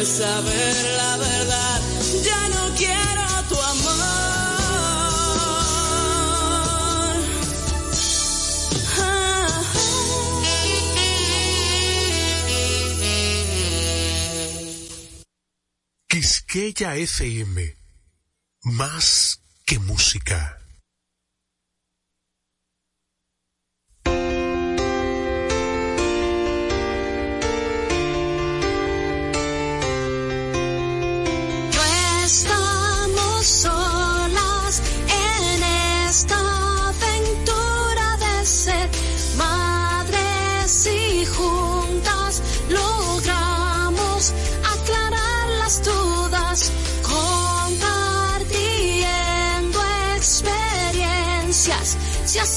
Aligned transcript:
de 0.00 0.06
saber 0.06 0.84
la 0.96 1.16
verdad. 1.18 1.80
Ya 2.24 2.48
no 2.48 2.74
quiero 2.74 3.26
tu 3.48 3.56
amor. 3.72 4.00
Ah. 8.98 9.62
Quisqueya 16.08 16.96
FM. 16.96 17.76
Más 18.62 19.40
que 19.66 19.78
música. 19.78 20.59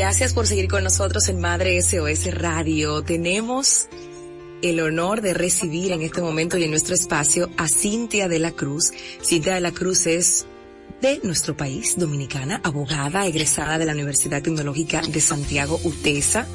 Gracias 0.00 0.32
por 0.32 0.46
seguir 0.46 0.66
con 0.66 0.82
nosotros 0.82 1.28
en 1.28 1.40
Madre 1.40 1.80
SOS 1.82 2.34
Radio. 2.34 3.02
Tenemos 3.02 3.86
el 4.62 4.80
honor 4.80 5.20
de 5.20 5.34
recibir 5.34 5.92
en 5.92 6.00
este 6.00 6.22
momento 6.22 6.56
y 6.56 6.64
en 6.64 6.70
nuestro 6.70 6.94
espacio 6.94 7.50
a 7.58 7.68
Cintia 7.68 8.26
de 8.26 8.38
la 8.38 8.52
Cruz. 8.52 8.92
Cintia 9.22 9.52
de 9.52 9.60
la 9.60 9.72
Cruz 9.72 10.06
es 10.06 10.46
de 11.02 11.20
nuestro 11.22 11.54
país, 11.54 11.98
dominicana, 11.98 12.62
abogada, 12.64 13.26
egresada 13.26 13.76
de 13.76 13.84
la 13.84 13.92
Universidad 13.92 14.40
Tecnológica 14.40 15.02
de 15.02 15.20
Santiago, 15.20 15.78
UTESA, 15.84 16.46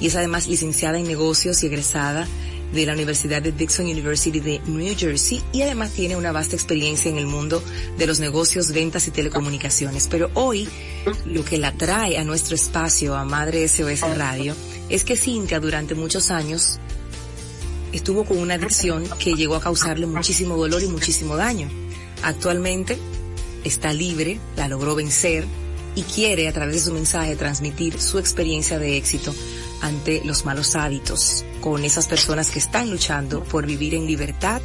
y 0.00 0.08
es 0.08 0.16
además 0.16 0.48
licenciada 0.48 0.98
en 0.98 1.06
negocios 1.06 1.62
y 1.62 1.68
egresada 1.68 2.26
de 2.72 2.86
la 2.86 2.92
Universidad 2.92 3.40
de 3.40 3.52
Dixon 3.52 3.86
University 3.86 4.40
de 4.40 4.60
New 4.66 4.94
Jersey 4.96 5.42
y 5.52 5.62
además 5.62 5.92
tiene 5.92 6.16
una 6.16 6.32
vasta 6.32 6.56
experiencia 6.56 7.10
en 7.10 7.18
el 7.18 7.26
mundo 7.26 7.62
de 7.96 8.06
los 8.06 8.20
negocios, 8.20 8.72
ventas 8.72 9.06
y 9.08 9.10
telecomunicaciones. 9.10 10.08
Pero 10.10 10.30
hoy 10.34 10.68
lo 11.24 11.44
que 11.44 11.58
la 11.58 11.72
trae 11.72 12.18
a 12.18 12.24
nuestro 12.24 12.54
espacio, 12.54 13.16
a 13.16 13.24
Madre 13.24 13.66
SOS 13.66 14.00
Radio, 14.16 14.54
es 14.88 15.04
que 15.04 15.16
Cintia 15.16 15.60
durante 15.60 15.94
muchos 15.94 16.30
años 16.30 16.78
estuvo 17.92 18.24
con 18.24 18.38
una 18.38 18.54
adicción 18.54 19.04
que 19.18 19.34
llegó 19.34 19.56
a 19.56 19.60
causarle 19.60 20.06
muchísimo 20.06 20.56
dolor 20.56 20.82
y 20.82 20.88
muchísimo 20.88 21.36
daño. 21.36 21.68
Actualmente 22.22 22.98
está 23.64 23.92
libre, 23.92 24.38
la 24.56 24.68
logró 24.68 24.94
vencer 24.94 25.46
y 25.94 26.02
quiere 26.02 26.48
a 26.48 26.52
través 26.52 26.74
de 26.76 26.80
su 26.82 26.92
mensaje 26.92 27.34
transmitir 27.36 28.00
su 28.00 28.18
experiencia 28.18 28.78
de 28.78 28.96
éxito 28.96 29.34
ante 29.80 30.22
los 30.24 30.44
malos 30.44 30.74
hábitos 30.76 31.44
con 31.60 31.84
esas 31.84 32.06
personas 32.06 32.50
que 32.50 32.58
están 32.58 32.90
luchando 32.90 33.42
por 33.44 33.66
vivir 33.66 33.94
en 33.94 34.06
libertad 34.06 34.60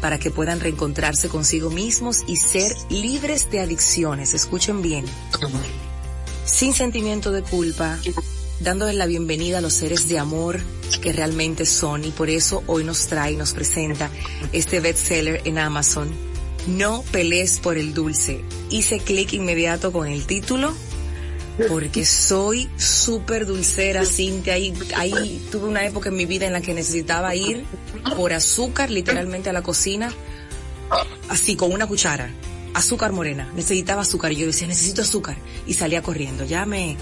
para 0.00 0.18
que 0.18 0.30
puedan 0.30 0.60
reencontrarse 0.60 1.28
consigo 1.28 1.70
mismos 1.70 2.24
y 2.26 2.36
ser 2.36 2.74
libres 2.90 3.50
de 3.50 3.60
adicciones. 3.60 4.34
Escuchen 4.34 4.82
bien. 4.82 5.04
Sin 6.44 6.74
sentimiento 6.74 7.32
de 7.32 7.42
culpa, 7.42 7.98
dándoles 8.60 8.94
la 8.94 9.06
bienvenida 9.06 9.58
a 9.58 9.60
los 9.60 9.74
seres 9.74 10.08
de 10.08 10.18
amor 10.18 10.60
que 11.02 11.12
realmente 11.12 11.66
son 11.66 12.04
y 12.04 12.10
por 12.10 12.30
eso 12.30 12.62
hoy 12.66 12.84
nos 12.84 13.06
trae 13.06 13.32
y 13.32 13.36
nos 13.36 13.52
presenta 13.52 14.10
este 14.52 14.80
bestseller 14.80 15.42
en 15.44 15.58
Amazon. 15.58 16.08
No 16.66 17.02
pelees 17.12 17.60
por 17.60 17.78
el 17.78 17.94
dulce. 17.94 18.44
Hice 18.70 18.98
clic 18.98 19.32
inmediato 19.32 19.92
con 19.92 20.08
el 20.08 20.26
título 20.26 20.74
porque 21.66 22.04
soy 22.04 22.68
súper 22.76 23.46
dulcera, 23.46 24.04
Cintia. 24.04 24.54
Ahí, 24.54 24.72
ahí 24.96 25.46
tuve 25.50 25.66
una 25.66 25.84
época 25.84 26.10
en 26.10 26.16
mi 26.16 26.26
vida 26.26 26.46
en 26.46 26.52
la 26.52 26.60
que 26.60 26.74
necesitaba 26.74 27.34
ir 27.34 27.64
por 28.16 28.32
azúcar 28.32 28.90
literalmente 28.90 29.50
a 29.50 29.52
la 29.52 29.62
cocina, 29.62 30.12
así 31.28 31.56
con 31.56 31.72
una 31.72 31.86
cuchara, 31.86 32.30
azúcar 32.74 33.12
morena. 33.12 33.50
Necesitaba 33.56 34.02
azúcar 34.02 34.32
yo 34.32 34.46
decía, 34.46 34.68
necesito 34.68 35.02
azúcar. 35.02 35.36
Y 35.66 35.74
salía 35.74 36.02
corriendo. 36.02 36.44
Ya 36.44 36.64
me, 36.66 36.96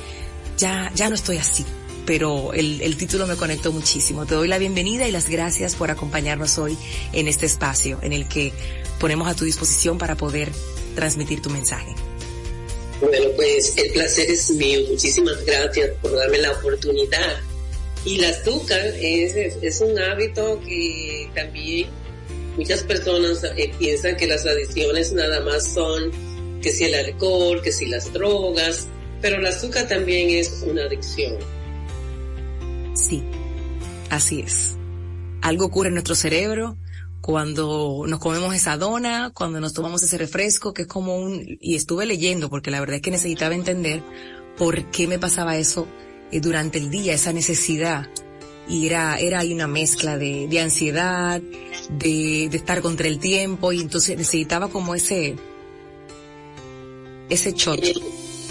ya, 0.57 0.91
ya 0.95 1.09
no 1.09 1.15
estoy 1.15 1.37
así. 1.37 1.65
Pero 2.07 2.53
el, 2.53 2.81
el 2.83 2.97
título 2.97 3.27
me 3.27 3.35
conectó 3.35 3.73
muchísimo. 3.73 4.27
Te 4.27 4.37
doy 4.37 4.47
la 4.47 4.59
bienvenida 4.59 5.09
y 5.09 5.11
las 5.11 5.29
gracias 5.29 5.75
por 5.75 5.91
acompañarnos 5.91 6.57
hoy 6.57 6.79
en 7.13 7.27
este 7.27 7.47
espacio 7.47 7.99
en 8.01 8.13
el 8.13 8.29
que 8.29 8.53
ponemos 9.01 9.29
a 9.29 9.35
tu 9.35 9.45
disposición 9.45 9.99
para 9.99 10.15
poder 10.15 10.53
transmitir 10.95 11.43
tu 11.43 11.51
mensaje. 11.51 11.95
Bueno, 13.01 13.27
pues 13.37 13.77
el 13.77 13.93
placer 13.93 14.31
es 14.31 14.51
mío. 14.51 14.81
Muchísimas 14.89 15.45
gracias 15.45 15.91
por 16.01 16.15
darme 16.15 16.39
la 16.39 16.53
oportunidad. 16.53 17.37
Y 18.05 18.19
el 18.19 18.25
azúcar 18.25 18.87
es, 18.87 19.35
es, 19.35 19.81
un 19.81 19.99
hábito 19.99 20.61
que 20.61 21.29
también 21.35 21.89
muchas 22.57 22.83
personas 22.85 23.45
eh, 23.57 23.73
piensan 23.79 24.17
que 24.17 24.27
las 24.27 24.47
adicciones 24.47 25.13
nada 25.13 25.41
más 25.41 25.75
son 25.75 26.13
que 26.63 26.71
si 26.71 26.85
el 26.85 26.95
alcohol, 26.95 27.61
que 27.63 27.73
si 27.73 27.87
las 27.87 28.13
drogas, 28.13 28.87
pero 29.21 29.39
el 29.39 29.47
azúcar 29.47 29.89
también 29.89 30.31
es 30.31 30.63
una 30.67 30.85
adicción. 30.85 31.37
Sí, 32.95 33.23
así 34.09 34.41
es. 34.41 34.77
Algo 35.43 35.67
ocurre 35.67 35.89
en 35.89 35.95
nuestro 35.95 36.15
cerebro 36.15 36.77
cuando 37.27 38.05
nos 38.07 38.21
comemos 38.21 38.55
esa 38.55 38.77
dona, 38.77 39.33
cuando 39.35 39.61
nos 39.61 39.73
tomamos 39.73 40.01
ese 40.01 40.17
refresco, 40.17 40.73
que 40.73 40.83
es 40.83 40.89
como 40.89 41.17
un, 41.17 41.59
y 41.61 41.75
estuve 41.75 42.07
leyendo 42.07 42.49
porque 42.49 42.71
la 42.71 42.79
verdad 42.79 42.97
es 42.97 43.03
que 43.03 43.11
necesitaba 43.11 43.53
entender 43.53 44.01
por 44.57 44.93
qué 44.93 45.09
me 45.09 45.19
pasaba 45.19 45.57
eso 45.57 45.89
eh, 46.31 46.39
durante 46.39 46.79
el 46.79 46.89
día, 46.89 47.15
esa 47.15 47.33
necesidad. 47.33 48.09
Y 48.69 48.87
era, 48.87 49.19
era 49.19 49.41
ahí 49.41 49.53
una 49.53 49.67
mezcla 49.67 50.17
de, 50.17 50.47
de 50.47 50.61
ansiedad, 50.61 51.43
de, 51.91 52.47
de 52.49 52.57
estar 52.57 52.81
contra 52.81 53.09
el 53.09 53.19
tiempo, 53.19 53.73
y 53.73 53.81
entonces 53.81 54.17
necesitaba 54.17 54.69
como 54.69 54.95
ese, 54.95 55.35
ese 57.29 57.53
shot. 57.55 57.81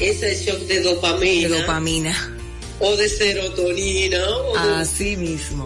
Ese 0.02 0.36
shock 0.36 0.60
de 0.68 0.82
dopamina. 0.82 1.48
De 1.48 1.62
dopamina. 1.62 2.38
O 2.82 2.94
de 2.98 3.08
serotonina. 3.08 4.28
O 4.28 4.58
Así 4.58 5.16
mismo. 5.16 5.64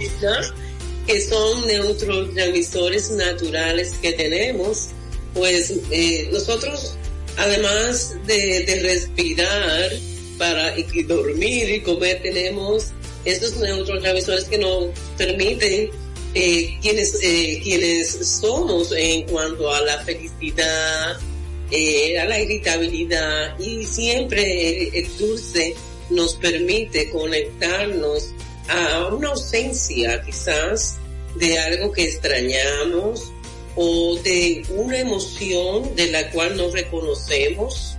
Que 1.10 1.22
son 1.22 1.66
neurotransmisores 1.66 3.10
naturales 3.10 3.96
que 4.00 4.12
tenemos. 4.12 4.90
Pues 5.34 5.74
eh, 5.90 6.30
nosotros, 6.32 6.94
además 7.36 8.16
de, 8.28 8.80
respirar 8.84 9.92
para 10.38 10.76
dormir 11.08 11.68
y 11.68 11.82
comer, 11.82 12.22
tenemos 12.22 12.90
estos 13.26 13.58
neurotransmisores 13.58 14.44
que 14.44 14.60
nos 14.60 14.90
permiten 15.18 15.90
eh, 16.36 16.78
quienes, 16.80 17.18
eh, 17.24 17.60
quienes 17.64 18.12
somos 18.28 18.92
en 18.92 19.24
cuanto 19.24 19.74
a 19.74 19.82
la 19.82 20.04
felicidad, 20.04 21.18
a 21.18 22.26
la 22.26 22.40
irritabilidad 22.40 23.60
y 23.60 23.84
siempre 23.84 24.90
el 24.90 25.18
dulce 25.18 25.74
nos 26.12 26.36
permite 26.36 27.10
conectarnos 27.10 28.32
a 28.70 29.08
una 29.08 29.30
ausencia 29.30 30.22
quizás 30.22 30.98
de 31.36 31.60
algo 31.60 31.92
que 31.92 32.04
extrañamos 32.04 33.32
o 33.76 34.18
de 34.24 34.64
una 34.76 35.00
emoción 35.00 35.96
de 35.96 36.12
la 36.12 36.30
cual 36.32 36.58
no 36.58 36.70
reconocemos 36.72 37.96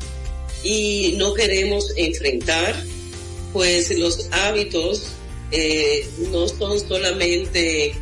y 0.62 1.14
no 1.16 1.32
queremos 1.34 1.92
enfrentar, 1.96 2.74
pues 3.52 3.96
los 3.98 4.28
hábitos 4.30 5.12
eh, 5.52 6.06
no 6.30 6.46
son 6.48 6.78
solamente 6.78 7.94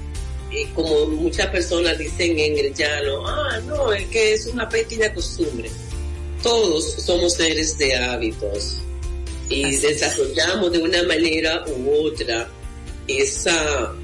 eh, 0.51 0.67
como 0.75 1.07
muchas 1.07 1.47
personas 1.49 1.99
dicen 1.99 2.39
en 2.39 2.59
el 2.59 2.75
llano, 2.75 3.27
ah, 3.27 3.61
no, 3.67 3.93
es 3.93 4.07
que 4.09 4.35
es 4.35 4.47
una 4.47 4.69
pequeña 4.69 5.13
costumbre. 5.13 5.71
Todos 6.43 6.95
somos 7.05 7.35
seres 7.35 7.77
de 7.79 7.97
hábitos 7.97 8.77
y 9.51 9.77
desarrollamos 9.77 10.73
de 10.73 10.79
una 10.79 11.03
manera 11.03 11.65
u 11.67 12.07
otra 12.07 12.49
esa, 13.09 13.95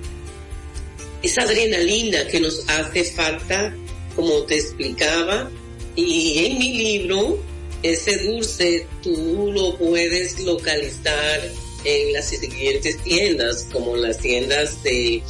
esa 1.22 1.42
adrenalina 1.42 2.26
que 2.26 2.40
nos 2.40 2.68
hace 2.68 3.04
falta, 3.04 3.74
como 4.16 4.42
te 4.42 4.56
explicaba, 4.56 5.50
y 5.96 6.46
en 6.46 6.58
mi 6.58 6.78
libro, 6.78 7.38
ese 7.82 8.16
dulce 8.18 8.86
tú 9.02 9.52
lo 9.54 9.76
puedes 9.76 10.40
localizar 10.40 11.40
en 11.84 12.12
las 12.12 12.28
siguientes 12.28 12.96
tiendas, 13.02 13.66
como 13.70 13.96
las 13.96 14.18
tiendas 14.18 14.82
de, 14.82 15.22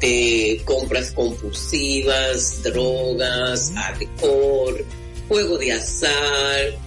de 0.00 0.62
compras 0.64 1.10
compulsivas, 1.12 2.62
drogas, 2.62 3.72
alcohol, 3.76 4.84
juego 5.28 5.58
de 5.58 5.72
azar, 5.72 6.78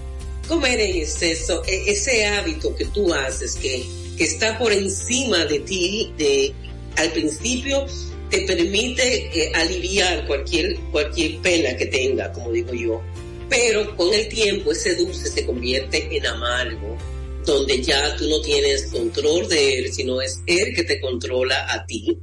comer 0.48 0.80
en 0.80 0.98
exceso, 0.98 1.64
e, 1.66 1.92
ese 1.92 2.26
hábito 2.26 2.76
que 2.76 2.86
tú 2.86 3.14
haces 3.14 3.56
que, 3.56 3.86
que 4.18 4.24
está 4.24 4.58
por 4.58 4.74
encima 4.74 5.46
de 5.46 5.60
ti, 5.60 6.12
de, 6.18 6.54
al 6.96 7.12
principio 7.12 7.86
te 8.30 8.42
permite 8.42 9.30
eh, 9.34 9.52
aliviar 9.56 10.26
cualquier, 10.28 10.76
cualquier 10.92 11.40
pena 11.42 11.78
que 11.78 11.86
tenga, 11.86 12.32
como 12.34 12.52
digo 12.52 12.74
yo. 12.74 13.02
Pero 13.50 13.96
con 13.96 14.14
el 14.14 14.28
tiempo 14.28 14.72
ese 14.72 14.96
dulce 14.96 15.30
se 15.30 15.46
convierte 15.46 16.08
en 16.16 16.26
amargo, 16.26 16.98
donde 17.46 17.82
ya 17.82 18.16
tú 18.18 18.28
no 18.28 18.42
tienes 18.42 18.88
control 18.88 19.48
de 19.48 19.80
él, 19.80 19.94
sino 19.94 20.22
es 20.22 20.42
él 20.48 20.74
que 20.76 20.84
te 20.84 21.00
controla 21.00 21.72
a 21.72 21.86
ti, 21.86 22.18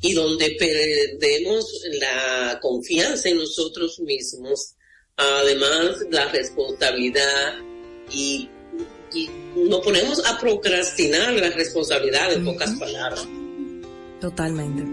y 0.00 0.12
donde 0.12 0.56
perdemos 0.58 1.66
la 2.00 2.58
confianza 2.60 3.28
en 3.28 3.36
nosotros 3.36 4.00
mismos 4.00 4.76
además 5.16 5.96
la 6.10 6.28
responsabilidad 6.28 7.54
y, 8.10 8.48
y 9.12 9.30
nos 9.68 9.80
ponemos 9.80 10.24
a 10.26 10.38
procrastinar 10.38 11.32
la 11.32 11.50
responsabilidad 11.50 12.32
en 12.32 12.44
pocas 12.44 12.70
palabras. 12.78 13.26
Totalmente. 14.20 14.84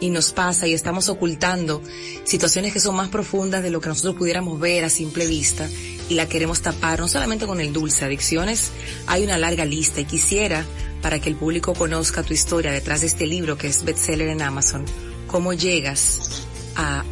Y 0.00 0.10
nos 0.10 0.32
pasa 0.32 0.66
y 0.66 0.72
estamos 0.72 1.08
ocultando 1.08 1.80
situaciones 2.24 2.72
que 2.72 2.80
son 2.80 2.96
más 2.96 3.08
profundas 3.08 3.62
de 3.62 3.70
lo 3.70 3.80
que 3.80 3.88
nosotros 3.88 4.16
pudiéramos 4.16 4.58
ver 4.60 4.84
a 4.84 4.90
simple 4.90 5.26
vista 5.26 5.68
y 6.08 6.14
la 6.14 6.28
queremos 6.28 6.60
tapar, 6.60 7.00
no 7.00 7.08
solamente 7.08 7.46
con 7.46 7.60
el 7.60 7.72
dulce, 7.72 8.04
adicciones, 8.04 8.70
hay 9.06 9.24
una 9.24 9.38
larga 9.38 9.64
lista 9.64 10.00
y 10.00 10.04
quisiera, 10.04 10.66
para 11.00 11.20
que 11.20 11.28
el 11.28 11.36
público 11.36 11.74
conozca 11.74 12.22
tu 12.22 12.34
historia 12.34 12.72
detrás 12.72 13.02
de 13.02 13.06
este 13.06 13.26
libro 13.26 13.56
que 13.56 13.68
es 13.68 13.84
bestseller 13.84 14.28
en 14.28 14.42
Amazon, 14.42 14.84
cómo 15.26 15.52
llegas 15.52 16.42
a 16.76 17.04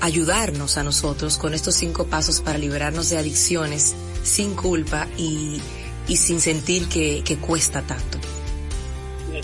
ayudarnos 0.00 0.76
a 0.76 0.82
nosotros 0.82 1.38
con 1.38 1.54
estos 1.54 1.74
cinco 1.74 2.06
pasos 2.06 2.40
para 2.40 2.58
liberarnos 2.58 3.08
de 3.08 3.18
adicciones 3.18 3.94
sin 4.26 4.54
culpa 4.54 5.08
y, 5.16 5.60
y 6.08 6.16
sin 6.16 6.40
sentir 6.40 6.88
que, 6.88 7.22
que 7.24 7.36
cuesta 7.36 7.82
tanto. 7.82 8.18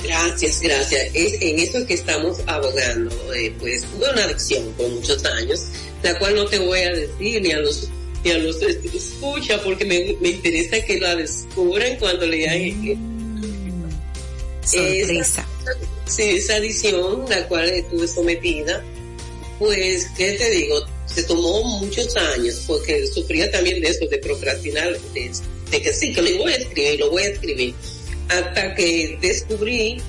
Gracias, 0.02 0.60
gracias. 0.60 1.10
Es 1.14 1.40
en 1.40 1.58
eso 1.58 1.86
que 1.86 1.94
estamos 1.94 2.40
abogando. 2.46 3.10
Eh, 3.34 3.54
pues 3.58 3.84
tuve 3.84 4.10
una 4.12 4.24
adicción 4.24 4.64
por 4.76 4.88
muchos 4.88 5.24
años, 5.24 5.66
la 6.02 6.18
cual 6.18 6.34
no 6.34 6.46
te 6.46 6.58
voy 6.58 6.80
a 6.80 6.92
decir 6.92 7.42
ni 7.42 7.52
a 7.52 7.60
los 7.60 7.88
ni 8.24 8.30
a 8.30 8.38
los 8.38 8.62
escucha 8.62 9.60
porque 9.62 9.84
me, 9.84 10.16
me 10.20 10.30
interesa 10.30 10.80
que 10.84 10.98
la 10.98 11.16
descubran 11.16 11.96
cuando 11.96 12.26
lean. 12.26 12.96
Mm, 12.96 13.90
sorpresa. 14.64 15.46
sí, 16.06 16.22
esa 16.22 16.56
adicción 16.56 17.24
la 17.28 17.46
cual 17.48 17.68
estuve 17.68 18.06
sometida 18.06 18.82
pues, 19.62 20.08
¿qué 20.16 20.32
te 20.32 20.50
digo? 20.50 20.84
Se 21.06 21.22
tomó 21.22 21.62
muchos 21.62 22.16
años 22.16 22.64
porque 22.66 23.06
sufría 23.06 23.48
también 23.52 23.80
de 23.80 23.90
eso, 23.90 24.08
de 24.08 24.18
procrastinar, 24.18 24.98
de, 25.14 25.80
que 25.80 25.92
sí, 25.92 26.12
que 26.12 26.20
lo 26.20 26.38
voy 26.38 26.52
a 26.52 26.56
escribir, 26.56 26.98
lo 26.98 27.10
voy 27.10 27.22
a 27.22 27.28
escribir. 27.28 27.74
Hasta 28.28 28.74
que 28.74 29.16
descubrí 29.20 30.02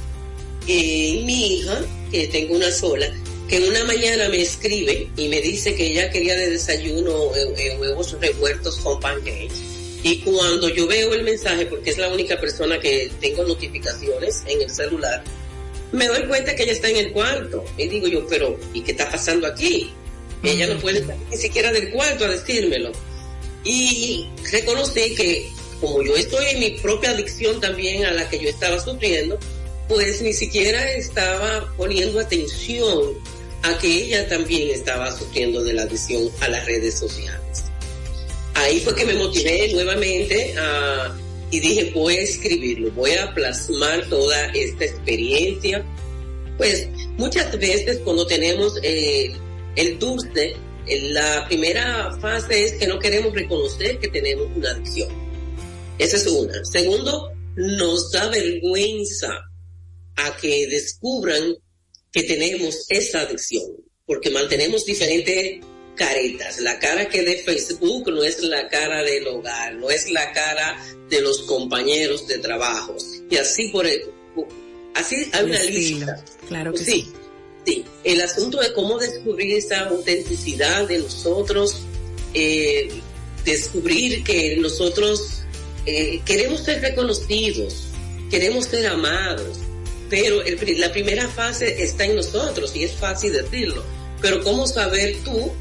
que 0.66 1.22
mi 1.24 1.60
hija, 1.60 1.86
que 2.12 2.28
tengo 2.30 2.56
una 2.56 2.72
sola, 2.72 3.14
que 3.48 3.60
una 3.60 3.84
mañana 3.84 4.28
me 4.30 4.42
escribe 4.42 5.08
y 5.18 5.28
me 5.28 5.40
dice 5.40 5.76
que 5.76 5.92
ella 5.92 6.10
quería 6.10 6.36
de 6.36 6.50
desayuno 6.50 7.36
eh, 7.36 7.54
eh, 7.56 7.78
huevos 7.80 8.20
revueltos 8.20 8.78
con 8.78 9.00
pancakes. 9.00 9.62
Y 10.02 10.18
cuando 10.22 10.68
yo 10.70 10.88
veo 10.88 11.14
el 11.14 11.24
mensaje, 11.24 11.68
porque 11.68 11.92
es 11.92 12.00
la 12.00 12.12
única 12.12 12.40
persona 12.40 12.80
que 12.80 13.12
tengo 13.22 13.44
notificaciones 13.44 14.42
en 14.48 14.64
el 14.64 14.70
celular, 14.72 15.24
me 15.94 16.08
doy 16.08 16.24
cuenta 16.28 16.56
que 16.56 16.64
ella 16.64 16.74
está 16.74 16.90
en 16.90 16.98
el 16.98 17.12
cuarto. 17.12 17.64
Y 17.78 17.88
digo 17.88 18.08
yo, 18.08 18.28
pero 18.28 18.60
¿y 18.74 18.82
qué 18.82 18.92
está 18.92 19.10
pasando 19.10 19.48
aquí? 19.48 19.92
Ella 20.44 20.68
no 20.68 20.80
puede 20.80 21.06
salir 21.06 21.26
ni 21.32 21.38
siquiera 21.38 21.72
del 21.72 21.92
cuarto 21.92 22.26
a 22.26 22.30
decírmelo. 22.30 22.92
Y 23.64 24.28
reconocí 24.52 25.16
que 25.16 25.50
como 25.80 26.02
yo 26.02 26.16
estoy 26.16 26.46
en 26.48 26.60
mi 26.60 26.72
propia 26.72 27.12
adicción 27.12 27.62
también 27.62 28.06
a 28.06 28.12
la 28.12 28.30
que 28.30 28.40
yo 28.40 28.50
estaba 28.50 28.80
sufriendo, 28.80 29.40
pues 29.88 30.22
ni 30.22 30.34
siquiera 30.34 30.92
estaba 30.94 31.74
poniendo 31.78 32.20
atención 32.20 33.14
a 33.62 33.78
que 33.78 33.88
ella 33.88 34.28
también 34.28 34.70
estaba 34.72 35.18
sufriendo 35.18 35.64
de 35.64 35.74
la 35.74 35.84
adicción 35.84 36.30
a 36.42 36.50
las 36.50 36.66
redes 36.66 36.98
sociales. 36.98 37.64
Ahí 38.56 38.80
fue 38.80 38.96
que 38.96 39.06
me 39.06 39.14
motivé 39.14 39.72
nuevamente 39.74 40.56
a 40.58 41.16
y 41.54 41.60
dije, 41.60 41.92
voy 41.94 42.16
a 42.16 42.22
escribirlo, 42.22 42.90
voy 42.94 43.12
a 43.12 43.32
plasmar 43.32 44.10
toda 44.10 44.48
esta 44.56 44.86
experiencia. 44.86 45.86
Pues 46.58 46.88
muchas 47.16 47.56
veces 47.60 48.00
cuando 48.00 48.26
tenemos 48.26 48.80
eh, 48.82 49.32
el 49.76 50.00
dulce, 50.00 50.56
la 50.88 51.46
primera 51.48 52.18
fase 52.20 52.64
es 52.64 52.74
que 52.74 52.88
no 52.88 52.98
queremos 52.98 53.36
reconocer 53.36 54.00
que 54.00 54.08
tenemos 54.08 54.48
una 54.56 54.72
adicción. 54.72 55.10
Esa 56.00 56.18
es 56.18 56.26
una. 56.26 56.56
Segundo, 56.66 57.32
nos 57.56 58.12
da 58.12 58.30
vergüenza 58.30 59.40
a 60.16 60.36
que 60.38 60.66
descubran 60.66 61.54
que 62.12 62.24
tenemos 62.24 62.88
esa 62.90 63.22
adicción, 63.22 63.76
porque 64.08 64.32
mantenemos 64.32 64.86
diferentes 64.86 65.60
caretas. 65.96 66.60
La 66.60 66.80
cara 66.80 67.08
que 67.08 67.24
de 67.24 67.38
Facebook 67.38 68.12
no 68.12 68.24
es 68.24 68.42
la 68.44 68.68
cara 68.68 69.04
del 69.04 69.28
hogar, 69.28 69.76
no 69.76 69.90
es 69.90 70.10
la 70.10 70.32
cara 70.32 70.78
de 71.10 71.22
los 71.22 71.44
compañeros 71.44 72.28
de 72.28 72.40
trabajo. 72.40 72.96
Y 73.30 73.38
así 73.38 73.70
por 73.70 73.86
el, 73.86 74.04
así 74.96 75.30
hay 75.32 75.46
una 75.46 75.64
lista. 75.64 76.24
Claro 76.48 76.74
que 76.74 76.84
sí. 76.84 77.12
Sí, 77.66 77.86
el 78.04 78.22
asunto 78.22 78.60
de 78.60 78.74
cómo 78.74 79.00
descubrir 79.00 79.56
esa 79.56 79.88
autenticidad 79.88 80.86
de 80.86 81.00
nosotros, 81.00 81.78
eh, 82.34 82.90
descubrir 83.46 84.22
que 84.26 84.58
nosotros 84.58 85.44
eh, 85.86 86.22
queremos 86.26 86.62
ser 86.62 86.82
reconocidos, 86.82 87.86
queremos 88.30 88.66
ser 88.66 88.88
amados, 88.88 89.60
pero 90.10 90.44
la 90.78 90.92
primera 90.92 91.28
fase 91.30 91.84
está 91.84 92.04
en 92.04 92.18
nosotros 92.18 92.76
y 92.76 92.84
es 92.84 92.92
fácil 92.92 93.32
decirlo, 93.32 93.82
pero 94.22 94.44
cómo 94.44 94.68
saber 94.68 95.16
tú 95.24 95.54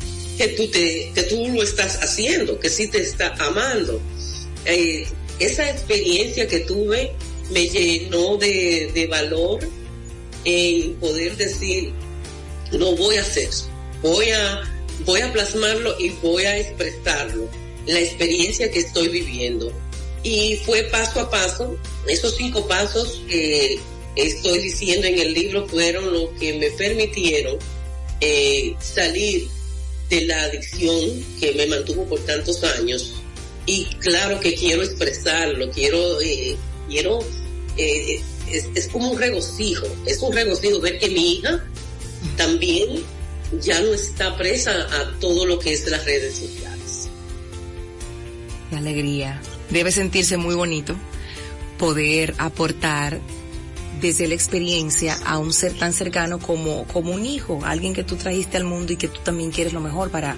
que 0.42 0.48
tú, 0.48 0.66
te, 0.66 1.12
que 1.14 1.22
tú 1.22 1.48
lo 1.54 1.62
estás 1.62 2.02
haciendo, 2.02 2.58
que 2.58 2.68
sí 2.68 2.88
te 2.88 3.00
está 3.00 3.32
amando. 3.38 4.00
Eh, 4.64 5.06
esa 5.38 5.70
experiencia 5.70 6.48
que 6.48 6.60
tuve 6.60 7.12
me 7.50 7.68
llenó 7.68 8.38
de, 8.38 8.90
de 8.92 9.06
valor 9.06 9.60
en 10.44 10.94
poder 10.94 11.36
decir, 11.36 11.92
lo 12.72 12.96
voy 12.96 13.18
a 13.18 13.20
hacer, 13.20 13.50
voy 14.02 14.30
a, 14.30 14.62
voy 15.04 15.20
a 15.20 15.32
plasmarlo 15.32 15.94
y 16.00 16.08
voy 16.20 16.42
a 16.42 16.58
expresarlo, 16.58 17.48
la 17.86 18.00
experiencia 18.00 18.68
que 18.68 18.80
estoy 18.80 19.08
viviendo. 19.08 19.72
Y 20.24 20.56
fue 20.64 20.82
paso 20.84 21.20
a 21.20 21.30
paso, 21.30 21.76
esos 22.08 22.36
cinco 22.36 22.66
pasos 22.66 23.22
que 23.28 23.78
estoy 24.16 24.58
diciendo 24.58 25.06
en 25.06 25.20
el 25.20 25.34
libro 25.34 25.68
fueron 25.68 26.12
lo 26.12 26.34
que 26.34 26.54
me 26.54 26.72
permitieron 26.72 27.58
eh, 28.20 28.74
salir 28.80 29.48
de 30.12 30.26
la 30.26 30.42
adicción 30.42 31.24
que 31.40 31.54
me 31.54 31.66
mantuvo 31.66 32.04
por 32.04 32.20
tantos 32.20 32.62
años 32.64 33.14
y 33.64 33.86
claro 34.00 34.40
que 34.40 34.54
quiero 34.54 34.82
expresarlo, 34.82 35.70
quiero, 35.70 36.20
eh, 36.20 36.54
quiero, 36.86 37.20
eh, 37.78 38.20
es, 38.50 38.88
como 38.88 39.12
un 39.12 39.18
regocijo, 39.18 39.86
es 40.04 40.20
un 40.20 40.34
regocijo 40.34 40.80
ver 40.80 40.98
que 40.98 41.08
mi 41.08 41.36
hija 41.36 41.64
también 42.36 43.02
ya 43.62 43.80
no 43.80 43.94
está 43.94 44.36
presa 44.36 44.72
a 44.72 45.18
todo 45.18 45.46
lo 45.46 45.58
que 45.58 45.72
es 45.72 45.88
las 45.88 46.04
redes 46.04 46.34
sociales. 46.34 47.08
Qué 48.68 48.76
alegría. 48.76 49.40
Debe 49.70 49.92
sentirse 49.92 50.36
muy 50.36 50.54
bonito 50.54 50.94
poder 51.78 52.34
aportar 52.36 53.18
desde 54.02 54.26
la 54.26 54.34
experiencia 54.34 55.14
a 55.24 55.38
un 55.38 55.52
ser 55.52 55.72
tan 55.74 55.92
cercano 55.92 56.40
como, 56.40 56.84
como 56.88 57.12
un 57.12 57.24
hijo, 57.24 57.60
alguien 57.64 57.94
que 57.94 58.02
tú 58.02 58.16
trajiste 58.16 58.56
al 58.56 58.64
mundo 58.64 58.92
y 58.92 58.96
que 58.96 59.08
tú 59.08 59.20
también 59.22 59.52
quieres 59.52 59.72
lo 59.72 59.80
mejor 59.80 60.10
para, 60.10 60.36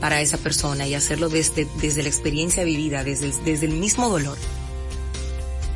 para 0.00 0.20
esa 0.20 0.36
persona 0.36 0.86
y 0.86 0.94
hacerlo 0.94 1.30
desde, 1.30 1.66
desde 1.80 2.02
la 2.02 2.10
experiencia 2.10 2.62
vivida, 2.62 3.02
desde, 3.02 3.32
desde 3.44 3.66
el 3.66 3.72
mismo 3.72 4.10
dolor. 4.10 4.36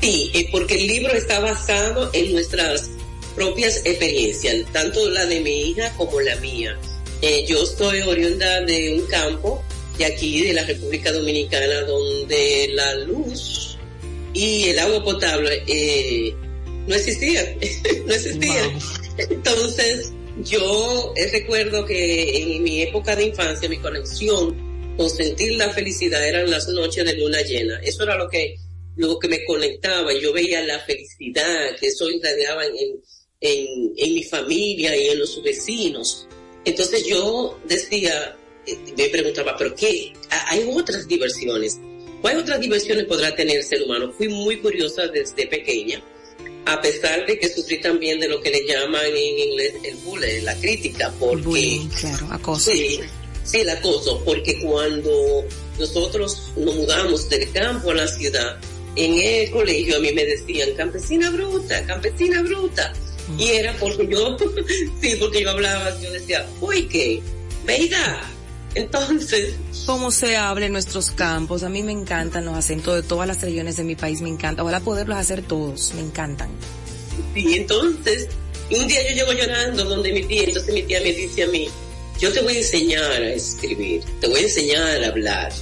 Sí, 0.02 0.30
eh, 0.34 0.48
porque 0.52 0.74
el 0.74 0.86
libro 0.86 1.12
está 1.14 1.40
basado 1.40 2.10
en 2.12 2.32
nuestras 2.32 2.90
propias 3.34 3.78
experiencias, 3.84 4.70
tanto 4.72 5.08
la 5.08 5.24
de 5.24 5.40
mi 5.40 5.70
hija 5.70 5.90
como 5.96 6.20
la 6.20 6.36
mía. 6.36 6.78
Eh, 7.22 7.44
yo 7.48 7.62
estoy 7.62 8.02
oriunda 8.02 8.60
de 8.62 8.94
un 8.94 9.06
campo 9.06 9.62
de 9.96 10.04
aquí, 10.04 10.42
de 10.42 10.52
la 10.52 10.64
República 10.64 11.10
Dominicana, 11.10 11.82
donde 11.82 12.70
la 12.74 12.94
luz 12.96 13.78
y 14.34 14.64
el 14.68 14.78
agua 14.78 15.02
potable 15.02 15.62
eh, 15.66 16.34
no 16.90 16.96
existían, 16.96 17.46
no 18.06 18.12
existían. 18.12 18.78
Entonces, 19.16 20.12
yo 20.44 21.14
recuerdo 21.32 21.86
que 21.86 22.42
en 22.42 22.62
mi 22.64 22.82
época 22.82 23.14
de 23.14 23.26
infancia, 23.26 23.68
mi 23.68 23.78
conexión 23.78 24.94
con 24.96 25.08
sentir 25.08 25.54
la 25.54 25.70
felicidad 25.70 26.26
eran 26.26 26.50
las 26.50 26.68
noches 26.68 27.04
de 27.04 27.14
luna 27.14 27.40
llena. 27.42 27.80
Eso 27.84 28.02
era 28.02 28.16
lo 28.16 28.28
que, 28.28 28.56
lo 28.96 29.18
que 29.20 29.28
me 29.28 29.44
conectaba. 29.44 30.12
Yo 30.12 30.32
veía 30.32 30.62
la 30.62 30.80
felicidad 30.80 31.76
que 31.78 31.86
eso 31.86 32.10
irradiaba 32.10 32.66
en, 32.66 33.00
en, 33.40 33.92
en 33.96 34.14
mi 34.14 34.24
familia 34.24 34.96
y 34.96 35.10
en 35.10 35.20
los 35.20 35.40
vecinos. 35.44 36.26
Entonces 36.64 37.06
yo 37.06 37.56
decía, 37.68 38.36
eh, 38.66 38.76
me 38.98 39.08
preguntaba, 39.10 39.56
¿pero 39.56 39.74
qué? 39.76 40.12
Hay 40.48 40.68
otras 40.68 41.06
diversiones. 41.06 41.78
¿Cuáles 42.20 42.42
otras 42.42 42.60
diversiones 42.60 43.04
podrá 43.04 43.34
tener 43.34 43.58
el 43.58 43.64
ser 43.64 43.82
humano? 43.82 44.12
Fui 44.12 44.28
muy 44.28 44.58
curiosa 44.58 45.06
desde 45.06 45.46
pequeña, 45.46 46.02
a 46.66 46.80
pesar 46.80 47.26
de 47.26 47.38
que 47.38 47.48
sufrí 47.48 47.80
también 47.80 48.20
de 48.20 48.28
lo 48.28 48.40
que 48.40 48.50
le 48.50 48.66
llaman 48.66 49.06
en 49.06 49.38
inglés 49.38 49.74
el 49.82 49.96
bullying, 49.96 50.42
la 50.42 50.54
crítica, 50.56 51.12
porque... 51.18 51.42
Bullying, 51.42 51.88
claro, 51.88 52.28
acoso. 52.30 52.70
Sí, 52.70 53.00
sí, 53.44 53.60
el 53.60 53.70
acoso, 53.70 54.22
porque 54.24 54.60
cuando 54.60 55.44
nosotros 55.78 56.52
nos 56.56 56.74
mudamos 56.74 57.28
del 57.28 57.50
campo 57.52 57.90
a 57.90 57.94
la 57.94 58.08
ciudad, 58.08 58.58
en 58.96 59.14
el 59.14 59.50
colegio 59.50 59.96
a 59.96 60.00
mí 60.00 60.12
me 60.12 60.24
decían, 60.24 60.70
campesina 60.76 61.30
bruta, 61.30 61.84
campesina 61.86 62.42
bruta. 62.42 62.92
Y 63.38 63.50
era 63.50 63.76
porque 63.78 64.08
yo, 64.08 64.36
sí, 65.00 65.16
porque 65.18 65.42
yo 65.42 65.50
hablaba, 65.50 65.98
yo 66.00 66.10
decía, 66.10 66.46
uy, 66.60 66.86
¿qué? 66.88 67.22
Veida. 67.64 68.28
Entonces. 68.74 69.54
Cómo 69.86 70.10
se 70.10 70.36
habla 70.36 70.66
en 70.66 70.72
nuestros 70.72 71.10
campos. 71.10 71.62
A 71.62 71.68
mí 71.68 71.82
me 71.82 71.92
encantan 71.92 72.44
los 72.44 72.56
acentos 72.56 72.94
de 72.94 73.02
todas 73.02 73.26
las 73.26 73.40
regiones 73.40 73.76
de 73.76 73.84
mi 73.84 73.96
país, 73.96 74.20
me 74.20 74.28
encanta. 74.28 74.62
Ojalá 74.62 74.80
poderlos 74.80 75.18
hacer 75.18 75.42
todos, 75.42 75.92
me 75.94 76.02
encantan. 76.02 76.50
Sí, 77.34 77.56
entonces, 77.56 78.28
un 78.70 78.86
día 78.86 79.00
yo 79.10 79.16
llego 79.16 79.32
llorando 79.32 79.84
donde 79.84 80.12
mi 80.12 80.22
tía, 80.22 80.44
entonces 80.44 80.72
mi 80.72 80.82
tía 80.82 81.00
me 81.00 81.12
dice 81.12 81.42
a 81.42 81.46
mí, 81.48 81.68
yo 82.20 82.32
te 82.32 82.40
voy 82.42 82.54
a 82.54 82.58
enseñar 82.58 83.10
a 83.10 83.32
escribir, 83.32 84.02
te 84.20 84.28
voy 84.28 84.40
a 84.40 84.42
enseñar 84.44 85.04
a 85.04 85.08
hablar, 85.08 85.52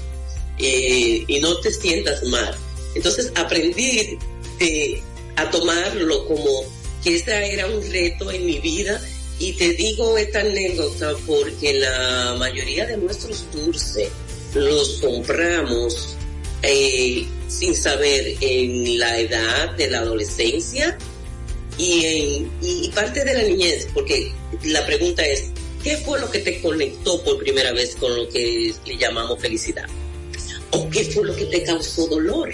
eh, 0.58 1.24
y 1.26 1.40
no 1.40 1.56
te 1.60 1.72
sientas 1.72 2.22
mal. 2.24 2.54
Entonces 2.94 3.32
aprendí 3.34 4.18
de, 4.58 5.02
a 5.36 5.50
tomarlo 5.50 6.26
como 6.26 6.64
que 7.02 7.16
ese 7.16 7.52
era 7.52 7.66
un 7.66 7.80
reto 7.90 8.30
en 8.30 8.44
mi 8.44 8.58
vida 8.58 9.00
y 9.38 9.52
te 9.52 9.72
digo 9.72 10.18
esta 10.18 10.40
anécdota 10.40 11.14
porque 11.26 11.74
la 11.74 12.34
mayoría 12.38 12.86
de 12.86 12.96
nuestros 12.96 13.46
dulces 13.52 14.08
los 14.54 15.00
compramos 15.00 16.16
eh, 16.62 17.26
sin 17.46 17.76
saber 17.76 18.34
en 18.40 18.98
la 18.98 19.18
edad 19.18 19.76
de 19.76 19.88
la 19.88 20.00
adolescencia 20.00 20.98
y, 21.76 22.04
en, 22.04 22.50
y 22.60 22.88
parte 22.88 23.24
de 23.24 23.34
la 23.34 23.42
niñez, 23.44 23.86
porque 23.94 24.32
la 24.64 24.84
pregunta 24.84 25.24
es, 25.24 25.44
¿qué 25.84 25.96
fue 25.98 26.18
lo 26.18 26.28
que 26.28 26.40
te 26.40 26.60
conectó 26.60 27.22
por 27.22 27.38
primera 27.38 27.72
vez 27.72 27.94
con 27.94 28.14
lo 28.16 28.28
que 28.28 28.74
le 28.84 28.96
llamamos 28.96 29.40
felicidad? 29.40 29.86
¿O 30.72 30.90
qué 30.90 31.04
fue 31.04 31.24
lo 31.24 31.36
que 31.36 31.44
te 31.46 31.62
causó 31.62 32.08
dolor? 32.08 32.52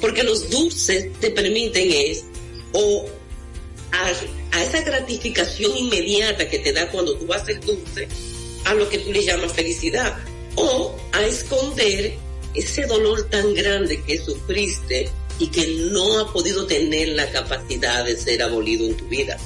Porque 0.00 0.22
los 0.22 0.48
dulces 0.48 1.12
te 1.20 1.30
permiten 1.30 1.90
es 1.92 2.24
o 2.72 3.04
a, 3.92 4.60
esa 4.62 4.82
gratificación 4.82 5.76
inmediata 5.76 6.48
que 6.48 6.58
te 6.58 6.72
da 6.72 6.90
cuando 6.90 7.16
tú 7.16 7.32
haces 7.32 7.60
dulce, 7.60 8.08
a 8.64 8.74
lo 8.74 8.88
que 8.88 8.98
tú 8.98 9.12
le 9.12 9.24
llamas 9.24 9.52
felicidad, 9.52 10.16
o 10.56 10.94
a 11.12 11.22
esconder 11.22 12.14
ese 12.54 12.86
dolor 12.86 13.28
tan 13.30 13.54
grande 13.54 14.02
que 14.02 14.18
sufriste 14.18 15.08
y 15.38 15.48
que 15.48 15.66
no 15.92 16.18
ha 16.18 16.32
podido 16.32 16.66
tener 16.66 17.10
la 17.10 17.30
capacidad 17.30 18.04
de 18.04 18.16
ser 18.16 18.42
abolido 18.42 18.86
en 18.86 18.96
tu 18.96 19.06
vida. 19.06 19.38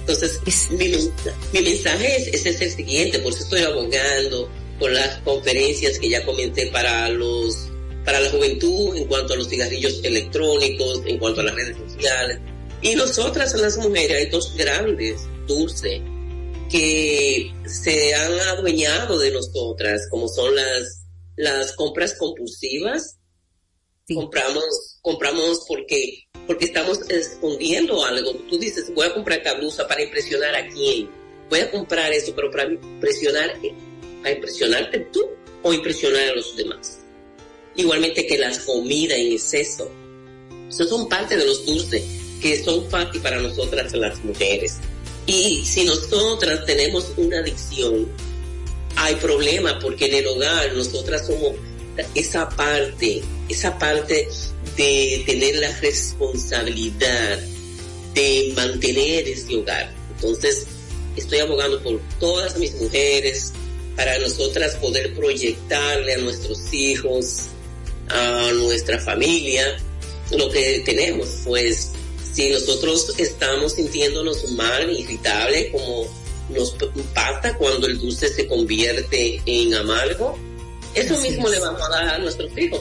Entonces, 0.00 0.40
mi, 0.70 0.88
mi 1.52 1.60
mensaje 1.60 2.30
es, 2.32 2.46
es, 2.46 2.60
el 2.60 2.70
siguiente, 2.70 3.18
por 3.18 3.32
eso 3.32 3.42
estoy 3.42 3.62
abogando 3.62 4.50
con 4.78 4.94
las 4.94 5.18
conferencias 5.18 5.98
que 5.98 6.08
ya 6.08 6.24
comenté 6.24 6.68
para 6.68 7.08
los 7.10 7.67
para 8.08 8.20
la 8.20 8.30
juventud 8.30 8.96
en 8.96 9.04
cuanto 9.04 9.34
a 9.34 9.36
los 9.36 9.50
cigarrillos 9.50 10.00
electrónicos, 10.02 11.02
en 11.04 11.18
cuanto 11.18 11.42
a 11.42 11.44
las 11.44 11.54
redes 11.54 11.76
sociales. 11.76 12.40
Y 12.80 12.94
nosotras, 12.94 13.52
las 13.60 13.76
mujeres, 13.76 14.16
hay 14.16 14.30
dos 14.30 14.56
grandes 14.56 15.20
dulces 15.46 16.00
que 16.70 17.52
se 17.66 18.14
han 18.14 18.32
adueñado 18.48 19.18
de 19.18 19.30
nosotras, 19.30 20.08
como 20.08 20.26
son 20.26 20.56
las, 20.56 21.04
las 21.36 21.72
compras 21.72 22.14
compulsivas. 22.14 23.18
Compramos, 24.14 24.98
compramos 25.02 25.66
porque, 25.68 26.28
porque 26.46 26.64
estamos 26.64 27.00
escondiendo 27.10 28.02
algo. 28.06 28.32
Tú 28.48 28.58
dices, 28.58 28.90
voy 28.94 29.06
a 29.06 29.12
comprar 29.12 29.40
esta 29.40 29.52
blusa 29.52 29.86
para 29.86 30.02
impresionar 30.02 30.54
a 30.54 30.66
quién. 30.66 31.10
Voy 31.50 31.60
a 31.60 31.70
comprar 31.70 32.10
eso, 32.10 32.34
pero 32.34 32.50
para 32.50 32.72
impresionar, 32.72 33.52
para 34.22 34.34
impresionarte 34.34 35.00
tú 35.12 35.28
o 35.62 35.74
impresionar 35.74 36.30
a 36.30 36.34
los 36.36 36.56
demás 36.56 37.00
igualmente 37.78 38.26
que 38.26 38.36
las 38.36 38.58
comidas 38.58 39.18
en 39.18 39.32
exceso. 39.32 39.90
Esos 40.68 40.88
son 40.88 41.08
parte 41.08 41.36
de 41.36 41.46
los 41.46 41.64
dulces 41.64 42.02
que 42.42 42.62
son 42.62 42.88
fáciles 42.90 43.22
para 43.22 43.40
nosotras 43.40 43.92
las 43.94 44.22
mujeres. 44.24 44.76
Y 45.26 45.64
si 45.64 45.84
nosotras 45.84 46.66
tenemos 46.66 47.12
una 47.16 47.38
adicción, 47.38 48.08
hay 48.96 49.14
problema 49.16 49.78
porque 49.78 50.06
en 50.06 50.14
el 50.16 50.26
hogar 50.26 50.72
nosotras 50.74 51.26
somos 51.26 51.52
esa 52.14 52.48
parte, 52.48 53.22
esa 53.48 53.78
parte 53.78 54.28
de 54.76 55.22
tener 55.24 55.56
la 55.56 55.76
responsabilidad 55.80 57.38
de 58.14 58.52
mantener 58.56 59.28
ese 59.28 59.56
hogar. 59.56 59.92
Entonces, 60.16 60.66
estoy 61.16 61.38
abogando 61.38 61.80
por 61.82 62.00
todas 62.18 62.58
mis 62.58 62.74
mujeres 62.74 63.52
para 63.94 64.18
nosotras 64.18 64.74
poder 64.76 65.14
proyectarle 65.14 66.14
a 66.14 66.18
nuestros 66.18 66.72
hijos 66.72 67.50
a 68.10 68.52
nuestra 68.52 68.98
familia 69.00 69.76
lo 70.30 70.50
que 70.50 70.82
tenemos. 70.84 71.28
Pues 71.44 71.92
si 72.32 72.50
nosotros 72.50 73.14
estamos 73.18 73.72
sintiéndonos 73.72 74.50
mal, 74.52 74.90
irritable, 74.90 75.70
como 75.72 76.06
nos 76.50 76.76
pasa 77.14 77.54
cuando 77.56 77.86
el 77.86 77.98
dulce 77.98 78.28
se 78.28 78.46
convierte 78.46 79.42
en 79.44 79.74
amargo, 79.74 80.38
eso 80.94 81.18
mismo 81.18 81.48
le 81.48 81.58
vamos 81.58 81.82
a 81.82 81.88
dar 81.88 82.14
a 82.14 82.18
nuestros 82.18 82.56
hijos. 82.56 82.80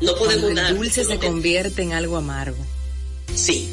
No 0.00 0.14
podemos 0.14 0.54
dar. 0.54 0.70
El 0.70 0.78
dulce 0.78 1.04
se 1.04 1.18
convierte 1.18 1.82
en 1.82 1.92
algo 1.92 2.16
amargo. 2.16 2.58
Sí, 3.34 3.68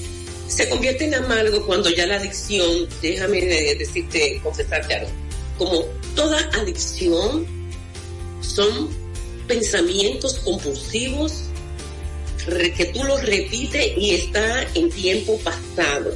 se 0.48 0.70
convierte 0.70 1.06
en 1.06 1.16
amargo 1.16 1.66
cuando 1.66 1.90
ya 1.90 2.06
la 2.06 2.16
adicción, 2.16 2.88
déjame 3.02 3.42
decirte, 3.42 4.40
confesarte 4.44 4.96
algo, 4.96 5.10
como 5.58 5.82
toda 6.16 6.40
adicción 6.54 7.46
son 8.42 8.90
pensamientos 9.48 10.36
compulsivos 10.40 11.46
que 12.46 12.92
tú 12.94 13.04
los 13.04 13.24
repites 13.24 13.98
y 13.98 14.12
está 14.12 14.68
en 14.76 14.90
tiempo 14.90 15.40
pasado. 15.40 16.16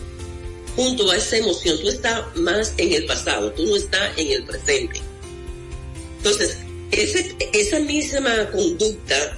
Junto 0.75 1.09
a 1.11 1.17
esa 1.17 1.37
emoción, 1.37 1.79
tú 1.81 1.89
estás 1.89 2.23
más 2.35 2.73
en 2.77 2.93
el 2.93 3.05
pasado, 3.05 3.51
tú 3.53 3.65
no 3.65 3.75
estás 3.75 4.17
en 4.17 4.31
el 4.31 4.43
presente. 4.45 5.01
Entonces, 6.17 6.57
esa 6.91 7.79
misma 7.79 8.49
conducta 8.51 9.37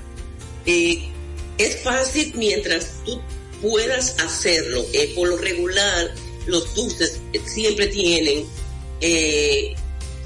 eh, 0.65 1.10
es 1.57 1.81
fácil 1.81 2.33
mientras 2.36 2.91
tú 3.05 3.19
puedas 3.62 4.19
hacerlo. 4.19 4.86
Eh, 4.93 5.13
por 5.15 5.29
lo 5.29 5.38
regular, 5.38 6.13
los 6.48 6.74
dulces 6.75 7.19
siempre 7.45 7.88
tienen 7.88 8.45
eh, 9.00 9.74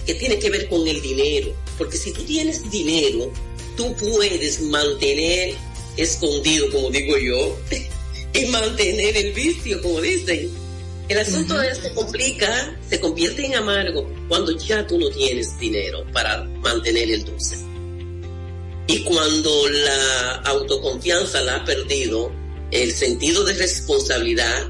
que 0.06 0.16
tiene 0.16 0.40
que 0.40 0.50
ver 0.50 0.68
con 0.68 0.88
el 0.88 1.02
dinero. 1.02 1.54
Porque 1.78 1.98
si 1.98 2.12
tú 2.12 2.24
tienes 2.24 2.70
dinero, 2.70 3.32
tú 3.76 3.96
puedes 3.96 4.62
mantener 4.62 5.56
escondido, 5.98 6.72
como 6.72 6.90
digo 6.90 7.18
yo, 7.18 7.58
y 8.34 8.46
mantener 8.48 9.16
el 9.18 9.34
vicio, 9.34 9.82
como 9.82 10.02
dicen. 10.02 10.50
El 11.08 11.20
asunto 11.20 11.56
se 11.80 11.94
complica, 11.94 12.80
se 12.90 13.00
convierte 13.00 13.46
en 13.46 13.56
amargo 13.56 14.12
cuando 14.28 14.58
ya 14.58 14.88
tú 14.88 14.98
no 14.98 15.08
tienes 15.10 15.58
dinero 15.60 16.04
para 16.12 16.44
mantener 16.44 17.12
el 17.12 17.24
dulce. 17.24 17.58
Y 18.88 19.04
cuando 19.04 19.70
la 19.70 20.36
autoconfianza 20.46 21.42
la 21.42 21.58
ha 21.58 21.66
perdido, 21.66 22.32
el 22.72 22.92
sentido 22.92 23.44
de 23.44 23.54
responsabilidad 23.54 24.70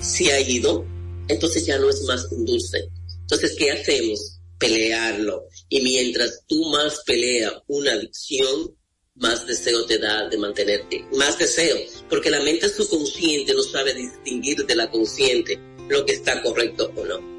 se 0.00 0.32
ha 0.32 0.40
ido, 0.40 0.86
entonces 1.28 1.66
ya 1.66 1.78
no 1.78 1.90
es 1.90 2.02
más 2.02 2.26
un 2.30 2.46
dulce. 2.46 2.88
Entonces, 3.20 3.54
¿qué 3.58 3.70
hacemos? 3.70 4.33
Pelearlo. 4.66 5.44
Y 5.68 5.82
mientras 5.82 6.42
tú 6.46 6.64
más 6.70 7.02
peleas 7.04 7.52
una 7.66 7.92
adicción, 7.92 8.74
más 9.16 9.46
deseo 9.46 9.84
te 9.86 9.98
da 9.98 10.28
de 10.28 10.38
mantenerte, 10.38 11.04
más 11.12 11.38
deseo, 11.38 11.76
porque 12.08 12.30
la 12.30 12.40
mente 12.40 12.68
subconsciente 12.68 13.52
no 13.54 13.62
sabe 13.62 13.94
distinguir 13.94 14.64
de 14.66 14.74
la 14.74 14.90
consciente 14.90 15.58
lo 15.88 16.04
que 16.04 16.14
está 16.14 16.42
correcto 16.42 16.90
o 16.96 17.04
no. 17.04 17.34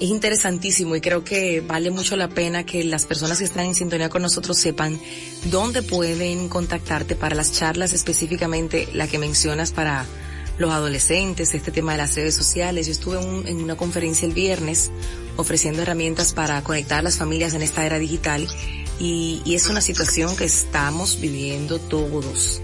Es 0.00 0.08
interesantísimo 0.08 0.96
y 0.96 1.00
creo 1.00 1.24
que 1.24 1.60
vale 1.60 1.90
mucho 1.90 2.16
la 2.16 2.28
pena 2.28 2.64
que 2.64 2.84
las 2.84 3.04
personas 3.04 3.38
que 3.38 3.44
están 3.44 3.66
en 3.66 3.74
sintonía 3.74 4.08
con 4.08 4.22
nosotros 4.22 4.56
sepan 4.56 4.98
dónde 5.50 5.82
pueden 5.82 6.48
contactarte 6.48 7.16
para 7.16 7.34
las 7.34 7.52
charlas 7.52 7.92
específicamente, 7.92 8.88
la 8.94 9.08
que 9.08 9.18
mencionas 9.18 9.72
para 9.72 10.06
los 10.60 10.70
adolescentes, 10.70 11.54
este 11.54 11.72
tema 11.72 11.92
de 11.92 11.98
las 11.98 12.14
redes 12.14 12.34
sociales. 12.34 12.86
Yo 12.86 12.92
estuve 12.92 13.18
en 13.48 13.62
una 13.62 13.76
conferencia 13.76 14.26
el 14.26 14.34
viernes 14.34 14.90
ofreciendo 15.36 15.82
herramientas 15.82 16.32
para 16.34 16.62
conectar 16.62 16.98
a 16.98 17.02
las 17.02 17.16
familias 17.16 17.54
en 17.54 17.62
esta 17.62 17.84
era 17.84 17.98
digital 17.98 18.46
y, 18.98 19.42
es 19.46 19.68
una 19.68 19.80
situación 19.80 20.36
que 20.36 20.44
estamos 20.44 21.18
viviendo 21.20 21.78
todos. 21.78 22.60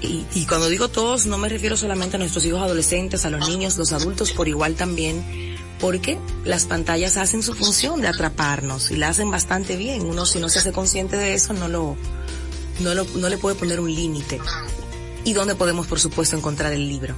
Y, 0.00 0.26
y, 0.34 0.46
cuando 0.46 0.68
digo 0.68 0.88
todos, 0.88 1.26
no 1.26 1.38
me 1.38 1.48
refiero 1.48 1.76
solamente 1.76 2.16
a 2.16 2.18
nuestros 2.18 2.44
hijos 2.44 2.60
adolescentes, 2.60 3.24
a 3.24 3.30
los 3.30 3.48
niños, 3.48 3.78
los 3.78 3.92
adultos 3.92 4.32
por 4.32 4.48
igual 4.48 4.74
también, 4.74 5.24
porque 5.78 6.18
las 6.44 6.64
pantallas 6.64 7.16
hacen 7.16 7.44
su 7.44 7.54
función 7.54 8.00
de 8.00 8.08
atraparnos 8.08 8.90
y 8.90 8.96
la 8.96 9.10
hacen 9.10 9.30
bastante 9.30 9.76
bien. 9.76 10.04
Uno 10.04 10.26
si 10.26 10.40
no 10.40 10.48
se 10.48 10.58
hace 10.58 10.72
consciente 10.72 11.16
de 11.16 11.34
eso 11.34 11.52
no 11.52 11.68
lo, 11.68 11.96
no 12.80 12.94
lo, 12.94 13.04
no 13.14 13.28
le 13.28 13.38
puede 13.38 13.54
poner 13.54 13.78
un 13.78 13.94
límite 13.94 14.40
y 15.24 15.32
dónde 15.32 15.54
podemos, 15.54 15.86
por 15.86 16.00
supuesto, 16.00 16.36
encontrar 16.36 16.72
el 16.72 16.88
libro. 16.88 17.14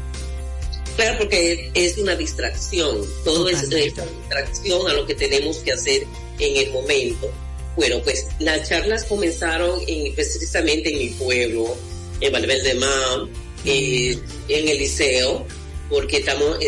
Claro, 0.96 1.18
porque 1.18 1.70
es 1.74 1.98
una 1.98 2.14
distracción, 2.14 3.04
todo 3.24 3.48
es 3.48 3.64
una 3.64 3.76
distracción 3.76 4.88
a 4.88 4.94
lo 4.94 5.06
que 5.06 5.14
tenemos 5.14 5.58
que 5.58 5.72
hacer 5.72 6.06
en 6.38 6.56
el 6.56 6.72
momento. 6.72 7.30
Bueno, 7.76 8.00
pues 8.04 8.26
las 8.38 8.68
charlas 8.68 9.04
comenzaron 9.04 9.80
en, 9.88 10.14
precisamente 10.14 10.92
en 10.92 10.98
mi 10.98 11.08
pueblo, 11.10 11.76
en 12.20 12.32
Valverde 12.32 12.74
Mar, 12.74 13.26
eh, 13.64 14.16
en 14.48 14.68
el 14.68 14.78
liceo, 14.78 15.44
porque 15.90 16.18
estamos, 16.18 16.58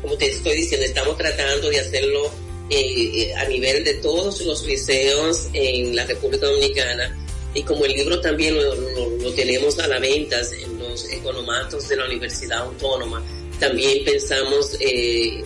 como 0.00 0.16
te 0.16 0.30
estoy 0.30 0.56
diciendo, 0.56 0.86
estamos 0.86 1.18
tratando 1.18 1.68
de 1.68 1.80
hacerlo 1.80 2.30
eh, 2.70 3.10
eh, 3.14 3.34
a 3.34 3.44
nivel 3.44 3.84
de 3.84 3.94
todos 3.94 4.40
los 4.40 4.64
liceos 4.64 5.48
en 5.52 5.94
la 5.94 6.06
República 6.06 6.46
Dominicana 6.46 7.14
y 7.52 7.62
como 7.62 7.84
el 7.84 7.92
libro 7.92 8.20
también 8.20 8.56
lo, 8.56 9.32
tenemos 9.34 9.78
a 9.78 9.86
la 9.86 9.98
venta 9.98 10.40
en 10.40 10.73
los 10.94 11.10
economatos 11.10 11.88
de 11.88 11.96
la 11.96 12.04
Universidad 12.06 12.58
Autónoma, 12.60 13.20
también 13.58 14.04
pensamos 14.04 14.76
eh, 14.78 15.42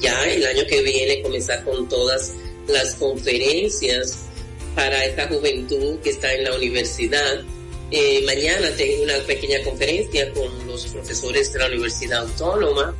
ya 0.00 0.24
el 0.28 0.44
año 0.44 0.66
que 0.68 0.82
viene 0.82 1.22
comenzar 1.22 1.64
con 1.64 1.88
todas 1.88 2.32
las 2.66 2.94
conferencias 2.96 4.26
para 4.74 5.04
esta 5.04 5.28
juventud 5.28 5.98
que 6.00 6.10
está 6.10 6.32
en 6.34 6.44
la 6.44 6.56
universidad. 6.56 7.42
Eh, 7.92 8.22
mañana 8.26 8.70
tengo 8.76 9.04
una 9.04 9.18
pequeña 9.18 9.62
conferencia 9.62 10.32
con 10.32 10.66
los 10.66 10.86
profesores 10.86 11.52
de 11.52 11.58
la 11.60 11.66
Universidad 11.66 12.22
Autónoma 12.22 12.96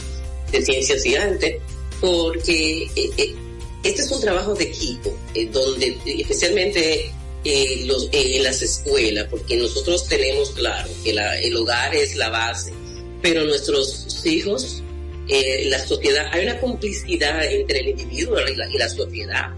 de 0.53 0.63
Ciencias 0.63 1.05
y 1.05 1.17
Arte, 1.17 1.61
porque 2.01 2.89
eh, 2.95 3.35
este 3.83 4.03
es 4.03 4.11
un 4.11 4.21
trabajo 4.21 4.55
de 4.55 4.65
equipo, 4.65 5.17
donde 5.51 5.99
especialmente 6.07 7.11
eh, 7.45 7.85
los, 7.87 8.05
eh, 8.13 8.37
en 8.37 8.45
las 8.45 8.63
escuelas, 8.63 9.27
porque 9.29 9.57
nosotros 9.57 10.07
tenemos 10.07 10.51
claro 10.51 10.89
que 11.03 11.11
el 11.11 11.57
hogar 11.57 11.95
es 11.95 12.15
la 12.15 12.29
base, 12.31 12.73
pero 13.21 13.45
nuestros 13.45 14.25
hijos, 14.25 14.83
eh, 15.29 15.65
la 15.67 15.85
sociedad, 15.85 16.27
hay 16.31 16.45
una 16.45 16.61
complicidad 16.61 17.45
entre 17.45 17.81
el 17.81 17.89
individuo 17.89 18.37
y 18.49 18.79
la, 18.79 18.89
sociedad. 18.89 19.51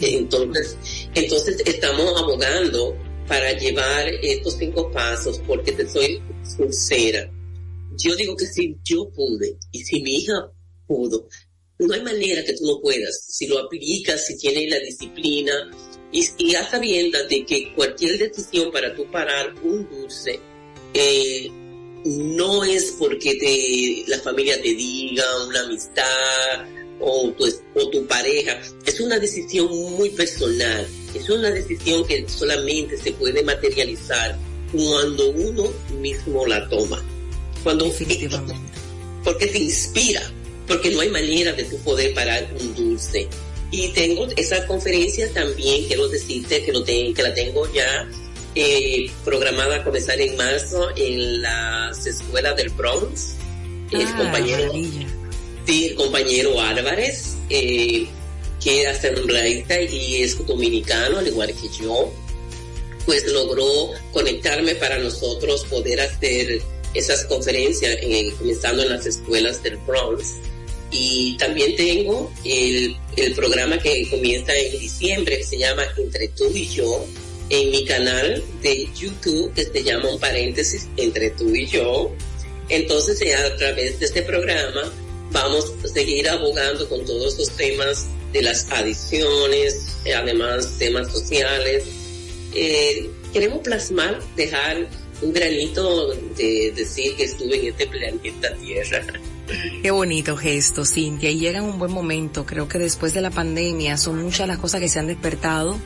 Entonces, 0.00 0.76
entonces 1.14 1.62
estamos 1.66 2.20
abogando 2.20 2.96
para 3.26 3.52
llevar 3.52 4.06
estos 4.22 4.56
cinco 4.58 4.90
pasos, 4.90 5.40
porque 5.46 5.72
te 5.72 5.88
soy 5.88 6.22
sincera. 6.42 7.30
Yo 7.96 8.14
digo 8.16 8.36
que 8.36 8.46
si 8.46 8.76
yo 8.84 9.08
pude 9.10 9.56
y 9.72 9.82
si 9.82 10.00
mi 10.00 10.16
hija 10.16 10.50
pudo, 10.86 11.28
no 11.78 11.92
hay 11.92 12.02
manera 12.02 12.44
que 12.44 12.54
tú 12.54 12.66
no 12.66 12.80
puedas. 12.80 13.24
Si 13.28 13.46
lo 13.46 13.58
aplicas, 13.58 14.26
si 14.26 14.36
tienes 14.38 14.70
la 14.70 14.78
disciplina, 14.78 15.52
y, 16.14 16.24
y 16.38 16.54
a 16.54 16.70
sabiendas 16.70 17.28
de 17.28 17.44
que 17.44 17.72
cualquier 17.74 18.16
decisión 18.18 18.70
para 18.70 18.94
tú 18.94 19.04
parar 19.10 19.52
un 19.64 19.88
dulce, 19.90 20.38
eh, 20.94 21.50
no 22.04 22.62
es 22.62 22.94
porque 22.98 23.34
te, 23.34 24.04
la 24.08 24.20
familia 24.20 24.60
te 24.62 24.74
diga, 24.74 25.24
una 25.48 25.60
amistad 25.64 26.66
o 27.00 27.32
tu, 27.32 27.44
o 27.74 27.90
tu 27.90 28.06
pareja, 28.06 28.60
es 28.86 29.00
una 29.00 29.18
decisión 29.18 29.66
muy 29.96 30.10
personal, 30.10 30.86
es 31.12 31.28
una 31.28 31.50
decisión 31.50 32.06
que 32.06 32.28
solamente 32.28 32.96
se 32.96 33.10
puede 33.12 33.42
materializar 33.42 34.38
cuando 34.72 35.30
uno 35.30 35.72
mismo 36.00 36.46
la 36.46 36.68
toma. 36.68 37.02
Cuando, 37.64 37.86
Definitivamente. 37.86 38.72
Porque 39.24 39.48
te 39.48 39.58
inspira, 39.58 40.22
porque 40.68 40.90
no 40.90 41.00
hay 41.00 41.08
manera 41.08 41.52
de 41.54 41.64
tu 41.64 41.76
poder 41.78 42.14
parar 42.14 42.48
un 42.60 42.74
dulce. 42.74 43.28
Y 43.76 43.88
tengo 43.88 44.28
esa 44.36 44.64
conferencia 44.68 45.28
también, 45.32 45.84
quiero 45.86 46.06
decirte 46.08 46.62
que, 46.62 46.72
lo 46.72 46.84
que 46.84 47.12
la 47.18 47.34
tengo 47.34 47.70
ya 47.72 48.08
eh, 48.54 49.10
programada 49.24 49.76
a 49.76 49.84
comenzar 49.84 50.20
en 50.20 50.36
marzo 50.36 50.90
en 50.96 51.42
las 51.42 52.06
escuelas 52.06 52.56
del 52.56 52.68
Bronx. 52.70 53.34
el 53.90 54.06
ah, 54.06 54.16
compañero, 54.16 54.72
sí, 55.66 55.86
el 55.86 55.94
compañero 55.96 56.60
Álvarez, 56.60 57.34
eh, 57.50 58.06
que 58.62 58.82
es 58.82 58.88
asambleísta 58.96 59.80
y 59.80 60.22
es 60.22 60.46
dominicano, 60.46 61.18
al 61.18 61.26
igual 61.26 61.52
que 61.52 61.68
yo, 61.82 62.12
pues 63.06 63.26
logró 63.26 63.90
conectarme 64.12 64.76
para 64.76 64.98
nosotros 64.98 65.64
poder 65.64 66.00
hacer 66.00 66.62
esas 66.94 67.24
conferencias 67.24 67.98
eh, 68.02 68.32
comenzando 68.38 68.84
en 68.84 68.90
las 68.90 69.04
escuelas 69.04 69.60
del 69.64 69.78
Bronx 69.78 70.34
y 70.96 71.36
también 71.38 71.74
tengo 71.74 72.32
el, 72.44 72.96
el 73.16 73.34
programa 73.34 73.78
que 73.78 74.08
comienza 74.08 74.54
en 74.56 74.78
diciembre, 74.78 75.38
que 75.38 75.44
se 75.44 75.58
llama 75.58 75.82
Entre 75.96 76.28
tú 76.28 76.48
y 76.54 76.68
yo, 76.68 77.04
en 77.50 77.70
mi 77.72 77.84
canal 77.84 78.42
de 78.62 78.88
YouTube, 78.94 79.52
que 79.54 79.64
se 79.64 79.82
llama 79.82 80.10
un 80.10 80.20
paréntesis, 80.20 80.86
Entre 80.96 81.30
tú 81.30 81.52
y 81.52 81.66
yo. 81.66 82.12
Entonces, 82.68 83.20
a 83.34 83.56
través 83.56 83.98
de 83.98 84.06
este 84.06 84.22
programa, 84.22 84.92
vamos 85.32 85.72
a 85.84 85.88
seguir 85.88 86.28
abogando 86.28 86.88
con 86.88 87.04
todos 87.04 87.36
los 87.38 87.50
temas 87.56 88.06
de 88.32 88.42
las 88.42 88.70
adicciones, 88.70 89.96
además 90.16 90.78
temas 90.78 91.10
sociales. 91.10 91.82
Eh, 92.54 93.10
queremos 93.32 93.58
plasmar, 93.62 94.20
dejar 94.36 94.88
un 95.22 95.32
granito 95.32 96.14
de 96.36 96.72
decir 96.76 97.16
que 97.16 97.24
estuve 97.24 97.58
en 97.58 97.66
este 97.72 97.86
planeta 97.88 98.54
Tierra. 98.56 99.04
Qué 99.82 99.90
bonito 99.90 100.36
gesto, 100.36 100.84
Cintia. 100.84 101.30
Y 101.30 101.38
llega 101.38 101.58
en 101.58 101.64
un 101.64 101.78
buen 101.78 101.92
momento. 101.92 102.46
Creo 102.46 102.68
que 102.68 102.78
después 102.78 103.14
de 103.14 103.20
la 103.20 103.30
pandemia 103.30 103.96
son 103.96 104.22
muchas 104.22 104.48
las 104.48 104.58
cosas 104.58 104.80
que 104.80 104.88
se 104.88 104.98
han 104.98 105.06
despertado. 105.06 105.78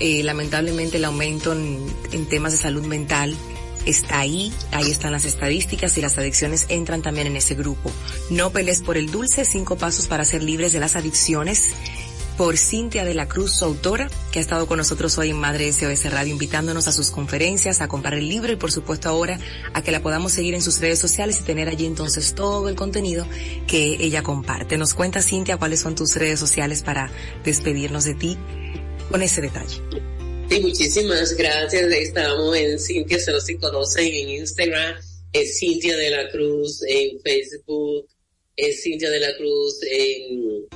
Eh, 0.00 0.22
lamentablemente 0.22 0.98
el 0.98 1.04
aumento 1.04 1.52
en, 1.52 1.86
en 2.12 2.26
temas 2.26 2.52
de 2.52 2.58
salud 2.58 2.84
mental 2.84 3.34
está 3.86 4.18
ahí, 4.18 4.52
ahí 4.72 4.90
están 4.90 5.12
las 5.12 5.24
estadísticas 5.24 5.96
y 5.96 6.02
las 6.02 6.18
adicciones 6.18 6.66
entran 6.68 7.02
también 7.02 7.28
en 7.28 7.36
ese 7.36 7.54
grupo. 7.54 7.90
No 8.30 8.50
pelees 8.50 8.82
por 8.82 8.96
el 8.96 9.10
dulce, 9.10 9.44
cinco 9.44 9.76
pasos 9.76 10.06
para 10.08 10.24
ser 10.24 10.42
libres 10.42 10.72
de 10.72 10.80
las 10.80 10.96
adicciones 10.96 11.70
por 12.36 12.58
Cintia 12.58 13.04
de 13.04 13.14
la 13.14 13.28
Cruz, 13.28 13.54
su 13.56 13.64
autora, 13.64 14.10
que 14.30 14.38
ha 14.38 14.42
estado 14.42 14.66
con 14.66 14.78
nosotros 14.78 15.16
hoy 15.16 15.30
en 15.30 15.38
Madre 15.38 15.72
SOS 15.72 16.10
Radio, 16.10 16.32
invitándonos 16.32 16.86
a 16.86 16.92
sus 16.92 17.10
conferencias, 17.10 17.80
a 17.80 17.88
comprar 17.88 18.14
el 18.14 18.28
libro 18.28 18.52
y 18.52 18.56
por 18.56 18.70
supuesto 18.70 19.08
ahora 19.08 19.38
a 19.72 19.82
que 19.82 19.90
la 19.90 20.02
podamos 20.02 20.32
seguir 20.32 20.54
en 20.54 20.62
sus 20.62 20.80
redes 20.80 20.98
sociales 20.98 21.40
y 21.40 21.44
tener 21.44 21.68
allí 21.68 21.86
entonces 21.86 22.34
todo 22.34 22.68
el 22.68 22.74
contenido 22.74 23.26
que 23.66 23.96
ella 24.00 24.22
comparte. 24.22 24.76
Nos 24.76 24.92
cuenta 24.94 25.22
Cintia 25.22 25.56
cuáles 25.56 25.80
son 25.80 25.94
tus 25.94 26.14
redes 26.16 26.38
sociales 26.38 26.82
para 26.82 27.10
despedirnos 27.44 28.04
de 28.04 28.14
ti 28.14 28.38
con 29.10 29.22
ese 29.22 29.40
detalle. 29.40 29.80
Sí, 30.48 30.60
muchísimas 30.60 31.32
gracias. 31.34 31.90
Estamos 31.90 32.56
en 32.56 32.78
Cintia, 32.78 33.18
se 33.18 33.32
los 33.32 33.46
conocen 33.60 34.12
en 34.12 34.28
Instagram, 34.28 34.96
es 35.32 35.58
Cintia 35.58 35.96
de 35.96 36.10
la 36.10 36.28
Cruz 36.30 36.82
en 36.86 37.18
Facebook, 37.20 38.06
es 38.56 38.82
Cintia 38.82 39.10
de 39.10 39.20
la 39.20 39.36
Cruz 39.36 39.78
en 39.90 40.66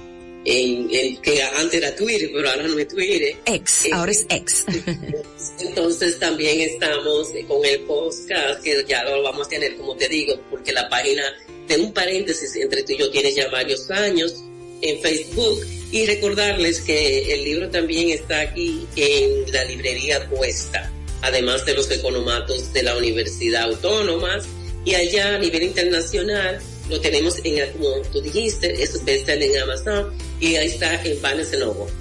en, 0.45 1.17
que 1.21 1.43
antes 1.43 1.75
era 1.75 1.95
Twitter, 1.95 2.31
pero 2.33 2.49
ahora 2.49 2.67
no 2.67 2.79
es 2.79 2.89
Twitter. 2.89 3.37
Ex, 3.45 3.87
eh, 3.87 3.91
ahora 3.93 4.13
es 4.13 4.27
ex. 4.29 4.65
Entonces 5.61 6.19
también 6.19 6.61
estamos 6.61 7.29
con 7.47 7.65
el 7.65 7.81
podcast, 7.81 8.63
que 8.63 8.85
ya 8.89 9.05
lo 9.05 9.23
vamos 9.23 9.47
a 9.47 9.51
tener, 9.51 9.77
como 9.77 9.97
te 9.97 10.09
digo, 10.09 10.35
porque 10.51 10.73
la 10.73 10.89
página, 10.89 11.23
de 11.69 11.77
un 11.77 11.93
paréntesis 11.93 12.57
entre 12.57 12.83
tú 12.83 12.93
y 12.93 12.99
yo, 12.99 13.11
tiene 13.11 13.33
ya 13.33 13.49
varios 13.49 13.91
años 13.91 14.43
en 14.81 15.01
Facebook. 15.01 15.67
Y 15.93 16.07
recordarles 16.07 16.81
que 16.83 17.35
el 17.35 17.45
libro 17.45 17.69
también 17.69 18.11
está 18.11 18.41
aquí 18.41 18.87
en 18.97 19.53
la 19.53 19.65
librería 19.65 20.25
Cuesta. 20.29 20.91
además 21.23 21.67
de 21.67 21.75
los 21.75 21.91
economatos 21.91 22.73
de 22.73 22.83
la 22.85 22.97
Universidad 22.97 23.65
Autónoma. 23.65 24.39
Y 24.85 24.95
allá 24.95 25.35
a 25.35 25.39
nivel 25.39 25.65
internacional 25.65 26.61
lo 26.91 27.01
tenemos 27.01 27.37
en, 27.45 27.73
como 27.73 28.03
tú 28.13 28.21
dijiste, 28.21 28.83
es 28.83 29.01
en 29.07 29.63
Amazon 29.63 30.13
y 30.41 30.57
ahí 30.57 30.69
está 30.69 31.03
en 31.05 31.23
Barnes 31.23 31.57
Noble. 31.59 31.93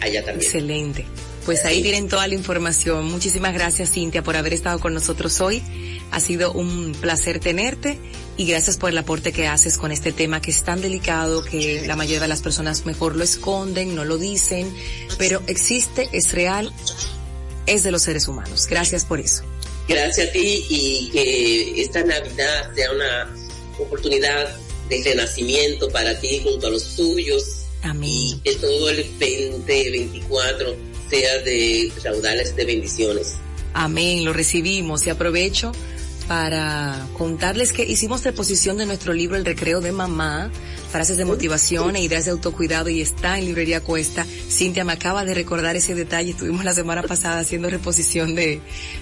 Allá 0.00 0.24
también. 0.24 0.44
Excelente. 0.44 1.06
Pues 1.44 1.64
ahí 1.64 1.82
tienen 1.82 2.08
toda 2.08 2.26
la 2.26 2.34
información. 2.34 3.04
Muchísimas 3.04 3.52
gracias 3.52 3.92
Cintia 3.92 4.22
por 4.22 4.36
haber 4.36 4.54
estado 4.54 4.78
con 4.78 4.94
nosotros 4.94 5.40
hoy. 5.40 5.62
Ha 6.10 6.20
sido 6.20 6.52
un 6.52 6.94
placer 7.00 7.38
tenerte 7.38 7.98
y 8.36 8.46
gracias 8.46 8.76
por 8.76 8.90
el 8.90 8.98
aporte 8.98 9.32
que 9.32 9.46
haces 9.46 9.76
con 9.76 9.92
este 9.92 10.12
tema 10.12 10.40
que 10.40 10.50
es 10.50 10.62
tan 10.62 10.80
delicado 10.80 11.44
que 11.44 11.86
la 11.86 11.96
mayoría 11.96 12.20
de 12.20 12.28
las 12.28 12.40
personas 12.40 12.86
mejor 12.86 13.16
lo 13.16 13.24
esconden, 13.24 13.94
no 13.94 14.04
lo 14.04 14.16
dicen, 14.16 14.72
pero 15.18 15.42
existe, 15.46 16.08
es 16.12 16.32
real, 16.32 16.72
es 17.66 17.82
de 17.82 17.90
los 17.90 18.02
seres 18.02 18.26
humanos. 18.26 18.66
Gracias 18.68 19.04
por 19.04 19.20
eso. 19.20 19.42
Gracias 19.86 20.28
a 20.28 20.32
ti 20.32 20.64
y 20.68 21.10
que 21.10 21.82
esta 21.82 22.02
Navidad 22.04 22.72
sea 22.74 22.90
una 22.90 23.43
oportunidad 23.78 24.56
de 24.88 25.02
renacimiento 25.02 25.88
para 25.88 26.18
ti 26.20 26.40
junto 26.42 26.66
a 26.66 26.70
los 26.70 26.96
tuyos. 26.96 27.62
Amén. 27.82 28.10
Y 28.10 28.40
que 28.44 28.54
todo 28.56 28.88
el 28.90 29.04
2024 29.18 30.76
sea 31.10 31.38
de 31.42 31.92
raudales 32.02 32.56
de 32.56 32.64
bendiciones. 32.64 33.34
Amén, 33.72 34.24
lo 34.24 34.32
recibimos 34.32 35.06
y 35.06 35.10
aprovecho 35.10 35.72
para 36.28 37.06
contarles 37.18 37.72
que 37.72 37.84
hicimos 37.84 38.24
reposición 38.24 38.78
de 38.78 38.86
nuestro 38.86 39.12
libro 39.12 39.36
El 39.36 39.44
Recreo 39.44 39.80
de 39.80 39.92
Mamá, 39.92 40.50
frases 40.94 41.16
de 41.16 41.24
motivación 41.24 41.96
e 41.96 42.02
ideas 42.02 42.24
de 42.24 42.30
autocuidado 42.30 42.88
y 42.88 43.00
está 43.00 43.36
en 43.36 43.46
Librería 43.46 43.80
Cuesta. 43.80 44.24
Cintia 44.24 44.84
me 44.84 44.92
acaba 44.92 45.24
de 45.24 45.34
recordar 45.34 45.74
ese 45.74 45.92
detalle. 45.92 46.30
Estuvimos 46.30 46.64
la 46.64 46.72
semana 46.72 47.02
pasada 47.02 47.40
haciendo 47.40 47.68
reposición 47.68 48.36
de, 48.36 48.60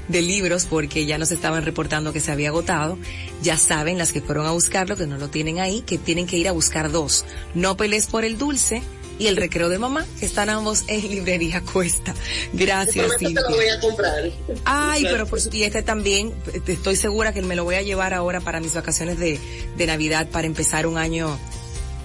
de 0.09 0.23
libros 0.23 0.65
porque 0.65 1.05
ya 1.05 1.19
nos 1.19 1.33
estaban 1.33 1.67
reportando 1.67 2.15
que 2.15 2.21
se 2.21 2.33
había 2.33 2.49
agotado. 2.49 2.97
Ya 3.43 3.59
saben 3.59 3.99
las 3.99 4.11
que 4.11 4.23
fueron 4.23 4.47
a 4.47 4.53
buscarlo, 4.53 4.97
que 4.97 5.07
no 5.07 5.19
lo 5.19 5.29
tienen 5.29 5.61
ahí, 5.61 5.83
que 5.83 5.99
tienen 5.99 6.27
que 6.27 6.39
ir 6.39 6.49
a 6.49 6.53
buscar 6.53 6.91
dos. 6.91 7.27
No 7.53 7.77
pelees 7.77 8.07
por 8.07 8.25
el 8.25 8.39
dulce, 8.39 8.81
y 9.19 9.27
el 9.27 9.37
recreo 9.37 9.69
de 9.69 9.79
mamá, 9.79 10.07
que 10.19 10.25
están 10.25 10.49
ambos 10.49 10.85
en 10.89 11.07
librería 11.11 11.61
Cuesta. 11.61 12.15
Gracias, 12.55 13.19
Cintia. 13.19 13.43
lo 13.43 13.55
voy 13.55 13.69
a 13.69 13.79
comprar. 13.81 14.31
Ay, 14.65 15.05
pero 15.05 15.27
por 15.27 15.43
su, 15.43 15.55
y 15.55 15.65
este 15.65 15.83
también, 15.83 16.33
estoy 16.67 16.97
segura 16.97 17.35
que 17.35 17.43
me 17.43 17.55
lo 17.55 17.65
voy 17.65 17.75
a 17.75 17.83
llevar 17.83 18.15
ahora 18.15 18.41
para 18.41 18.61
mis 18.61 18.73
vacaciones 18.73 19.19
de, 19.19 19.39
de 19.77 19.87
Navidad 19.87 20.29
para 20.31 20.47
empezar 20.47 20.87
un 20.87 20.97
año 20.97 21.39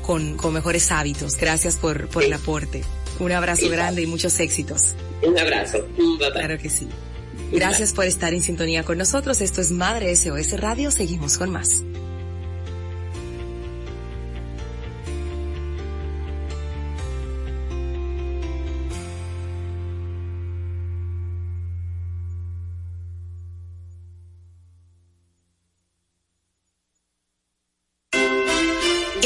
con, 0.07 0.37
con 0.37 0.53
mejores 0.53 0.89
hábitos. 0.89 1.35
Gracias 1.35 1.75
por, 1.75 2.07
por 2.07 2.23
el 2.23 2.31
aporte. 2.33 2.83
Un 3.19 3.33
abrazo 3.33 3.69
grande 3.69 4.01
y 4.01 4.07
muchos 4.07 4.39
éxitos. 4.39 4.95
Un 5.21 5.37
abrazo. 5.37 5.85
Claro 6.31 6.57
que 6.57 6.69
sí. 6.69 6.87
Gracias 7.51 7.93
por 7.93 8.05
estar 8.05 8.33
en 8.33 8.41
sintonía 8.41 8.83
con 8.83 8.97
nosotros. 8.97 9.41
Esto 9.41 9.61
es 9.61 9.71
Madre 9.71 10.15
SOS 10.15 10.59
Radio. 10.59 10.91
Seguimos 10.91 11.37
con 11.37 11.51
más. 11.51 11.83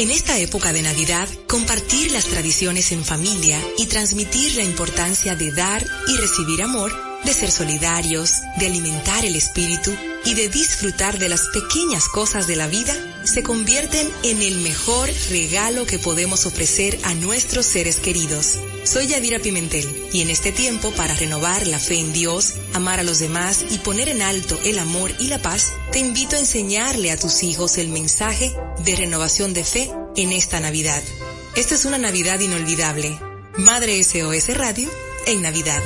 En 0.02 0.10
esta 0.10 0.36
época 0.36 0.72
de 0.72 0.82
Navidad, 0.82 1.28
compartir 1.46 2.10
las 2.10 2.24
tradiciones 2.24 2.90
en 2.90 3.04
familia 3.04 3.60
y 3.78 3.86
transmitir 3.86 4.56
la 4.56 4.64
importancia 4.64 5.36
de 5.36 5.52
dar 5.52 5.86
y 6.08 6.16
recibir 6.16 6.60
amor, 6.60 7.11
de 7.24 7.32
ser 7.32 7.50
solidarios, 7.50 8.40
de 8.58 8.66
alimentar 8.66 9.24
el 9.24 9.36
espíritu 9.36 9.94
y 10.24 10.34
de 10.34 10.48
disfrutar 10.48 11.18
de 11.18 11.28
las 11.28 11.46
pequeñas 11.48 12.08
cosas 12.08 12.46
de 12.46 12.56
la 12.56 12.66
vida, 12.66 12.94
se 13.24 13.42
convierten 13.42 14.08
en 14.22 14.42
el 14.42 14.56
mejor 14.60 15.10
regalo 15.30 15.86
que 15.86 15.98
podemos 15.98 16.46
ofrecer 16.46 16.98
a 17.04 17.14
nuestros 17.14 17.66
seres 17.66 17.96
queridos. 18.00 18.58
Soy 18.84 19.06
Yadira 19.06 19.38
Pimentel 19.38 19.88
y 20.12 20.22
en 20.22 20.30
este 20.30 20.52
tiempo 20.52 20.90
para 20.92 21.14
renovar 21.14 21.66
la 21.66 21.78
fe 21.78 21.98
en 21.98 22.12
Dios, 22.12 22.54
amar 22.72 23.00
a 23.00 23.04
los 23.04 23.18
demás 23.18 23.64
y 23.70 23.78
poner 23.78 24.08
en 24.08 24.22
alto 24.22 24.58
el 24.64 24.78
amor 24.78 25.12
y 25.18 25.28
la 25.28 25.40
paz, 25.40 25.72
te 25.92 25.98
invito 25.98 26.36
a 26.36 26.40
enseñarle 26.40 27.10
a 27.10 27.18
tus 27.18 27.42
hijos 27.42 27.78
el 27.78 27.88
mensaje 27.88 28.52
de 28.84 28.96
renovación 28.96 29.54
de 29.54 29.64
fe 29.64 29.90
en 30.16 30.32
esta 30.32 30.60
Navidad. 30.60 31.02
Esta 31.54 31.74
es 31.74 31.84
una 31.84 31.98
Navidad 31.98 32.40
inolvidable. 32.40 33.18
Madre 33.58 34.02
SOS 34.02 34.56
Radio 34.56 34.90
en 35.26 35.42
Navidad. 35.42 35.82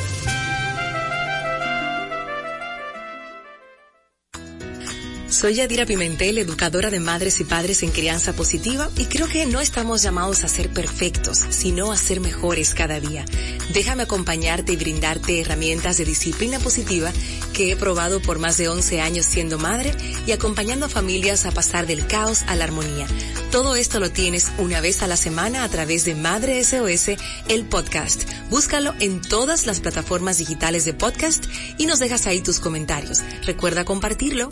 Soy 5.37 5.57
Yadira 5.57 5.85
Pimentel, 5.85 6.39
educadora 6.39 6.89
de 6.89 6.99
madres 6.99 7.41
y 7.41 7.45
padres 7.45 7.83
en 7.83 7.91
crianza 7.91 8.33
positiva 8.33 8.89
y 8.97 9.05
creo 9.05 9.29
que 9.29 9.45
no 9.45 9.61
estamos 9.61 10.01
llamados 10.01 10.45
a 10.45 10.49
ser 10.49 10.71
perfectos, 10.71 11.45
sino 11.51 11.93
a 11.93 11.99
ser 11.99 12.21
mejores 12.21 12.73
cada 12.73 13.01
día. 13.01 13.27
Déjame 13.75 14.05
acompañarte 14.05 14.73
y 14.73 14.77
brindarte 14.77 15.43
herramientas 15.43 15.99
de 15.99 16.07
disciplina 16.07 16.59
positiva 16.59 17.13
que 17.53 17.71
he 17.71 17.77
probado 17.77 18.23
por 18.23 18.39
más 18.39 18.57
de 18.57 18.71
11 18.71 19.03
años 19.03 19.27
siendo 19.27 19.59
madre 19.59 19.93
y 20.27 20.33
acompañando 20.33 20.87
a 20.87 20.89
familias 20.89 21.45
a 21.45 21.53
pasar 21.53 21.87
del 21.87 22.07
caos 22.07 22.43
a 22.47 22.57
la 22.57 22.65
armonía. 22.65 23.07
Todo 23.53 23.77
esto 23.77 24.01
lo 24.01 24.11
tienes 24.11 24.51
una 24.57 24.81
vez 24.81 25.03
a 25.03 25.07
la 25.07 25.19
semana 25.19 25.65
a 25.65 25.69
través 25.69 26.07
de 26.07 26.15
Madre 26.15 26.65
SOS, 26.65 27.11
el 27.51 27.67
podcast. 27.67 28.23
Búscalo 28.49 28.95
en 29.01 29.21
todas 29.21 29.67
las 29.67 29.81
plataformas 29.81 30.39
digitales 30.39 30.87
de 30.87 30.95
podcast 30.95 31.45
y 31.77 31.85
nos 31.85 31.99
dejas 31.99 32.27
ahí 32.27 32.41
tus 32.41 32.59
comentarios. 32.59 33.23
Recuerda 33.45 33.85
compartirlo. 33.85 34.49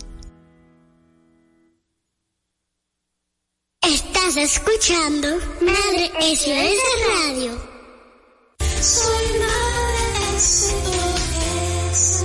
Estás 4.27 4.57
escuchando 4.57 5.29
Madre 5.61 6.11
SOS 6.35 6.83
Radio. 7.09 7.53
Soy 8.81 9.27
Madre 9.39 10.41
SOS. 10.41 12.25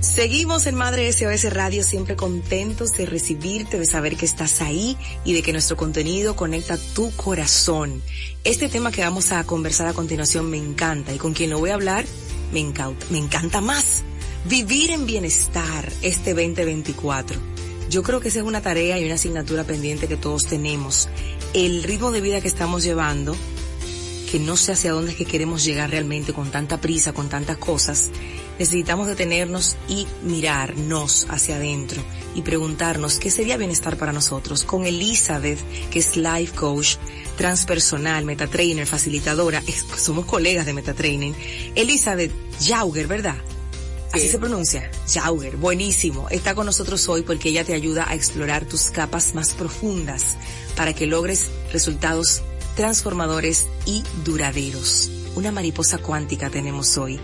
Seguimos 0.00 0.66
en 0.66 0.76
Madre 0.76 1.12
SOS 1.12 1.52
Radio, 1.52 1.82
siempre 1.82 2.16
contentos 2.16 2.92
de 2.92 3.04
recibirte, 3.04 3.78
de 3.78 3.84
saber 3.84 4.16
que 4.16 4.24
estás 4.24 4.62
ahí 4.62 4.96
y 5.26 5.34
de 5.34 5.42
que 5.42 5.52
nuestro 5.52 5.76
contenido 5.76 6.36
conecta 6.36 6.78
tu 6.94 7.14
corazón. 7.14 8.02
Este 8.44 8.70
tema 8.70 8.92
que 8.92 9.02
vamos 9.02 9.30
a 9.30 9.44
conversar 9.44 9.88
a 9.88 9.92
continuación 9.92 10.48
me 10.48 10.56
encanta 10.56 11.12
y 11.12 11.18
con 11.18 11.34
quien 11.34 11.50
lo 11.50 11.58
voy 11.58 11.68
a 11.68 11.74
hablar 11.74 12.06
me 12.50 12.60
encanta, 12.60 13.04
me 13.10 13.18
encanta 13.18 13.60
más. 13.60 14.04
Vivir 14.46 14.90
en 14.90 15.04
bienestar 15.04 15.86
este 16.00 16.30
2024 16.30 17.51
yo 17.92 18.02
creo 18.02 18.20
que 18.20 18.28
esa 18.28 18.38
es 18.38 18.44
una 18.46 18.62
tarea 18.62 18.98
y 18.98 19.04
una 19.04 19.16
asignatura 19.16 19.64
pendiente 19.64 20.08
que 20.08 20.16
todos 20.16 20.46
tenemos. 20.46 21.10
El 21.52 21.82
ritmo 21.82 22.10
de 22.10 22.22
vida 22.22 22.40
que 22.40 22.48
estamos 22.48 22.82
llevando, 22.82 23.36
que 24.30 24.40
no 24.40 24.56
sé 24.56 24.72
hacia 24.72 24.92
dónde 24.92 25.10
es 25.10 25.18
que 25.18 25.26
queremos 25.26 25.62
llegar 25.62 25.90
realmente 25.90 26.32
con 26.32 26.50
tanta 26.50 26.80
prisa, 26.80 27.12
con 27.12 27.28
tantas 27.28 27.58
cosas, 27.58 28.10
necesitamos 28.58 29.08
detenernos 29.08 29.76
y 29.88 30.06
mirarnos 30.22 31.26
hacia 31.28 31.56
adentro 31.56 32.02
y 32.34 32.40
preguntarnos 32.40 33.18
qué 33.18 33.30
sería 33.30 33.58
bienestar 33.58 33.98
para 33.98 34.14
nosotros. 34.14 34.64
Con 34.64 34.86
Elizabeth, 34.86 35.60
que 35.90 35.98
es 35.98 36.16
life 36.16 36.54
coach, 36.54 36.96
transpersonal, 37.36 38.24
metatrainer, 38.24 38.86
facilitadora, 38.86 39.62
somos 39.98 40.24
colegas 40.24 40.64
de 40.64 40.72
metatraining. 40.72 41.34
Elizabeth 41.74 42.32
Jauger, 42.58 43.06
¿verdad? 43.06 43.36
Así 44.12 44.28
se 44.28 44.38
pronuncia. 44.38 44.90
Jauger, 45.08 45.56
buenísimo. 45.56 46.28
Está 46.28 46.54
con 46.54 46.66
nosotros 46.66 47.08
hoy 47.08 47.22
porque 47.22 47.48
ella 47.48 47.64
te 47.64 47.72
ayuda 47.72 48.08
a 48.08 48.14
explorar 48.14 48.66
tus 48.66 48.90
capas 48.90 49.34
más 49.34 49.54
profundas 49.54 50.36
para 50.76 50.92
que 50.92 51.06
logres 51.06 51.50
resultados 51.72 52.42
transformadores 52.76 53.66
y 53.86 54.02
duraderos. 54.24 55.10
Una 55.34 55.50
mariposa 55.50 55.98
cuántica 55.98 56.50
tenemos 56.50 56.98
hoy 56.98 57.18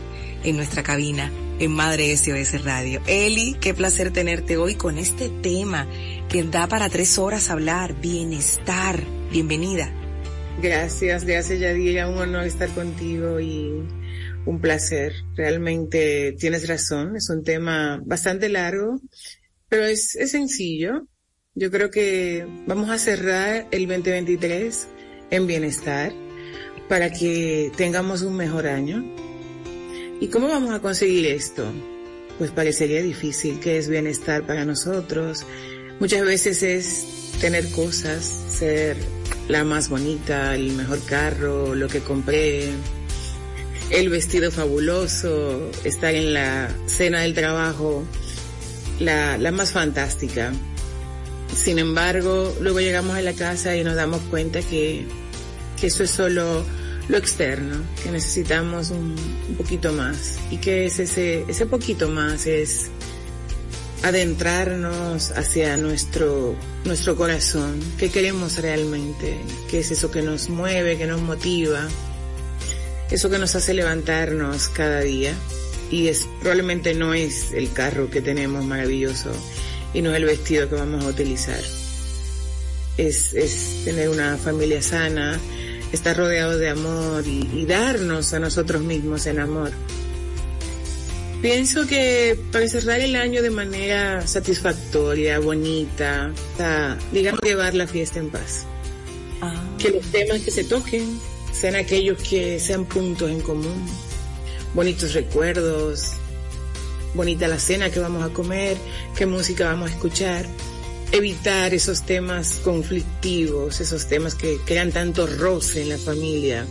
en 0.44 0.56
nuestra 0.56 0.82
cabina 0.82 1.30
en 1.58 1.72
Madre 1.72 2.16
SOS 2.16 2.64
Radio. 2.64 3.02
Eli, 3.06 3.56
qué 3.60 3.74
placer 3.74 4.12
tenerte 4.12 4.56
hoy 4.56 4.74
con 4.76 4.96
este 4.96 5.28
tema 5.28 5.86
que 6.28 6.42
da 6.44 6.68
para 6.68 6.88
tres 6.88 7.18
horas 7.18 7.50
hablar, 7.50 8.00
bienestar. 8.00 9.02
Bienvenida. 9.30 9.92
Gracias, 10.62 11.24
gracias 11.24 11.60
Yadira, 11.60 12.08
un 12.08 12.18
honor 12.18 12.44
estar 12.44 12.68
contigo 12.70 13.38
y 13.40 13.82
un 14.46 14.60
placer. 14.60 15.12
Realmente 15.36 16.34
tienes 16.38 16.68
razón, 16.68 17.16
es 17.16 17.30
un 17.30 17.44
tema 17.44 18.00
bastante 18.04 18.48
largo, 18.48 19.00
pero 19.68 19.84
es, 19.84 20.16
es 20.16 20.30
sencillo. 20.30 21.06
Yo 21.54 21.70
creo 21.70 21.90
que 21.90 22.46
vamos 22.66 22.90
a 22.90 22.98
cerrar 22.98 23.66
el 23.70 23.86
2023 23.88 24.88
en 25.30 25.46
bienestar 25.46 26.12
para 26.88 27.12
que 27.12 27.70
tengamos 27.76 28.22
un 28.22 28.36
mejor 28.36 28.66
año. 28.66 29.04
¿Y 30.20 30.28
cómo 30.28 30.48
vamos 30.48 30.74
a 30.74 30.80
conseguir 30.80 31.26
esto? 31.26 31.70
Pues 32.38 32.50
parecería 32.50 33.02
difícil, 33.02 33.60
que 33.60 33.78
es 33.78 33.88
bienestar 33.88 34.46
para 34.46 34.64
nosotros? 34.64 35.44
Muchas 36.00 36.24
veces 36.24 36.62
es 36.62 37.32
tener 37.40 37.68
cosas, 37.70 38.24
ser 38.24 38.96
la 39.48 39.64
más 39.64 39.88
bonita, 39.88 40.54
el 40.54 40.72
mejor 40.72 41.04
carro, 41.04 41.74
lo 41.74 41.88
que 41.88 42.00
compré, 42.00 42.70
el 43.90 44.08
vestido 44.08 44.50
fabuloso, 44.50 45.70
estar 45.84 46.14
en 46.14 46.34
la 46.34 46.68
cena 46.86 47.22
del 47.22 47.34
trabajo, 47.34 48.04
la, 49.00 49.38
la 49.38 49.50
más 49.50 49.72
fantástica. 49.72 50.52
Sin 51.54 51.78
embargo, 51.78 52.54
luego 52.60 52.80
llegamos 52.80 53.16
a 53.16 53.22
la 53.22 53.32
casa 53.32 53.76
y 53.76 53.84
nos 53.84 53.96
damos 53.96 54.20
cuenta 54.30 54.60
que, 54.60 55.06
que 55.80 55.86
eso 55.86 56.02
es 56.02 56.10
solo 56.10 56.64
lo 57.08 57.16
externo, 57.16 57.76
que 58.02 58.10
necesitamos 58.10 58.90
un, 58.90 59.16
poquito 59.56 59.92
más. 59.92 60.38
Y 60.50 60.58
que 60.58 60.86
es 60.86 60.98
ese, 60.98 61.44
ese 61.48 61.66
poquito 61.66 62.08
más 62.08 62.46
es 62.46 62.90
adentrarnos 64.02 65.32
hacia 65.32 65.76
nuestro, 65.76 66.54
nuestro 66.84 67.16
corazón, 67.16 67.80
qué 67.98 68.10
queremos 68.10 68.58
realmente, 68.58 69.36
qué 69.68 69.80
es 69.80 69.90
eso 69.90 70.10
que 70.10 70.22
nos 70.22 70.50
mueve, 70.50 70.96
que 70.96 71.06
nos 71.06 71.20
motiva, 71.20 71.88
eso 73.10 73.30
que 73.30 73.38
nos 73.38 73.54
hace 73.54 73.74
levantarnos 73.74 74.68
cada 74.68 75.00
día. 75.00 75.34
Y 75.90 76.08
es, 76.08 76.28
probablemente 76.40 76.94
no 76.94 77.14
es 77.14 77.52
el 77.52 77.72
carro 77.72 78.10
que 78.10 78.20
tenemos 78.20 78.64
maravilloso 78.64 79.30
y 79.94 80.02
no 80.02 80.10
es 80.10 80.16
el 80.16 80.24
vestido 80.26 80.68
que 80.68 80.74
vamos 80.74 81.04
a 81.04 81.08
utilizar. 81.08 81.60
Es, 82.98 83.32
es 83.32 83.82
tener 83.84 84.08
una 84.08 84.36
familia 84.36 84.82
sana, 84.82 85.38
estar 85.92 86.16
rodeado 86.16 86.58
de 86.58 86.68
amor 86.68 87.26
y, 87.26 87.48
y 87.54 87.64
darnos 87.64 88.34
a 88.34 88.38
nosotros 88.38 88.82
mismos 88.82 89.26
en 89.26 89.38
amor. 89.38 89.70
Pienso 91.40 91.86
que 91.86 92.38
para 92.50 92.66
cerrar 92.68 93.00
el 93.00 93.14
año 93.14 93.42
de 93.42 93.50
manera 93.50 94.26
satisfactoria, 94.26 95.38
bonita, 95.38 96.32
está, 96.50 96.98
digamos, 97.12 97.40
llevar 97.42 97.74
la 97.74 97.86
fiesta 97.86 98.18
en 98.18 98.28
paz. 98.30 98.66
Ah, 99.40 99.54
Que 99.78 99.90
los 99.90 100.04
temas 100.06 100.40
que 100.40 100.50
se 100.50 100.64
toquen 100.64 101.20
sean 101.58 101.74
aquellos 101.74 102.22
que 102.22 102.60
sean 102.60 102.84
puntos 102.84 103.28
en 103.28 103.40
común, 103.40 103.84
bonitos 104.74 105.12
recuerdos, 105.12 106.12
bonita 107.14 107.48
la 107.48 107.58
cena 107.58 107.90
que 107.90 107.98
vamos 107.98 108.22
a 108.22 108.32
comer, 108.32 108.76
qué 109.16 109.26
música 109.26 109.64
vamos 109.64 109.90
a 109.90 109.94
escuchar, 109.94 110.46
evitar 111.10 111.74
esos 111.74 112.06
temas 112.06 112.60
conflictivos, 112.62 113.80
esos 113.80 114.06
temas 114.06 114.36
que 114.36 114.58
crean 114.64 114.92
tanto 114.92 115.26
roce 115.26 115.82
en 115.82 115.88
la 115.88 115.98
familia, 115.98 116.64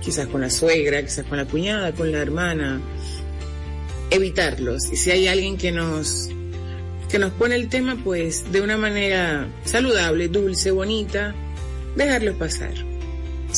quizás 0.00 0.26
con 0.28 0.40
la 0.40 0.48
suegra, 0.48 1.02
quizás 1.02 1.26
con 1.26 1.36
la 1.36 1.44
cuñada, 1.44 1.92
con 1.92 2.10
la 2.10 2.18
hermana, 2.18 2.80
evitarlos. 4.10 4.90
Y 4.90 4.96
si 4.96 5.10
hay 5.10 5.28
alguien 5.28 5.58
que 5.58 5.70
nos, 5.70 6.30
que 7.10 7.18
nos 7.18 7.32
pone 7.32 7.56
el 7.56 7.68
tema, 7.68 8.00
pues 8.02 8.50
de 8.52 8.62
una 8.62 8.78
manera 8.78 9.48
saludable, 9.66 10.28
dulce, 10.28 10.70
bonita, 10.70 11.34
dejarlos 11.94 12.36
pasar. 12.36 12.87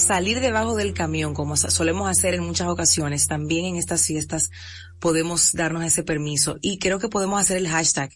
Salir 0.00 0.40
debajo 0.40 0.76
del 0.76 0.94
camión, 0.94 1.34
como 1.34 1.56
solemos 1.56 2.08
hacer 2.08 2.34
en 2.34 2.42
muchas 2.42 2.68
ocasiones, 2.68 3.28
también 3.28 3.64
en 3.64 3.76
estas 3.76 4.06
fiestas 4.06 4.50
podemos 4.98 5.52
darnos 5.52 5.84
ese 5.84 6.02
permiso 6.02 6.58
y 6.60 6.78
creo 6.78 6.98
que 6.98 7.08
podemos 7.08 7.40
hacer 7.40 7.56
el 7.56 7.68
hashtag 7.68 8.10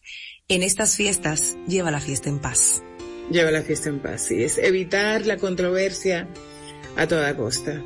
en 0.48 0.62
estas 0.62 0.96
fiestas 0.96 1.56
lleva 1.66 1.90
la 1.90 2.00
fiesta 2.00 2.28
en 2.28 2.38
paz. 2.38 2.82
Lleva 3.30 3.50
la 3.50 3.62
fiesta 3.62 3.88
en 3.88 4.00
paz, 4.00 4.26
sí, 4.26 4.44
es 4.44 4.58
evitar 4.58 5.24
la 5.24 5.38
controversia 5.38 6.28
a 6.96 7.06
toda 7.06 7.34
costa. 7.36 7.82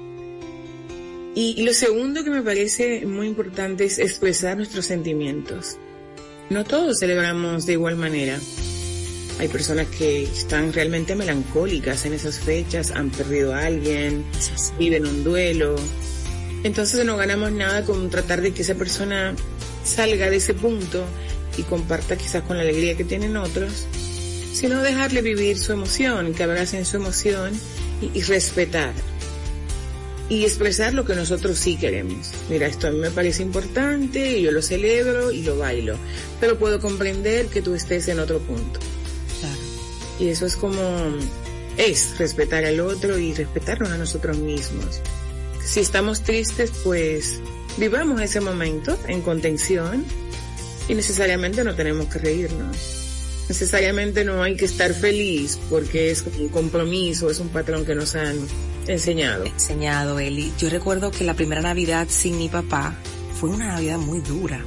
Y 1.35 1.63
lo 1.63 1.73
segundo 1.73 2.25
que 2.25 2.31
me 2.31 2.43
parece 2.43 3.07
muy 3.07 3.29
importante 3.29 3.85
es 3.85 4.01
expresar 4.01 4.57
nuestros 4.57 4.87
sentimientos. 4.87 5.79
No 6.51 6.65
todos 6.65 6.99
celebramos 6.99 7.65
de 7.67 7.75
igual 7.75 7.95
manera. 7.95 8.41
Hay 9.39 9.47
personas 9.47 9.87
que 9.87 10.25
están 10.25 10.73
realmente 10.73 11.15
melancólicas 11.15 12.05
en 12.07 12.13
esas 12.13 12.41
fechas, 12.41 12.91
han 12.91 13.11
perdido 13.11 13.55
a 13.55 13.67
alguien, 13.67 14.25
viven 14.79 15.07
un 15.07 15.23
duelo. 15.23 15.77
Entonces 16.65 17.05
no 17.05 17.17
ganamos 17.17 17.53
nada 17.53 17.85
con 17.85 18.11
tratar 18.11 18.41
de 18.41 18.53
que 18.53 18.63
esa 18.63 18.75
persona 18.75 19.37
salga 19.85 20.29
de 20.29 20.37
ese 20.37 20.55
punto 20.55 21.05
y 21.57 21.63
comparta 21.63 22.17
quizás 22.17 22.43
con 22.43 22.57
la 22.57 22.65
alegría 22.65 22.97
que 22.97 23.05
tienen 23.05 23.37
otros, 23.37 23.87
sino 24.53 24.83
dejarle 24.83 25.23
vivir 25.23 25.57
su 25.57 25.73
emoción, 25.73 26.35
que 26.35 26.43
abracen 26.43 26.85
su 26.85 26.97
emoción 26.97 27.53
y, 28.03 28.19
y 28.19 28.23
respetar. 28.23 28.93
Y 30.29 30.45
expresar 30.45 30.95
lo 30.95 31.05
que 31.05 31.15
nosotros 31.15 31.59
sí 31.59 31.77
queremos. 31.77 32.33
Mira, 32.51 32.67
esto 32.67 32.89
a 32.89 32.91
mí 32.91 32.99
me 32.99 33.11
parece 33.13 33.45
importante 33.45 34.39
y 34.39 34.43
yo 34.43 34.51
lo 34.51 34.63
celebro 34.63 35.31
y 35.31 35.43
lo 35.43 35.57
bailo, 35.57 35.97
pero 36.41 36.59
puedo 36.59 36.81
comprender 36.81 37.47
que 37.47 37.63
tú 37.63 37.75
estés 37.75 38.09
en 38.09 38.19
otro 38.19 38.41
punto. 38.41 38.81
Y 40.19 40.29
eso 40.29 40.47
es 40.47 40.57
como, 40.57 40.81
es 41.77 42.19
respetar 42.19 42.65
al 42.65 42.81
otro 42.81 43.19
y 43.19 43.35
respetarnos 43.35 43.91
a 43.91 43.99
nosotros 43.99 44.39
mismos. 44.39 45.01
Si 45.65 45.81
estamos 45.81 46.23
tristes, 46.23 46.73
pues 46.83 47.41
vivamos 47.77 48.21
ese 48.21 48.41
momento 48.41 48.99
en 49.07 49.21
contención 49.23 50.05
y 50.89 50.95
necesariamente 50.95 51.63
no 51.65 51.75
tenemos 51.75 52.07
que 52.07 52.19
reírnos. 52.19 52.77
Necesariamente 53.49 54.25
no 54.25 54.43
hay 54.43 54.57
que 54.57 54.67
estar 54.67 54.93
feliz 54.93 55.59
porque 55.71 56.11
es 56.11 56.25
un 56.39 56.49
compromiso, 56.49 57.31
es 57.31 57.39
un 57.39 57.49
patrón 57.49 57.87
que 57.87 57.95
nos 57.95 58.15
han 58.15 58.37
enseñado. 58.87 59.45
Enseñado, 59.47 60.19
Eli. 60.19 60.53
Yo 60.59 60.69
recuerdo 60.69 61.11
que 61.11 61.25
la 61.25 61.35
primera 61.35 61.63
Navidad 61.63 62.09
sin 62.11 62.37
mi 62.37 62.49
papá 62.49 62.95
fue 63.39 63.51
una 63.51 63.69
Navidad 63.69 63.99
muy 63.99 64.21
dura. 64.21 64.65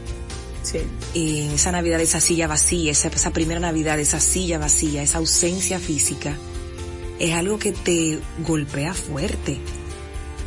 Sí, 0.64 0.80
Eh, 1.14 1.52
esa 1.54 1.72
Navidad, 1.72 2.00
esa 2.00 2.22
silla 2.22 2.48
vacía, 2.48 2.92
esa, 2.92 3.08
esa 3.08 3.32
primera 3.32 3.60
Navidad, 3.60 4.00
esa 4.00 4.20
silla 4.20 4.60
vacía, 4.60 5.02
esa 5.02 5.18
ausencia 5.18 5.80
física, 5.80 6.38
es 7.20 7.34
algo 7.34 7.58
que 7.60 7.72
te 7.72 8.20
golpea 8.46 8.94
fuerte. 8.94 9.60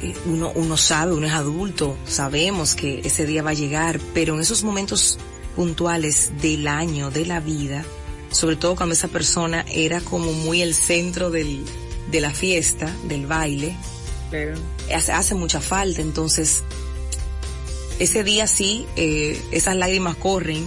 Eh, 0.03 0.15
uno, 0.27 0.53
uno 0.55 0.77
sabe, 0.77 1.15
uno 1.15 1.27
es 1.27 1.33
adulto, 1.33 1.97
sabemos 2.07 2.75
que 2.75 3.01
ese 3.05 3.27
día 3.27 3.43
va 3.43 3.51
a 3.51 3.55
llegar, 3.55 4.01
pero 4.13 4.35
en 4.35 4.41
esos 4.41 4.63
momentos 4.63 5.19
puntuales 5.57 6.33
del 6.41 6.67
año, 6.69 7.11
de 7.11 7.27
la 7.27 7.41
vida, 7.41 7.85
sobre 8.31 8.57
todo 8.57 8.77
cuando 8.77 8.95
esa 8.95 9.09
persona 9.09 9.65
era 9.73 10.01
como 10.01 10.33
muy 10.33 10.63
el 10.63 10.75
centro 10.75 11.31
del, 11.31 11.65
de 12.11 12.21
la 12.21 12.31
fiesta, 12.31 12.95
del 13.09 13.27
baile, 13.27 13.77
hace 14.91 15.35
mucha 15.37 15.61
falta, 15.61 16.03
entonces 16.03 16.65
ese 17.99 18.25
día 18.25 18.47
sí, 18.47 18.87
eh, 18.97 19.41
esas 19.53 19.77
lágrimas 19.77 20.17
corren, 20.17 20.65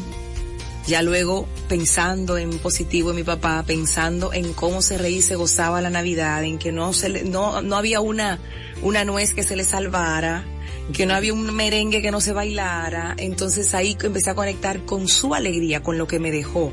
ya 0.87 1.01
luego 1.01 1.47
pensando 1.67 2.37
en 2.37 2.57
positivo 2.59 3.09
en 3.09 3.17
mi 3.17 3.23
papá, 3.23 3.63
pensando 3.67 4.31
en 4.33 4.53
cómo 4.53 4.81
se 4.81 4.97
reía 4.97 5.17
y 5.17 5.21
se 5.21 5.35
gozaba 5.35 5.81
la 5.81 5.89
Navidad, 5.89 6.43
en 6.43 6.57
que 6.57 6.71
no 6.71 6.93
se 6.93 7.09
le, 7.09 7.23
no, 7.23 7.61
no 7.61 7.75
había 7.75 7.99
una, 7.99 8.39
una 8.81 9.03
nuez 9.03 9.33
que 9.33 9.43
se 9.43 9.57
le 9.57 9.65
salvara, 9.65 10.45
que 10.93 11.05
no 11.05 11.13
había 11.13 11.33
un 11.33 11.53
merengue 11.53 12.01
que 12.01 12.11
no 12.11 12.21
se 12.21 12.31
bailara, 12.31 13.15
entonces 13.17 13.73
ahí 13.73 13.97
empecé 14.01 14.29
a 14.29 14.35
conectar 14.35 14.85
con 14.85 15.09
su 15.09 15.33
alegría, 15.33 15.83
con 15.83 15.97
lo 15.97 16.07
que 16.07 16.19
me 16.19 16.31
dejó. 16.31 16.71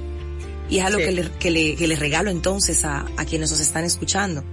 Y 0.70 0.78
es 0.78 0.84
algo 0.84 1.00
Sí. 1.00 1.06
que, 1.06 1.12
le, 1.12 1.30
que, 1.32 1.50
le, 1.50 1.74
que 1.76 1.88
le 1.88 1.96
regalo 1.96 2.30
entonces 2.30 2.84
a, 2.84 3.04
a 3.16 3.24
quienes 3.24 3.50
nos 3.50 3.60
están 3.60 3.84
escuchando. 3.84 4.44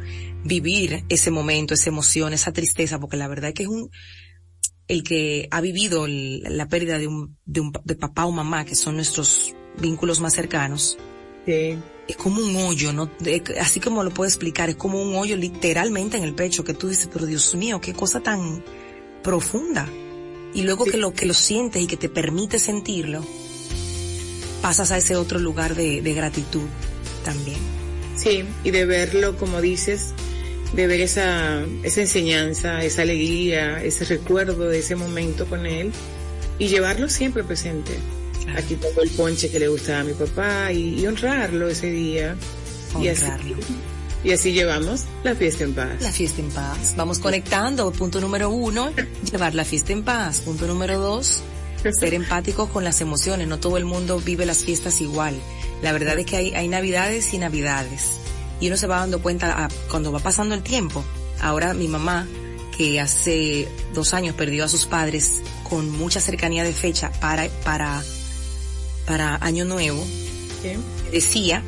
Vivir 0.43 1.05
ese 1.07 1.29
momento, 1.29 1.75
esa 1.75 1.89
emoción, 1.89 2.33
esa 2.33 2.51
tristeza, 2.51 2.99
porque 2.99 3.15
la 3.15 3.27
verdad 3.27 3.49
es 3.49 3.53
que 3.53 3.63
es 3.63 3.69
un, 3.69 3.91
el 4.91 5.03
que 5.03 5.47
ha 5.51 5.61
vivido 5.61 6.05
el- 6.05 6.43
la 6.49 6.67
pérdida 6.67 6.97
de 6.99 7.07
un, 7.07 7.37
de 7.45 7.61
un, 7.61 7.71
de 7.83 7.95
papá 7.95 8.25
o 8.25 8.31
mamá, 8.31 8.65
que 8.65 8.75
son 8.75 8.95
nuestros 8.95 9.53
vínculos 9.79 10.19
más 10.19 10.33
cercanos, 10.33 10.97
Sí, 11.45 11.75
es 12.07 12.17
como 12.17 12.39
un 12.41 12.55
hoyo, 12.57 12.91
así 13.59 13.79
como 13.79 14.03
lo 14.03 14.11
puedo 14.11 14.27
explicar, 14.27 14.69
es 14.69 14.75
como 14.75 15.01
un 15.01 15.15
hoyo 15.15 15.35
literalmente 15.37 16.17
en 16.17 16.23
el 16.23 16.35
pecho 16.35 16.63
que 16.63 16.73
tú 16.75 16.87
dices, 16.89 17.09
pero 17.11 17.25
Dios 17.25 17.55
mío, 17.55 17.81
qué 17.81 17.93
cosa 17.93 18.19
tan 18.19 18.63
profunda. 19.23 19.87
Y 20.53 20.63
luego 20.63 20.83
Sí. 20.85 20.91
que 20.91 20.97
lo, 20.97 21.13
que 21.13 21.25
lo 21.25 21.33
sientes 21.33 21.81
y 21.81 21.87
que 21.87 21.97
te 21.97 22.09
permite 22.09 22.59
sentirlo, 22.59 23.25
pasas 24.61 24.91
a 24.91 24.97
ese 24.97 25.15
otro 25.15 25.39
lugar 25.39 25.75
de, 25.75 26.01
de 26.01 26.13
gratitud 26.13 26.65
también. 27.25 27.57
sí, 28.15 28.43
y 28.63 28.69
de 28.71 28.85
verlo, 28.85 29.37
como 29.37 29.61
dices, 29.61 30.13
de 30.73 30.87
ver 30.87 31.01
esa, 31.01 31.63
esa 31.83 32.01
enseñanza, 32.01 32.83
esa 32.83 33.01
alegría, 33.01 33.83
ese 33.83 34.05
recuerdo 34.05 34.69
de 34.69 34.79
ese 34.79 34.95
momento 34.95 35.45
con 35.45 35.65
él 35.65 35.91
y 36.59 36.67
llevarlo 36.67 37.09
siempre 37.09 37.43
presente. 37.43 37.91
Aquí 38.55 38.75
tengo 38.75 39.01
el 39.01 39.09
ponche 39.11 39.49
que 39.49 39.59
le 39.59 39.67
gustaba 39.67 39.99
a 39.99 40.03
mi 40.03 40.13
papá 40.13 40.71
y, 40.71 40.99
y 40.99 41.07
honrarlo 41.07 41.67
ese 41.69 41.91
día. 41.91 42.35
Y 42.99 43.07
así, 43.07 43.23
Honrarlo. 43.25 43.57
y 44.23 44.31
así 44.31 44.51
llevamos 44.51 45.03
la 45.23 45.35
fiesta 45.35 45.63
en 45.63 45.73
paz. 45.73 46.01
La 46.01 46.11
fiesta 46.11 46.41
en 46.41 46.49
paz. 46.49 46.93
Vamos 46.97 47.19
conectando. 47.19 47.91
Punto 47.91 48.19
número 48.19 48.49
uno, 48.49 48.91
llevar 49.31 49.53
la 49.55 49.63
fiesta 49.65 49.93
en 49.93 50.03
paz. 50.03 50.39
Punto 50.41 50.67
número 50.67 50.99
dos, 50.99 51.41
ser 51.99 52.13
empáticos 52.13 52.69
con 52.69 52.83
las 52.83 52.99
emociones. 53.01 53.47
No 53.47 53.59
todo 53.59 53.77
el 53.77 53.85
mundo 53.85 54.19
vive 54.19 54.45
las 54.45 54.63
fiestas 54.63 55.01
igual. 55.01 55.35
La 55.83 55.91
verdad 55.93 56.17
es 56.19 56.25
que 56.25 56.37
hay, 56.37 56.53
hay 56.53 56.67
navidades 56.67 57.33
y 57.33 57.37
navidades. 57.37 58.09
Y 58.61 58.67
uno 58.67 58.77
se 58.77 58.87
va 58.87 58.99
dando 58.99 59.21
cuenta 59.21 59.65
a- 59.65 59.69
cuando 59.89 60.11
va 60.13 60.19
pasando 60.19 60.55
el 60.55 60.63
tiempo. 60.63 61.03
Ahora 61.41 61.73
mi 61.73 61.87
mamá, 61.89 62.27
que 62.77 62.99
hace 63.01 63.67
dos 63.93 64.13
años 64.13 64.35
perdió 64.35 64.63
a 64.63 64.67
sus 64.69 64.85
padres 64.85 65.41
con 65.67 65.89
mucha 65.89 66.21
cercanía 66.21 66.63
de 66.63 66.71
fecha 66.73 67.11
para, 67.19 67.49
para, 67.65 68.01
para 69.05 69.35
Año 69.37 69.65
Nuevo, 69.65 70.05
decía, 71.11 71.63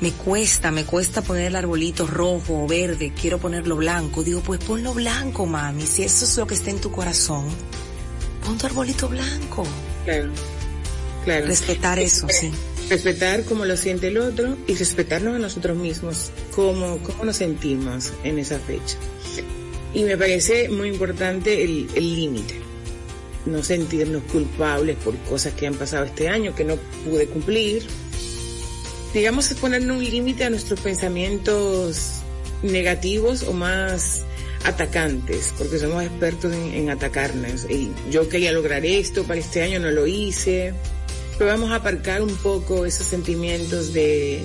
me 0.00 0.12
cuesta, 0.12 0.70
me 0.70 0.84
cuesta 0.84 1.22
poner 1.22 1.46
el 1.46 1.56
arbolito 1.56 2.06
rojo 2.06 2.64
o 2.64 2.66
verde, 2.66 3.12
quiero 3.18 3.38
ponerlo 3.38 3.76
blanco. 3.76 4.22
Digo, 4.24 4.40
pues 4.40 4.60
ponlo 4.64 4.92
blanco, 4.94 5.46
mami. 5.46 5.86
Si 5.86 6.02
eso 6.04 6.24
es 6.24 6.36
lo 6.36 6.46
que 6.46 6.54
está 6.54 6.70
en 6.70 6.80
tu 6.80 6.90
corazón, 6.90 7.44
pon 8.44 8.56
tu 8.58 8.66
arbolito 8.66 9.08
blanco. 9.08 9.64
Claro, 10.04 10.32
claro. 11.24 11.46
Respetar 11.46 11.98
eso, 11.98 12.26
sí. 12.30 12.50
Respetar 12.88 13.44
cómo 13.44 13.64
lo 13.64 13.76
siente 13.76 14.08
el 14.08 14.18
otro 14.18 14.56
y 14.66 14.74
respetarnos 14.74 15.36
a 15.36 15.38
nosotros 15.38 15.76
mismos, 15.76 16.30
cómo, 16.54 16.98
cómo 16.98 17.24
nos 17.24 17.36
sentimos 17.36 18.12
en 18.22 18.38
esa 18.38 18.58
fecha. 18.58 18.96
Y 19.94 20.02
me 20.02 20.16
parece 20.16 20.68
muy 20.68 20.88
importante 20.88 21.62
el 21.62 21.86
límite. 21.94 22.54
No 23.46 23.62
sentirnos 23.62 24.22
culpables 24.24 24.96
por 24.96 25.16
cosas 25.18 25.52
que 25.54 25.66
han 25.66 25.74
pasado 25.74 26.04
este 26.04 26.28
año 26.28 26.54
que 26.54 26.64
no 26.64 26.76
pude 27.04 27.26
cumplir, 27.26 27.84
digamos, 29.14 29.50
es 29.50 29.56
poner 29.56 29.80
un 29.88 30.04
límite 30.04 30.44
a 30.44 30.50
nuestros 30.50 30.80
pensamientos 30.80 32.20
negativos 32.62 33.44
o 33.44 33.52
más 33.52 34.22
atacantes, 34.64 35.54
porque 35.56 35.78
somos 35.78 36.02
expertos 36.02 36.52
en, 36.52 36.90
atacarnos. 36.90 37.70
Y 37.70 37.92
yo 38.10 38.28
quería 38.28 38.50
lograr 38.50 38.84
esto, 38.84 39.22
para 39.24 39.38
este 39.38 39.62
año 39.62 39.78
no 39.78 39.90
lo 39.92 40.06
hice. 40.06 40.74
Pero 41.38 41.50
vamos 41.50 41.70
a 41.70 41.76
aparcar 41.76 42.22
un 42.22 42.34
poco 42.36 42.86
esos 42.86 43.06
sentimientos 43.06 43.92
de, 43.92 44.42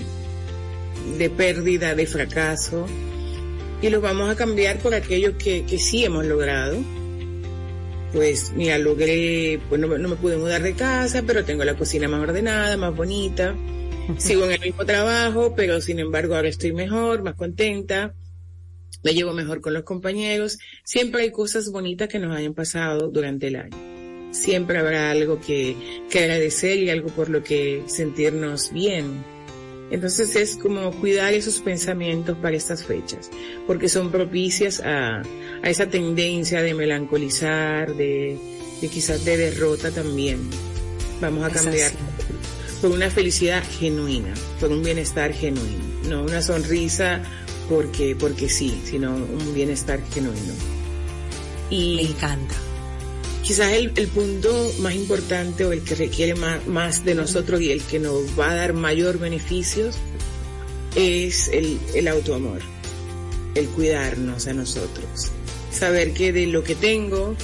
de 1.17 1.29
pérdida, 1.29 1.95
de 1.95 2.05
fracaso, 2.05 2.87
y 3.81 3.89
los 3.89 4.01
vamos 4.01 4.29
a 4.29 4.35
cambiar 4.35 4.79
por 4.79 4.93
aquellos 4.93 5.35
que, 5.35 5.65
que 5.65 5.77
sí 5.77 6.03
hemos 6.03 6.25
logrado. 6.25 6.77
Pues 8.13 8.53
mira, 8.55 8.79
logré, 8.79 9.61
pues 9.69 9.79
no, 9.79 9.97
no 9.97 10.09
me 10.09 10.15
pude 10.15 10.37
mudar 10.37 10.63
de 10.63 10.73
casa, 10.73 11.23
pero 11.25 11.45
tengo 11.45 11.63
la 11.63 11.77
cocina 11.77 12.07
más 12.07 12.21
ordenada, 12.21 12.75
más 12.75 12.95
bonita 12.95 13.55
Sigo 14.17 14.45
en 14.45 14.51
el 14.53 14.59
mismo 14.59 14.85
trabajo, 14.85 15.53
pero 15.55 15.81
sin 15.81 15.99
embargo 15.99 16.35
ahora 16.35 16.49
estoy 16.49 16.73
mejor, 16.73 17.21
más 17.21 17.35
contenta, 17.35 18.15
me 19.03 19.13
llevo 19.13 19.33
mejor 19.33 19.61
con 19.61 19.73
los 19.73 19.83
compañeros. 19.83 20.57
Siempre 20.83 21.23
hay 21.23 21.31
cosas 21.31 21.71
bonitas 21.71 22.07
que 22.07 22.19
nos 22.19 22.35
hayan 22.35 22.53
pasado 22.53 23.09
durante 23.09 23.47
el 23.47 23.55
año. 23.57 23.98
Siempre 24.31 24.77
habrá 24.77 25.11
algo 25.11 25.39
que, 25.39 25.75
que 26.09 26.19
agradecer 26.19 26.77
y 26.77 26.89
algo 26.89 27.09
por 27.09 27.29
lo 27.29 27.43
que 27.43 27.83
sentirnos 27.87 28.71
bien. 28.71 29.23
Entonces 29.91 30.35
es 30.35 30.55
como 30.55 30.91
cuidar 30.91 31.33
esos 31.33 31.59
pensamientos 31.59 32.37
para 32.37 32.55
estas 32.55 32.85
fechas, 32.85 33.31
porque 33.65 33.89
son 33.89 34.11
propicias 34.11 34.81
a, 34.81 35.23
a 35.63 35.69
esa 35.69 35.87
tendencia 35.87 36.61
de 36.61 36.75
melancolizar, 36.75 37.95
de, 37.95 38.37
de 38.81 38.87
quizás 38.87 39.25
de 39.25 39.37
derrota 39.37 39.89
también. 39.89 40.47
Vamos 41.19 41.43
a 41.43 41.49
cambiar 41.49 41.91
por 42.81 42.91
una 42.91 43.09
felicidad 43.09 43.63
genuina, 43.79 44.33
por 44.59 44.71
un 44.71 44.83
bienestar 44.83 45.33
genuino, 45.33 45.83
no 46.07 46.23
una 46.23 46.41
sonrisa 46.41 47.21
porque, 47.67 48.15
porque 48.15 48.47
sí, 48.47 48.79
sino 48.85 49.15
un 49.15 49.53
bienestar 49.53 49.99
genuino. 50.13 50.53
Y 51.69 51.95
Me 51.97 52.01
encanta. 52.03 52.55
Quizás 53.49 53.71
el, 53.71 53.91
el 53.95 54.07
punto 54.09 54.71
más 54.77 54.93
importante 54.93 55.65
o 55.65 55.71
el 55.71 55.81
que 55.81 55.95
requiere 55.95 56.35
más, 56.35 56.67
más 56.67 57.03
de 57.03 57.15
nosotros 57.15 57.59
y 57.61 57.71
el 57.71 57.81
que 57.81 57.97
nos 57.97 58.39
va 58.39 58.51
a 58.51 58.53
dar 58.53 58.73
mayor 58.73 59.17
beneficios 59.17 59.95
es 60.95 61.47
el, 61.47 61.79
el 61.95 62.07
autoamor, 62.09 62.59
el 63.55 63.67
cuidarnos 63.69 64.45
a 64.45 64.53
nosotros. 64.53 65.31
Saber 65.71 66.13
que 66.13 66.31
de 66.31 66.45
lo 66.45 66.63
que 66.63 66.75
tengo, 66.75 67.35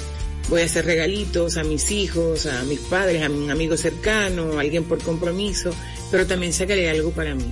voy 0.48 0.62
a 0.62 0.66
hacer 0.66 0.86
regalitos 0.86 1.58
a 1.58 1.64
mis 1.64 1.90
hijos, 1.90 2.46
a 2.46 2.62
mis 2.66 2.82
padres, 2.82 3.24
a 3.24 3.30
mi 3.30 3.50
amigo 3.50 3.76
cercano, 3.76 4.60
a 4.60 4.62
alguien 4.62 4.84
por 4.84 5.02
compromiso, 5.02 5.72
pero 6.12 6.28
también 6.28 6.54
sacaré 6.54 6.88
algo 6.88 7.10
para 7.10 7.34
mí. 7.34 7.52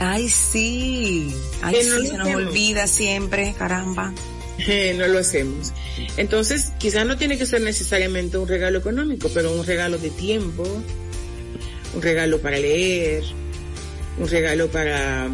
Ay, 0.00 0.28
sí. 0.28 1.32
Ay, 1.62 1.76
sí, 1.84 2.08
se 2.08 2.18
nos 2.18 2.34
olvida 2.34 2.88
siempre, 2.88 3.54
caramba. 3.56 4.12
no 4.96 5.08
lo 5.08 5.18
hacemos. 5.18 5.72
Entonces, 6.16 6.72
quizás 6.78 7.06
no 7.06 7.16
tiene 7.16 7.38
que 7.38 7.46
ser 7.46 7.60
necesariamente 7.60 8.38
un 8.38 8.48
regalo 8.48 8.78
económico, 8.78 9.28
pero 9.32 9.52
un 9.52 9.64
regalo 9.64 9.98
de 9.98 10.10
tiempo, 10.10 10.64
un 11.94 12.02
regalo 12.02 12.40
para 12.40 12.58
leer, 12.58 13.24
un 14.18 14.28
regalo 14.28 14.68
para 14.68 15.28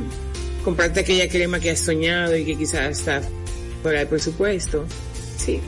comprarte 0.64 1.00
aquella 1.00 1.28
crema 1.28 1.60
que 1.60 1.70
has 1.70 1.80
soñado 1.80 2.36
y 2.36 2.44
que 2.44 2.56
quizás 2.56 2.98
está 2.98 3.22
fuera 3.82 4.00
del 4.00 4.08
presupuesto. 4.08 4.84
Sí. 5.36 5.60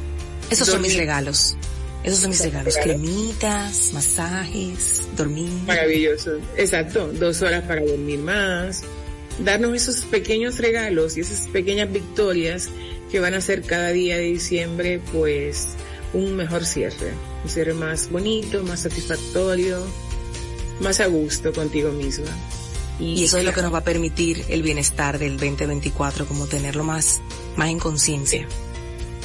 Esos 0.51 0.69
son 0.69 0.83
mis 0.83 0.97
regalos. 0.97 1.57
Esos 2.05 2.21
son 2.21 2.31
mis 2.31 2.43
regalos. 2.43 2.77
Cremitas, 2.83 3.93
masajes, 3.95 5.03
dormir. 5.17 5.51
Maravilloso. 5.67 6.33
Exacto. 6.57 7.11
Dos 7.13 7.43
horas 7.43 7.65
para 7.65 7.81
dormir 7.81 8.19
más. 8.19 8.83
Darnos 9.39 9.75
esos 9.75 10.05
pequeños 10.05 10.59
regalos 10.59 11.17
y 11.17 11.21
esas 11.21 11.49
pequeñas 11.49 11.91
victorias 11.91 12.69
que 13.13 13.21
van 13.21 13.35
a 13.35 13.37
hacer 13.37 13.61
cada 13.63 13.91
día 13.91 14.17
de 14.17 14.23
diciembre, 14.23 14.99
pues, 15.13 15.69
un 16.15 16.35
mejor 16.35 16.65
cierre. 16.65 17.13
Un 17.45 17.51
cierre 17.51 17.75
más 17.75 18.11
bonito, 18.11 18.65
más 18.65 18.81
satisfactorio, 18.81 19.87
más 20.81 20.99
a 21.01 21.07
gusto 21.07 21.53
contigo 21.53 21.93
misma. 21.93 22.31
Y, 22.99 23.23
eso 23.23 23.37
es 23.37 23.45
lo 23.45 23.53
que 23.53 23.61
nos 23.61 23.73
va 23.73 23.79
a 23.79 23.85
permitir 23.85 24.43
el 24.49 24.63
bienestar 24.63 25.19
del 25.19 25.33
2024, 25.37 26.25
como 26.25 26.47
tenerlo 26.47 26.85
más, 26.85 27.21
más 27.57 27.69
en 27.69 27.79
conciencia. 27.79 28.49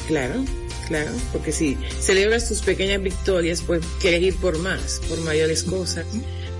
Claro, 0.06 0.44
claro, 0.86 1.10
porque 1.32 1.52
si 1.52 1.78
celebras 1.98 2.46
tus 2.46 2.60
pequeñas 2.60 3.02
victorias, 3.02 3.62
pues 3.66 3.82
quieres 4.00 4.20
ir 4.20 4.36
por 4.36 4.58
más, 4.58 5.00
por 5.08 5.18
mayores 5.20 5.62
cosas, 5.62 6.04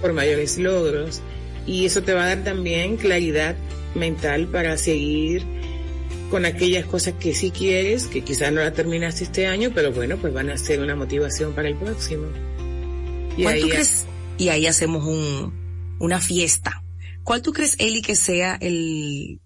por 0.00 0.14
mayores 0.14 0.56
logros, 0.56 1.20
y 1.66 1.84
eso 1.84 2.02
te 2.02 2.14
va 2.14 2.24
a 2.24 2.28
dar 2.28 2.44
también 2.44 2.96
claridad 2.96 3.54
mental 3.94 4.46
para 4.48 4.78
seguir 4.78 5.57
con 6.30 6.44
aquellas 6.44 6.86
cosas 6.86 7.14
que 7.14 7.34
sí 7.34 7.50
quieres, 7.50 8.06
que 8.06 8.22
quizás 8.22 8.52
no 8.52 8.60
la 8.60 8.72
terminaste 8.72 9.24
este 9.24 9.46
año, 9.46 9.70
pero 9.74 9.92
bueno, 9.92 10.16
pues 10.18 10.32
van 10.32 10.50
a 10.50 10.58
ser 10.58 10.80
una 10.80 10.94
motivación 10.94 11.54
para 11.54 11.68
el 11.68 11.76
próximo. 11.76 12.26
Y 13.36 13.46
ahí, 13.46 13.68
crees? 13.68 14.06
Y 14.36 14.48
ahí 14.48 14.66
hacemos 14.66 15.04
un, 15.04 15.96
una 15.98 16.20
fiesta. 16.20 16.82
¿Cuál 17.24 17.42
tú 17.42 17.52
crees, 17.52 17.76
Eli, 17.78 18.02
que 18.02 18.16
sea 18.16 18.56
el, 18.60 19.40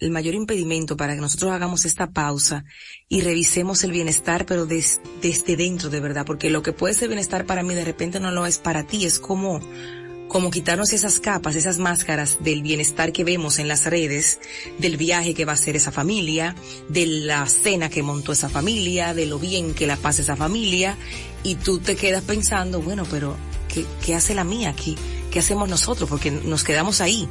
el 0.00 0.10
mayor 0.10 0.34
impedimento 0.34 0.96
para 0.96 1.14
que 1.14 1.20
nosotros 1.20 1.52
hagamos 1.52 1.84
esta 1.84 2.10
pausa 2.10 2.64
y 3.08 3.20
revisemos 3.20 3.84
el 3.84 3.92
bienestar, 3.92 4.46
pero 4.46 4.66
desde 4.66 5.56
dentro 5.56 5.90
de 5.90 6.00
verdad, 6.00 6.24
porque 6.24 6.50
lo 6.50 6.62
que 6.62 6.72
puede 6.72 6.94
ser 6.94 7.08
bienestar 7.08 7.44
para 7.44 7.62
mí 7.62 7.74
de 7.74 7.84
repente 7.84 8.18
no 8.18 8.30
lo 8.30 8.46
es 8.46 8.58
para 8.58 8.86
ti, 8.86 9.04
es 9.04 9.20
como, 9.20 9.60
como 10.30 10.52
quitarnos 10.52 10.92
esas 10.92 11.18
capas, 11.18 11.56
esas 11.56 11.78
máscaras 11.78 12.38
del 12.40 12.62
bienestar 12.62 13.12
que 13.12 13.24
vemos 13.24 13.58
en 13.58 13.66
las 13.66 13.84
redes, 13.86 14.38
del 14.78 14.96
viaje 14.96 15.34
que 15.34 15.44
va 15.44 15.52
a 15.52 15.54
hacer 15.56 15.74
esa 15.74 15.90
familia, 15.90 16.54
de 16.88 17.04
la 17.06 17.46
cena 17.48 17.90
que 17.90 18.04
montó 18.04 18.30
esa 18.30 18.48
familia, 18.48 19.12
de 19.12 19.26
lo 19.26 19.40
bien 19.40 19.74
que 19.74 19.88
la 19.88 19.96
pasa 19.96 20.22
esa 20.22 20.36
familia, 20.36 20.96
y 21.42 21.56
tú 21.56 21.80
te 21.80 21.96
quedas 21.96 22.22
pensando, 22.22 22.80
bueno, 22.80 23.04
pero 23.10 23.36
¿qué, 24.04 24.14
hace 24.14 24.36
la 24.36 24.44
mía 24.44 24.70
aquí? 24.70 24.96
¿Qué 25.32 25.40
hacemos 25.40 25.68
nosotros? 25.68 26.08
Porque 26.08 26.30
nos 26.30 26.62
quedamos 26.62 27.00
ahí 27.00 27.28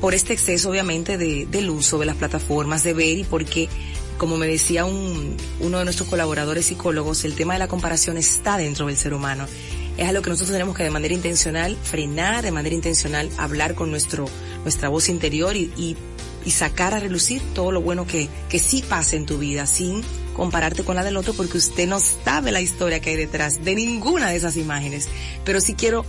por 0.00 0.14
este 0.14 0.32
exceso 0.32 0.70
obviamente 0.70 1.18
de, 1.18 1.44
del 1.44 1.68
uso 1.68 1.98
de 1.98 2.06
las 2.06 2.16
plataformas, 2.16 2.82
de 2.82 2.94
ver 2.94 3.18
y 3.18 3.24
porque, 3.24 3.68
como 4.16 4.38
me 4.38 4.46
decía 4.46 4.86
un, 4.86 5.36
uno 5.60 5.78
de 5.78 5.84
nuestros 5.84 6.08
colaboradores 6.08 6.64
psicólogos, 6.64 7.26
el 7.26 7.34
tema 7.34 7.52
de 7.52 7.58
la 7.58 7.68
comparación 7.68 8.16
está 8.16 8.56
dentro 8.56 8.86
del 8.86 8.96
ser 8.96 9.12
humano. 9.12 9.46
Es 9.96 10.08
algo 10.08 10.22
que 10.22 10.30
nosotros 10.30 10.52
tenemos 10.52 10.76
que 10.76 10.84
de 10.84 10.90
manera 10.90 11.14
intencional 11.14 11.76
frenar, 11.82 12.42
de 12.42 12.50
manera 12.50 12.74
intencional 12.74 13.30
hablar 13.36 13.74
con 13.74 13.90
nuestro, 13.90 14.26
nuestra 14.62 14.88
voz 14.88 15.08
interior 15.08 15.56
y, 15.56 15.70
y, 15.76 15.96
y 16.44 16.50
sacar 16.50 16.94
a 16.94 17.00
relucir 17.00 17.42
todo 17.54 17.72
lo 17.72 17.82
bueno 17.82 18.06
que, 18.06 18.28
que 18.48 18.58
sí 18.58 18.82
pasa 18.88 19.16
en 19.16 19.26
tu 19.26 19.38
vida 19.38 19.66
sin 19.66 20.02
compararte 20.34 20.82
con 20.82 20.96
la 20.96 21.04
del 21.04 21.16
otro 21.16 21.34
porque 21.34 21.58
usted 21.58 21.86
no 21.86 22.00
sabe 22.00 22.52
la 22.52 22.60
historia 22.60 23.00
que 23.00 23.10
hay 23.10 23.16
detrás 23.16 23.64
de 23.64 23.74
ninguna 23.74 24.30
de 24.30 24.36
esas 24.36 24.56
imágenes. 24.56 25.08
Pero 25.44 25.60
sí 25.60 25.74
quiero 25.74 26.06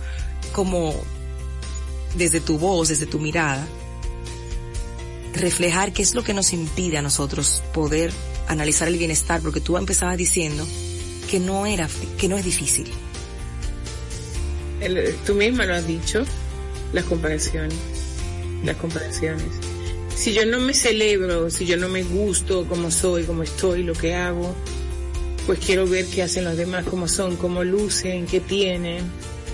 como 0.52 0.94
desde 2.16 2.40
tu 2.40 2.58
voz, 2.58 2.88
desde 2.88 3.06
tu 3.06 3.18
mirada, 3.18 3.66
reflejar 5.34 5.92
qué 5.92 6.02
es 6.02 6.14
lo 6.14 6.22
que 6.22 6.32
nos 6.32 6.52
impide 6.52 6.98
a 6.98 7.02
nosotros 7.02 7.62
poder 7.72 8.12
analizar 8.48 8.88
el 8.88 8.98
bienestar, 8.98 9.40
porque 9.40 9.60
tú 9.60 9.76
empezabas 9.76 10.16
diciendo 10.16 10.66
que 11.30 11.40
no 11.40 11.66
era, 11.66 11.88
que 12.18 12.28
no 12.28 12.36
es 12.36 12.44
difícil. 12.44 12.90
Tú 15.26 15.34
misma 15.34 15.66
lo 15.66 15.74
has 15.74 15.86
dicho, 15.86 16.24
las 16.92 17.04
comparaciones, 17.04 17.78
las 18.64 18.76
comparaciones. 18.76 19.46
Si 20.14 20.32
yo 20.32 20.46
no 20.46 20.60
me 20.60 20.74
celebro, 20.74 21.50
si 21.50 21.66
yo 21.66 21.76
no 21.76 21.88
me 21.88 22.02
gusto 22.02 22.66
como 22.68 22.90
soy, 22.90 23.24
como 23.24 23.42
estoy, 23.42 23.82
lo 23.82 23.94
que 23.94 24.14
hago, 24.14 24.54
pues 25.46 25.58
quiero 25.58 25.86
ver 25.86 26.06
qué 26.06 26.22
hacen 26.22 26.44
los 26.44 26.56
demás, 26.56 26.84
cómo 26.88 27.08
son, 27.08 27.36
cómo 27.36 27.64
lucen, 27.64 28.26
qué 28.26 28.40
tienen, 28.40 29.02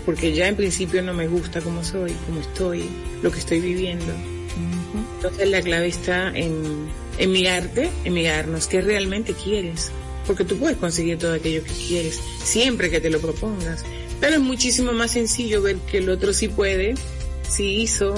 porque 0.04 0.32
ya 0.32 0.48
en 0.48 0.56
principio 0.56 1.02
no 1.02 1.14
me 1.14 1.28
gusta 1.28 1.60
como 1.60 1.82
soy, 1.82 2.12
como 2.26 2.40
estoy, 2.40 2.84
lo 3.22 3.30
que 3.30 3.38
estoy 3.38 3.60
viviendo. 3.60 4.12
Entonces 5.16 5.48
la 5.48 5.62
clave 5.62 5.88
está 5.88 6.28
en, 6.28 6.88
en 7.18 7.32
mirarte, 7.32 7.90
en 8.04 8.14
mirarnos 8.14 8.66
qué 8.66 8.80
realmente 8.80 9.34
quieres. 9.34 9.90
Porque 10.26 10.44
tú 10.44 10.58
puedes 10.58 10.76
conseguir 10.78 11.18
todo 11.18 11.34
aquello 11.34 11.64
que 11.64 11.72
quieres, 11.72 12.20
siempre 12.42 12.90
que 12.90 13.00
te 13.00 13.10
lo 13.10 13.20
propongas. 13.20 13.84
Pero 14.20 14.34
es 14.34 14.40
muchísimo 14.40 14.92
más 14.92 15.12
sencillo 15.12 15.62
ver 15.62 15.76
que 15.90 15.98
el 15.98 16.10
otro 16.10 16.32
sí 16.32 16.48
puede, 16.48 16.94
sí 17.48 17.80
hizo, 17.80 18.14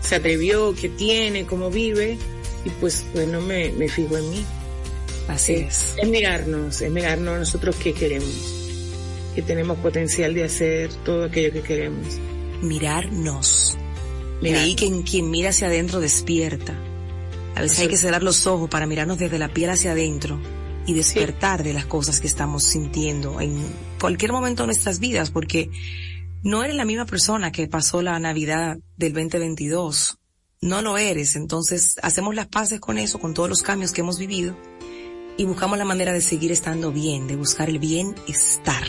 se 0.00 0.14
atrevió, 0.16 0.74
qué 0.74 0.88
tiene, 0.88 1.44
cómo 1.44 1.70
vive, 1.70 2.16
y 2.64 2.70
pues, 2.80 3.04
bueno, 3.14 3.40
me, 3.40 3.70
me 3.72 3.88
fijo 3.88 4.16
en 4.16 4.30
mí. 4.30 4.44
Así 5.28 5.52
Eh, 5.52 5.66
es. 5.68 5.94
Es 5.98 6.08
mirarnos, 6.08 6.80
es 6.80 6.90
mirarnos 6.90 7.38
nosotros 7.38 7.76
qué 7.76 7.92
queremos, 7.92 8.30
que 9.34 9.42
tenemos 9.42 9.76
potencial 9.78 10.32
de 10.34 10.44
hacer 10.44 10.92
todo 11.04 11.24
aquello 11.24 11.52
que 11.52 11.62
queremos. 11.62 12.06
Mirarnos. 12.62 13.76
Mirar. 14.40 14.62
Leí 14.62 14.74
que 14.74 14.86
en 14.86 15.02
quien 15.02 15.30
mira 15.30 15.50
hacia 15.50 15.66
adentro 15.66 16.00
despierta. 16.00 16.74
A 17.54 17.62
veces 17.62 17.78
hay 17.80 17.88
que 17.88 17.96
cerrar 17.96 18.22
los 18.22 18.46
ojos 18.46 18.68
para 18.68 18.86
mirarnos 18.86 19.18
desde 19.18 19.38
la 19.38 19.48
piel 19.48 19.70
hacia 19.70 19.92
adentro 19.92 20.38
y 20.86 20.94
despertar 20.94 21.62
de 21.62 21.72
las 21.72 21.86
cosas 21.86 22.20
que 22.20 22.26
estamos 22.26 22.64
sintiendo 22.64 23.40
en 23.40 23.56
cualquier 24.00 24.32
momento 24.32 24.62
de 24.62 24.68
nuestras 24.68 25.00
vidas, 25.00 25.30
porque 25.30 25.70
no 26.42 26.62
eres 26.62 26.76
la 26.76 26.84
misma 26.84 27.06
persona 27.06 27.50
que 27.50 27.66
pasó 27.66 28.02
la 28.02 28.18
Navidad 28.18 28.78
del 28.96 29.12
2022. 29.12 30.18
No 30.60 30.80
lo 30.80 30.96
eres. 30.96 31.36
Entonces 31.36 31.96
hacemos 32.02 32.34
las 32.34 32.46
paces 32.46 32.80
con 32.80 32.98
eso, 32.98 33.18
con 33.18 33.34
todos 33.34 33.48
los 33.48 33.62
cambios 33.62 33.92
que 33.92 34.02
hemos 34.02 34.18
vivido 34.18 34.56
y 35.36 35.44
buscamos 35.44 35.76
la 35.76 35.84
manera 35.84 36.12
de 36.12 36.20
seguir 36.20 36.52
estando 36.52 36.92
bien, 36.92 37.26
de 37.26 37.36
buscar 37.36 37.68
el 37.68 37.78
bienestar. 37.78 38.86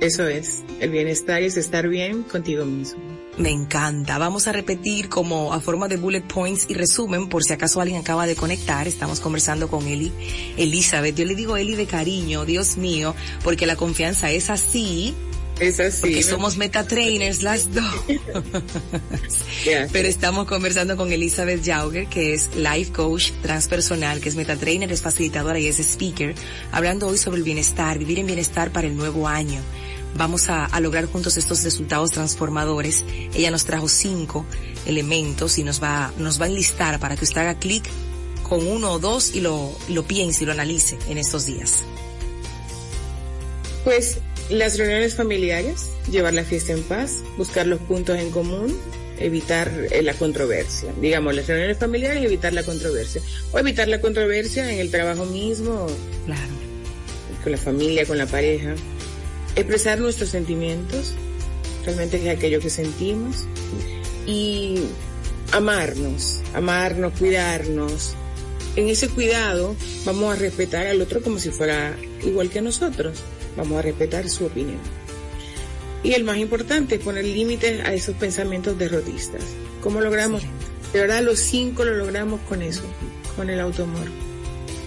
Eso 0.00 0.26
es, 0.28 0.62
el 0.80 0.90
bienestar 0.90 1.42
es 1.42 1.56
estar 1.56 1.88
bien 1.88 2.22
contigo 2.22 2.64
mismo. 2.64 3.07
Me 3.38 3.50
encanta. 3.50 4.18
Vamos 4.18 4.48
a 4.48 4.52
repetir 4.52 5.08
como 5.08 5.52
a 5.52 5.60
forma 5.60 5.86
de 5.86 5.96
bullet 5.96 6.22
points 6.22 6.66
y 6.68 6.74
resumen 6.74 7.28
por 7.28 7.44
si 7.44 7.52
acaso 7.52 7.80
alguien 7.80 8.00
acaba 8.00 8.26
de 8.26 8.34
conectar. 8.34 8.88
Estamos 8.88 9.20
conversando 9.20 9.68
con 9.68 9.86
Eli, 9.86 10.12
Elizabeth. 10.56 11.14
Yo 11.14 11.24
le 11.24 11.36
digo 11.36 11.56
Eli 11.56 11.76
de 11.76 11.86
cariño, 11.86 12.44
Dios 12.44 12.76
mío, 12.76 13.14
porque 13.44 13.66
la 13.66 13.76
confianza 13.76 14.30
es 14.32 14.50
así. 14.50 15.14
Es 15.60 15.78
así. 15.78 16.00
Porque 16.00 16.22
somos 16.24 16.56
meta 16.56 16.84
trainers 16.86 17.42
las 17.42 17.72
dos. 17.72 17.84
Pero 19.92 20.08
estamos 20.08 20.46
conversando 20.46 20.96
con 20.96 21.12
Elizabeth 21.12 21.64
Jauger, 21.64 22.08
que 22.08 22.34
es 22.34 22.50
life 22.56 22.90
coach 22.92 23.30
transpersonal, 23.42 24.20
que 24.20 24.30
es 24.30 24.34
meta 24.34 24.56
trainer, 24.56 24.90
es 24.90 25.02
facilitadora 25.02 25.60
y 25.60 25.68
es 25.68 25.78
speaker, 25.78 26.34
hablando 26.72 27.06
hoy 27.06 27.18
sobre 27.18 27.38
el 27.38 27.44
bienestar, 27.44 27.98
vivir 27.98 28.18
en 28.18 28.26
bienestar 28.26 28.72
para 28.72 28.88
el 28.88 28.96
nuevo 28.96 29.28
año. 29.28 29.60
Vamos 30.18 30.48
a, 30.50 30.64
a 30.66 30.80
lograr 30.80 31.06
juntos 31.06 31.36
estos 31.36 31.62
resultados 31.62 32.10
transformadores. 32.10 33.04
Ella 33.34 33.50
nos 33.52 33.64
trajo 33.64 33.88
cinco 33.88 34.44
elementos 34.84 35.58
y 35.58 35.64
nos 35.64 35.80
va, 35.82 36.12
nos 36.18 36.40
va 36.40 36.46
a 36.46 36.48
enlistar 36.48 36.98
para 36.98 37.16
que 37.16 37.24
usted 37.24 37.40
haga 37.40 37.58
clic 37.58 37.84
con 38.42 38.66
uno 38.66 38.92
o 38.92 38.98
dos 38.98 39.34
y 39.34 39.40
lo, 39.40 39.70
lo 39.88 40.02
piense 40.04 40.42
y 40.42 40.46
lo 40.46 40.52
analice 40.52 40.98
en 41.08 41.18
estos 41.18 41.46
días. 41.46 41.84
Pues 43.84 44.18
las 44.50 44.76
reuniones 44.78 45.14
familiares, 45.14 45.90
llevar 46.10 46.34
la 46.34 46.44
fiesta 46.44 46.72
en 46.72 46.82
paz, 46.82 47.22
buscar 47.36 47.66
los 47.66 47.78
puntos 47.80 48.18
en 48.18 48.30
común, 48.30 48.76
evitar 49.18 49.70
eh, 49.90 50.02
la 50.02 50.14
controversia. 50.14 50.92
Digamos, 51.00 51.34
las 51.34 51.46
reuniones 51.46 51.78
familiares 51.78 52.24
evitar 52.24 52.52
la 52.52 52.62
controversia. 52.64 53.22
O 53.52 53.58
evitar 53.58 53.88
la 53.88 54.00
controversia 54.00 54.72
en 54.72 54.80
el 54.80 54.90
trabajo 54.90 55.24
mismo, 55.26 55.86
Claro. 56.26 56.40
con 57.42 57.52
la 57.52 57.58
familia, 57.58 58.04
con 58.06 58.18
la 58.18 58.26
pareja. 58.26 58.74
Expresar 59.58 59.98
nuestros 59.98 60.30
sentimientos, 60.30 61.14
realmente 61.84 62.20
que 62.20 62.30
es 62.30 62.36
aquello 62.36 62.60
que 62.60 62.70
sentimos. 62.70 63.44
Y 64.24 64.76
amarnos, 65.50 66.40
amarnos, 66.54 67.12
cuidarnos. 67.18 68.14
En 68.76 68.88
ese 68.88 69.08
cuidado 69.08 69.74
vamos 70.04 70.32
a 70.32 70.38
respetar 70.38 70.86
al 70.86 71.00
otro 71.00 71.22
como 71.22 71.40
si 71.40 71.50
fuera 71.50 71.96
igual 72.22 72.50
que 72.50 72.60
nosotros. 72.60 73.18
Vamos 73.56 73.80
a 73.80 73.82
respetar 73.82 74.28
su 74.30 74.46
opinión. 74.46 74.78
Y 76.04 76.12
el 76.12 76.22
más 76.22 76.36
importante 76.36 76.94
es 76.94 77.00
poner 77.00 77.24
límites 77.24 77.84
a 77.84 77.92
esos 77.92 78.14
pensamientos 78.14 78.78
derrotistas. 78.78 79.42
¿Cómo 79.82 80.00
logramos? 80.00 80.42
De 80.92 81.00
verdad, 81.00 81.20
los 81.22 81.40
cinco 81.40 81.84
lo 81.84 81.96
logramos 81.96 82.40
con 82.48 82.62
eso, 82.62 82.84
con 83.34 83.50
el 83.50 83.58
autoamor. 83.58 84.06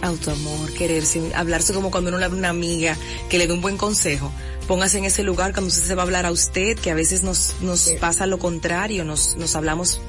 Autoamor, 0.01 0.71
quererse, 0.73 1.21
hablarse 1.35 1.73
como 1.73 1.91
cuando 1.91 2.09
uno 2.09 2.19
le 2.19 2.25
habla 2.25 2.37
a 2.37 2.39
una 2.39 2.49
amiga 2.49 2.97
que 3.29 3.37
le 3.37 3.47
dé 3.47 3.53
un 3.53 3.61
buen 3.61 3.75
consejo. 3.75 4.31
Póngase 4.67 4.99
en 4.99 5.05
ese 5.05 5.23
lugar 5.23 5.51
cuando 5.53 5.67
usted 5.67 5.83
se 5.83 5.95
va 5.95 6.03
a 6.03 6.05
hablar 6.05 6.25
a 6.25 6.31
usted, 6.31 6.77
que 6.77 6.91
a 6.91 6.95
veces 6.95 7.23
nos, 7.23 7.55
nos 7.61 7.79
Sí. 7.81 7.95
pasa 7.99 8.25
lo 8.25 8.39
contrario, 8.39 9.03
nos, 9.03 9.35
nos 9.35 9.55
hablamos, 9.55 9.99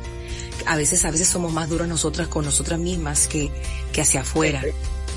a 0.66 0.76
veces, 0.76 1.04
a 1.04 1.10
veces 1.10 1.28
somos 1.28 1.52
más 1.52 1.68
duras 1.68 1.88
nosotras 1.88 2.28
con 2.28 2.44
nosotras 2.44 2.78
mismas 2.78 3.26
que, 3.26 3.50
que 3.92 4.00
hacia 4.02 4.20
afuera. 4.20 4.62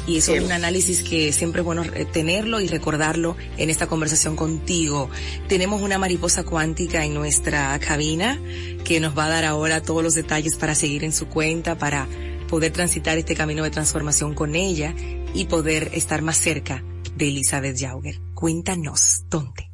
Y 0.08 0.18
eso 0.18 0.36
es 0.36 0.44
un 0.44 0.52
análisis 0.52 1.02
que 1.02 1.34
siempre 1.34 1.62
es 1.62 1.66
bueno 1.66 1.84
eh, 1.84 2.06
tenerlo 2.06 2.62
y 2.62 2.68
recordarlo 2.68 3.36
en 3.58 3.72
esta 3.72 3.88
conversación 3.88 4.36
contigo. 4.36 5.10
Tenemos 5.48 5.82
una 5.82 5.98
mariposa 5.98 6.44
cuántica 6.44 7.04
en 7.06 7.16
nuestra 7.16 7.78
cabina 7.80 8.40
que 8.84 9.00
nos 9.00 9.18
va 9.18 9.26
a 9.26 9.30
dar 9.30 9.46
ahora 9.46 9.82
todos 9.82 10.04
los 10.04 10.14
detalles 10.14 10.58
para 10.58 10.76
seguir 10.76 11.04
en 11.04 11.12
su 11.12 11.28
cuenta, 11.28 11.78
para 11.80 12.08
poder 12.48 12.72
transitar 12.72 13.18
este 13.18 13.36
camino 13.36 13.64
de 13.64 13.72
transformación 13.72 14.36
con 14.36 14.56
ella 14.56 14.94
y 15.34 15.46
poder 15.46 15.90
estar 15.94 16.22
más 16.22 16.38
cerca 16.38 16.84
de 17.16 17.28
Elizabeth 17.28 17.78
Jauger. 17.80 18.20
Cuéntanos, 18.34 19.26
¿dónde? 19.30 19.70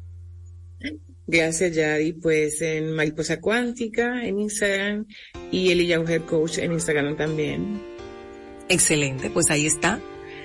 Gracias, 1.26 1.74
Yari. 1.74 2.12
Pues 2.12 2.60
en 2.62 2.92
Mariposa 2.92 3.40
Cuántica, 3.40 4.24
en 4.24 4.40
Instagram, 4.40 5.06
y 5.50 5.70
Eli 5.70 5.86
Yauger 5.86 6.22
Coach 6.22 6.58
en 6.58 6.72
Instagram 6.72 7.16
también. 7.16 7.80
Excelente, 8.68 9.30
pues 9.30 9.50
ahí 9.50 9.66
está. 9.66 10.00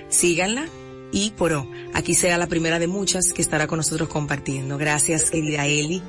Síganla 0.08 0.66
y 1.12 1.30
por 1.30 1.52
aquí 1.94 2.14
será 2.14 2.38
la 2.38 2.46
primera 2.46 2.78
de 2.78 2.86
muchas 2.86 3.32
que 3.32 3.42
estará 3.42 3.66
con 3.66 3.78
nosotros 3.78 4.08
compartiendo. 4.08 4.78
Gracias, 4.78 5.30
querida 5.30 5.66
Eli. 5.66 6.02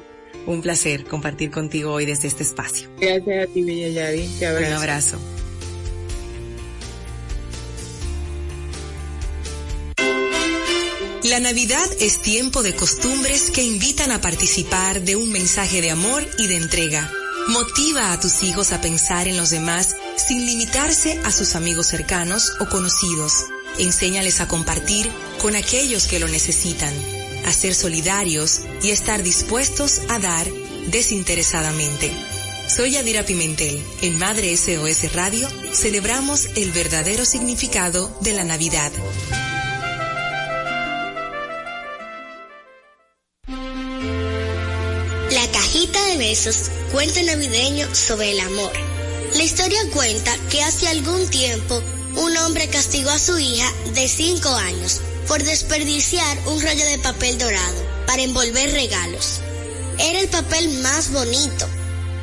Un 0.45 0.61
placer 0.61 1.05
compartir 1.05 1.51
contigo 1.51 1.91
hoy 1.91 2.05
desde 2.05 2.27
este 2.27 2.43
espacio. 2.43 2.89
Gracias 2.99 3.49
a 3.49 3.53
ti, 3.53 3.63
Bella 3.63 3.89
Yari. 3.89 4.27
Te 4.39 4.47
Un 4.47 4.73
abrazo. 4.73 5.17
La 11.23 11.41
Navidad 11.41 11.85
es 11.99 12.21
tiempo 12.21 12.63
de 12.63 12.73
costumbres 12.73 13.51
que 13.51 13.61
invitan 13.61 14.09
a 14.11 14.21
participar 14.21 15.01
de 15.01 15.17
un 15.17 15.29
mensaje 15.29 15.81
de 15.81 15.91
amor 15.91 16.25
y 16.37 16.47
de 16.47 16.55
entrega. 16.55 17.11
Motiva 17.49 18.13
a 18.13 18.19
tus 18.21 18.41
hijos 18.41 18.71
a 18.71 18.79
pensar 18.79 19.27
en 19.27 19.35
los 19.35 19.49
demás 19.49 19.97
sin 20.15 20.45
limitarse 20.45 21.19
a 21.25 21.31
sus 21.31 21.55
amigos 21.55 21.87
cercanos 21.87 22.53
o 22.61 22.69
conocidos. 22.69 23.47
Enséñales 23.77 24.39
a 24.39 24.47
compartir 24.47 25.11
con 25.41 25.57
aquellos 25.57 26.07
que 26.07 26.19
lo 26.19 26.29
necesitan, 26.29 26.93
a 27.45 27.51
ser 27.51 27.75
solidarios 27.75 28.61
y 28.81 28.91
estar 28.91 29.21
dispuestos 29.21 29.99
a 30.07 30.19
dar 30.19 30.47
desinteresadamente. 30.87 32.13
Soy 32.69 32.91
Yadira 32.91 33.25
Pimentel. 33.25 33.83
En 34.01 34.17
Madre 34.17 34.55
SOS 34.55 35.11
Radio 35.13 35.49
celebramos 35.73 36.45
el 36.55 36.71
verdadero 36.71 37.25
significado 37.25 38.09
de 38.21 38.33
la 38.33 38.45
Navidad. 38.45 38.91
Besos, 46.29 46.69
cuento 46.91 47.19
navideño 47.23 47.87
sobre 47.95 48.31
el 48.31 48.39
amor. 48.39 48.71
La 49.35 49.43
historia 49.43 49.79
cuenta 49.91 50.31
que 50.51 50.61
hace 50.61 50.87
algún 50.87 51.27
tiempo 51.27 51.81
un 52.17 52.37
hombre 52.37 52.67
castigó 52.67 53.09
a 53.09 53.17
su 53.17 53.39
hija 53.39 53.67
de 53.95 54.07
5 54.07 54.47
años 54.47 55.01
por 55.27 55.41
desperdiciar 55.41 56.37
un 56.45 56.61
rollo 56.61 56.85
de 56.85 56.99
papel 56.99 57.39
dorado 57.39 57.83
para 58.05 58.21
envolver 58.21 58.71
regalos. 58.71 59.41
Era 59.97 60.19
el 60.19 60.29
papel 60.29 60.69
más 60.83 61.11
bonito 61.11 61.67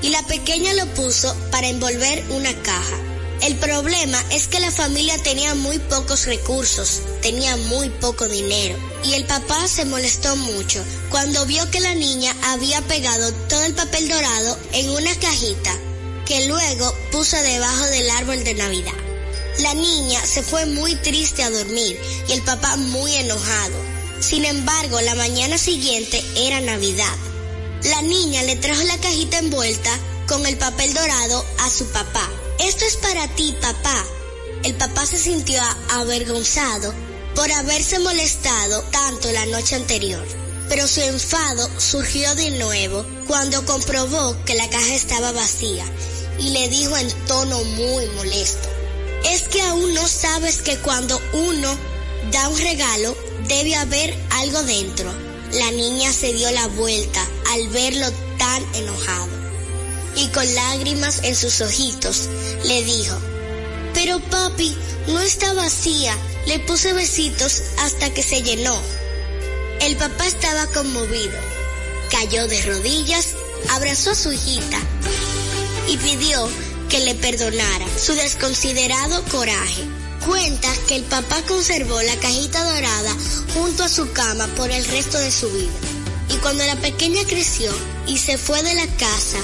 y 0.03 0.11
la 0.11 0.23
pequeña 0.23 0.73
lo 0.75 0.87
puso 0.95 1.35
para 1.51 1.67
envolver 1.67 2.25
una 2.31 2.55
caja. 2.63 2.97
El 3.43 3.57
problema 3.57 4.23
es 4.31 4.49
que 4.49 4.61
la 4.61 4.71
familia 4.71 5.17
tenía 5.23 5.55
muy 5.55 5.79
pocos 5.79 6.25
recursos, 6.25 7.01
tenía 7.21 7.57
muy 7.57 7.91
poco 7.91 8.27
dinero 8.27 8.79
y 9.05 9.13
el 9.13 9.25
papá 9.27 9.69
se 9.69 9.85
molestó 9.85 10.37
mucho 10.37 10.83
cuando 11.11 11.45
vio 11.47 11.71
que 11.71 11.81
la 11.81 11.95
niña 11.95 12.35
había 12.45 12.81
pegado 12.83 13.33
todo 13.49 13.63
el 13.63 13.75
papel 13.75 14.09
dorado 14.09 14.59
en 14.73 14.89
una 14.91 15.15
cajita 15.17 15.77
que 16.25 16.47
luego 16.47 16.93
puso 17.13 17.37
debajo 17.43 17.85
del 17.87 18.11
árbol 18.11 18.43
de 18.43 18.55
Navidad. 18.55 18.95
La 19.59 19.75
niña 19.75 20.25
se 20.27 20.43
fue 20.43 20.67
muy 20.67 20.97
triste 20.97 21.43
a 21.43 21.51
dormir 21.51 21.99
y 22.29 22.33
el 22.33 22.43
papá 22.43 22.77
muy 22.77 23.15
enojado. 23.15 23.77
Sin 24.21 24.45
embargo, 24.45 25.01
la 25.03 25.15
mañana 25.15 25.57
siguiente 25.57 26.23
era 26.37 26.61
Navidad. 26.61 27.15
La 27.85 28.03
niña 28.03 28.43
le 28.43 28.57
trajo 28.57 28.83
la 28.83 28.99
cajita 28.99 29.39
envuelta 29.39 29.91
con 30.27 30.45
el 30.47 30.57
papel 30.57 30.93
dorado 30.93 31.45
a 31.61 31.71
su 31.71 31.87
papá. 31.87 32.29
Esto 32.59 32.85
es 32.85 32.97
para 32.97 33.29
ti, 33.35 33.55
papá. 33.61 34.05
El 34.65 34.75
papá 34.75 35.07
se 35.07 35.19
sintió 35.19 35.61
avergonzado 35.91 36.93
por 37.35 37.51
haberse 37.53 37.99
molestado 37.99 38.83
tanto 38.91 39.31
la 39.31 39.47
noche 39.47 39.77
anterior. 39.77 40.27
Pero 40.69 40.89
su 40.89 41.01
enfado 41.01 41.69
surgió 41.79 42.35
de 42.35 42.51
nuevo 42.53 43.05
cuando 43.27 43.65
comprobó 43.65 44.37
que 44.45 44.55
la 44.55 44.69
caja 44.69 44.95
estaba 44.95 45.33
vacía 45.33 45.85
y 46.41 46.51
le 46.51 46.69
dijo 46.69 46.97
en 46.97 47.11
tono 47.27 47.63
muy 47.63 48.07
molesto. 48.17 48.69
Es 49.25 49.43
que 49.43 49.63
aún 49.63 49.95
no 49.95 50.07
sabes 50.09 50.63
que 50.63 50.77
cuando 50.79 51.21
uno 51.33 51.77
da 52.33 52.49
un 52.49 52.59
regalo 52.59 53.17
debe 53.47 53.77
haber 53.77 54.17
algo 54.31 54.63
dentro. 54.63 55.13
La 55.53 55.71
niña 55.71 56.13
se 56.13 56.33
dio 56.33 56.51
la 56.51 56.67
vuelta 56.69 57.25
al 57.53 57.69
verlo 57.69 58.07
tan 58.39 58.75
enojado 58.75 59.46
y 60.17 60.29
con 60.29 60.55
lágrimas 60.55 61.21
en 61.23 61.37
sus 61.37 61.61
ojitos, 61.61 62.29
le 62.65 62.83
dijo, 62.85 63.17
Pero 63.95 64.21
papi, 64.21 64.77
no 65.09 65.21
está 65.21 65.53
vacía, 65.53 66.17
le 66.47 66.59
puse 66.61 66.93
besitos 66.93 67.63
hasta 67.79 68.13
que 68.13 68.23
se 68.23 68.43
llenó. 68.43 68.81
El 69.81 69.97
papá 69.97 70.27
estaba 70.27 70.67
conmovido, 70.69 71.39
cayó 72.11 72.49
de 72.49 72.63
rodillas, 72.63 73.35
abrazó 73.71 74.11
a 74.11 74.15
su 74.15 74.33
hijita 74.33 74.81
y 75.89 75.97
pidió 75.99 76.49
que 76.89 77.01
le 77.01 77.15
perdonara 77.15 77.87
su 77.99 78.15
desconsiderado 78.15 79.23
coraje. 79.25 79.85
Cuenta 80.25 80.69
que 80.89 80.97
el 80.97 81.05
papá 81.05 81.43
conservó 81.43 82.01
la 82.03 82.17
cajita 82.17 82.65
dorada 82.65 83.15
junto 83.55 83.85
a 83.85 83.89
su 83.89 84.11
cama 84.13 84.47
por 84.57 84.71
el 84.71 84.85
resto 84.87 85.19
de 85.19 85.31
su 85.31 85.49
vida. 85.51 85.71
Y 86.31 86.37
cuando 86.39 86.65
la 86.65 86.77
pequeña 86.77 87.23
creció 87.27 87.73
y 88.07 88.19
se 88.19 88.37
fue 88.37 88.63
de 88.63 88.75
la 88.75 88.87
casa, 88.97 89.39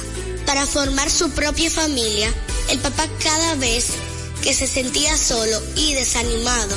para 0.47 0.67
formar 0.67 1.11
su 1.11 1.31
propia 1.31 1.71
familia, 1.71 2.33
el 2.71 2.79
papá 2.79 3.09
cada 3.23 3.55
vez 3.57 3.87
que 4.43 4.55
se 4.55 4.67
sentía 4.67 5.17
solo 5.17 5.61
y 5.77 5.95
desanimado, 5.95 6.77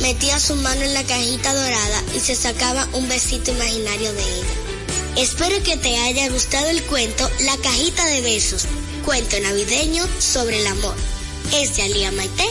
metía 0.00 0.38
su 0.38 0.56
mano 0.56 0.82
en 0.82 0.94
la 0.94 1.04
cajita 1.04 1.54
dorada 1.54 2.02
y 2.14 2.20
se 2.20 2.34
sacaba 2.34 2.88
un 2.92 3.08
besito 3.08 3.50
imaginario 3.50 4.12
de 4.12 4.22
ella. 4.22 4.46
Espero 5.16 5.62
que 5.62 5.76
te 5.76 5.96
haya 5.96 6.28
gustado 6.28 6.68
el 6.68 6.82
cuento 6.84 7.28
La 7.40 7.56
cajita 7.56 8.04
de 8.06 8.20
besos, 8.20 8.66
cuento 9.04 9.38
navideño 9.40 10.04
sobre 10.18 10.60
el 10.60 10.66
amor. 10.66 10.94
Es 11.54 11.76
de 11.76 11.82
Alía 11.82 12.12
Maite 12.12 12.48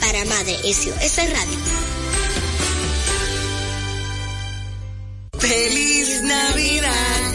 para 0.00 0.24
Madre 0.26 0.58
SOS 0.62 1.16
Radio. 1.16 1.58
¡Feliz 5.38 6.22
Navidad! 6.22 7.34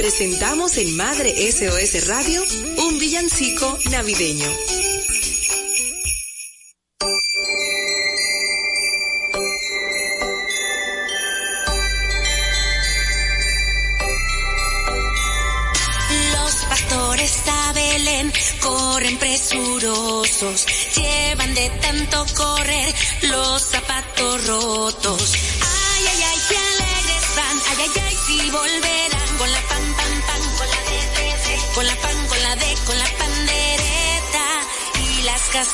Presentamos 0.00 0.78
en 0.78 0.96
Madre 0.96 1.34
SOS 1.52 2.08
Radio 2.08 2.42
un 2.78 2.98
villancico 2.98 3.78
navideño. 3.90 4.48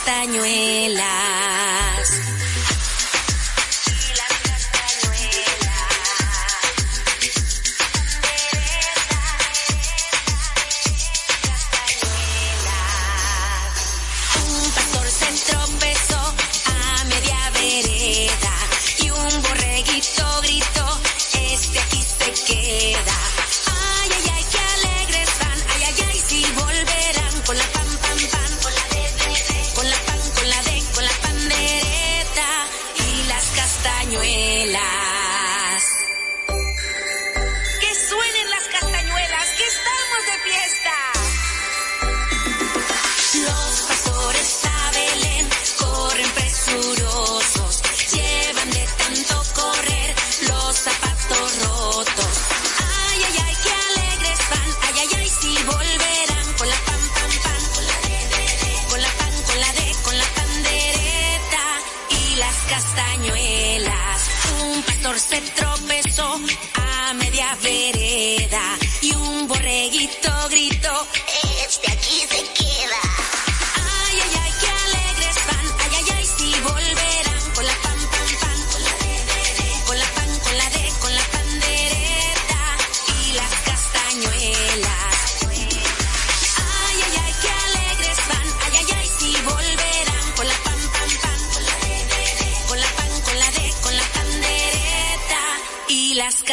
castañuelas. 0.06 2.15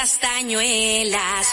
castañuelas. 0.04 1.48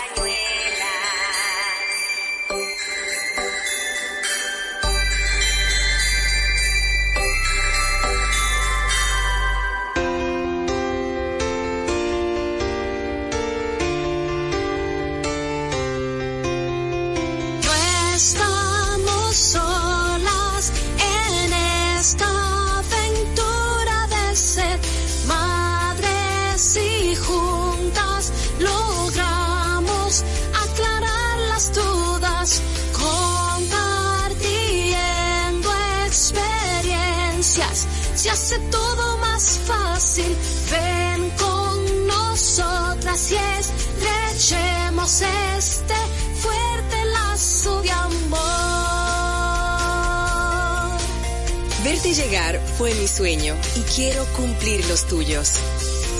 quiero 53.94 54.24
cumplir 54.36 54.84
los 54.88 55.04
tuyos. 55.06 55.54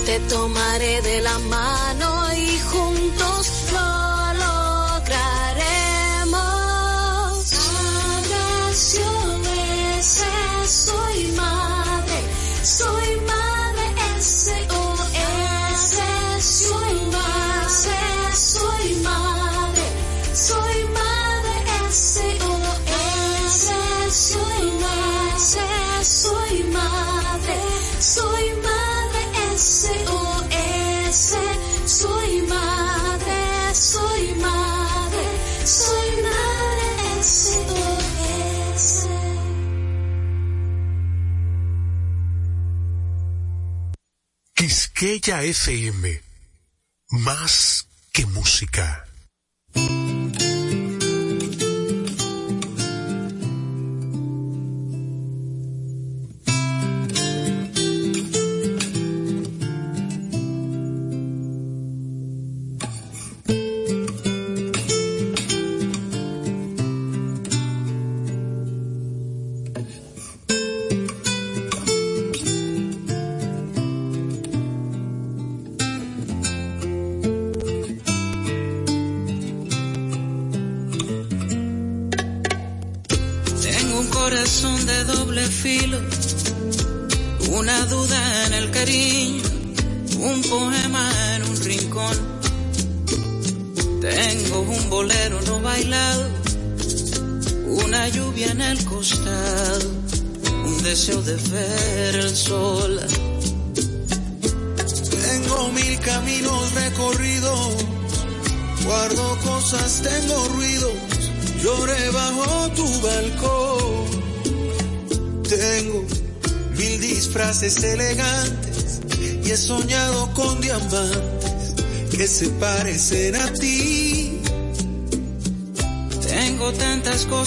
Te 0.05 0.19
tomaré 0.21 1.01
de 1.01 1.21
la 1.21 1.37
mano 1.39 2.33
y 2.33 2.59
juntos 2.59 3.60
Estrella 45.21 45.43
FM, 45.43 46.19
más 47.11 47.87
que 48.11 48.25
música. 48.25 49.05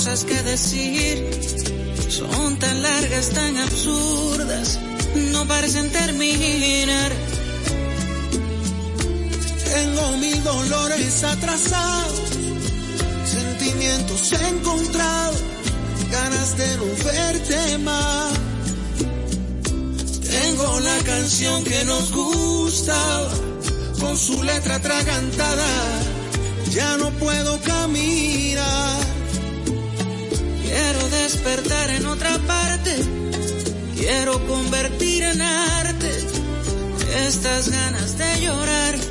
Cosas 0.05 0.25
que 0.25 0.43
decir, 0.43 1.31
son 2.11 2.59
tan 2.59 2.83
largas, 2.83 3.31
tan 3.31 3.57
absurdas, 3.57 4.79
no 5.33 5.49
parecen 5.49 5.91
terminar. 5.91 7.11
Tengo 9.65 10.17
mil 10.19 10.45
dolores 10.45 11.25
atrasados, 11.25 12.21
sentimientos 13.25 14.33
encontrados, 14.33 15.43
ganas 16.11 16.59
de 16.59 16.77
no 16.77 16.85
verte 17.05 17.79
más. 17.79 18.33
Tengo 20.31 20.81
la 20.81 20.99
canción 21.05 21.65
que 21.65 21.83
nos 21.87 22.13
gustaba, 22.13 23.31
con 24.01 24.19
su 24.19 24.43
letra 24.43 24.75
atragantada, 24.75 26.03
ya 26.73 26.99
no 26.99 27.11
puedo 27.13 27.59
caminar. 27.63 28.54
Despertar 31.35 31.91
en 31.91 32.07
otra 32.07 32.39
parte, 32.47 32.97
quiero 33.97 34.47
convertir 34.47 35.25
en 35.25 35.43
arte 35.43 36.11
estas 37.27 37.71
ganas 37.71 38.17
de 38.17 38.41
llorar. 38.41 39.04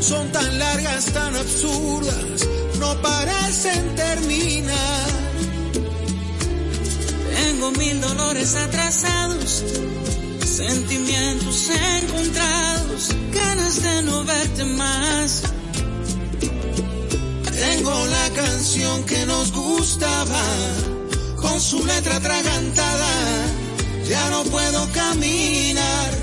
Son 0.00 0.32
tan 0.32 0.58
largas, 0.58 1.04
tan 1.12 1.36
absurdas, 1.36 2.48
no 2.78 3.00
parecen 3.02 3.94
terminar. 3.94 5.06
Tengo 7.36 7.70
mil 7.72 8.00
dolores 8.00 8.56
atrasados, 8.56 9.64
sentimientos 10.46 11.70
encontrados, 12.00 13.08
ganas 13.32 13.82
de 13.82 14.02
no 14.02 14.24
verte 14.24 14.64
más. 14.64 15.42
Tengo 17.44 18.06
la 18.06 18.30
canción 18.30 19.04
que 19.04 19.26
nos 19.26 19.52
gustaba, 19.52 20.42
con 21.36 21.60
su 21.60 21.84
letra 21.84 22.16
atragantada, 22.16 23.12
ya 24.08 24.30
no 24.30 24.42
puedo 24.44 24.88
caminar. 24.92 26.17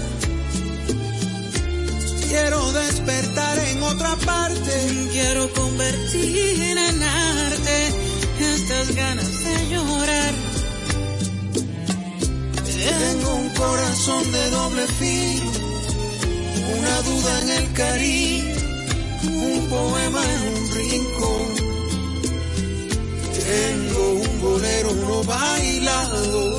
Quiero 2.48 2.72
despertar 2.74 3.58
en 3.58 3.82
otra 3.82 4.16
parte, 4.18 5.10
Quiero 5.12 5.52
convertir 5.52 6.78
en 6.78 7.02
arte 7.02 7.78
estas 8.40 8.96
ganas 8.96 9.44
de 9.46 9.70
llorar. 9.72 10.34
tengo 12.64 13.34
un 13.34 13.50
corazón 13.50 14.32
de 14.32 14.50
doble 14.52 14.88
filo, 15.00 15.52
una 16.78 17.02
duda 17.02 17.42
en 17.42 17.50
el 17.50 17.74
cariño, 17.74 18.56
un 19.24 19.68
poema 19.68 20.24
en 20.36 20.42
un 20.54 20.72
rincón. 20.76 21.48
Tengo 23.50 24.14
un 24.22 24.42
bolero 24.42 24.94
no 24.94 25.24
bailado, 25.24 26.58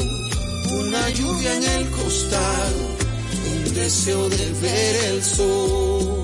una 0.80 1.10
lluvia 1.10 1.54
en 1.54 1.62
el 1.62 1.90
costado, 1.90 2.85
deseo 3.76 4.28
de 4.28 4.52
ver 4.60 5.04
el 5.10 5.22
sol. 5.22 6.15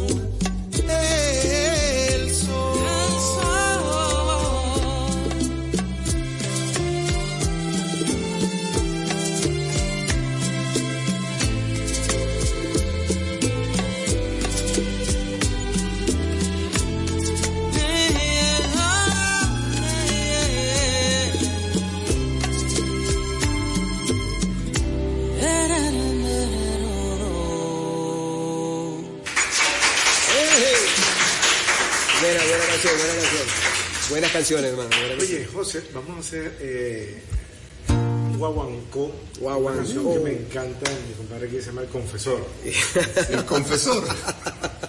Buenas 34.10 34.30
canciones, 34.30 34.70
hermano. 34.70 34.90
Oye, 35.20 35.46
José, 35.52 35.82
vamos 35.94 36.16
a 36.16 36.20
hacer 36.20 36.56
eh, 36.60 37.22
un 37.88 38.38
guaguancó. 38.38 39.12
Guaguancó. 39.38 39.80
Una 39.80 39.84
canción 39.84 40.12
que 40.12 40.18
me 40.20 40.32
encanta, 40.32 40.90
mi 41.08 41.14
compadre 41.14 41.48
que 41.48 41.60
se 41.60 41.66
llama 41.66 41.82
El 41.82 41.88
Confesor. 41.88 42.46
El 43.30 43.44
confesor. 43.44 44.04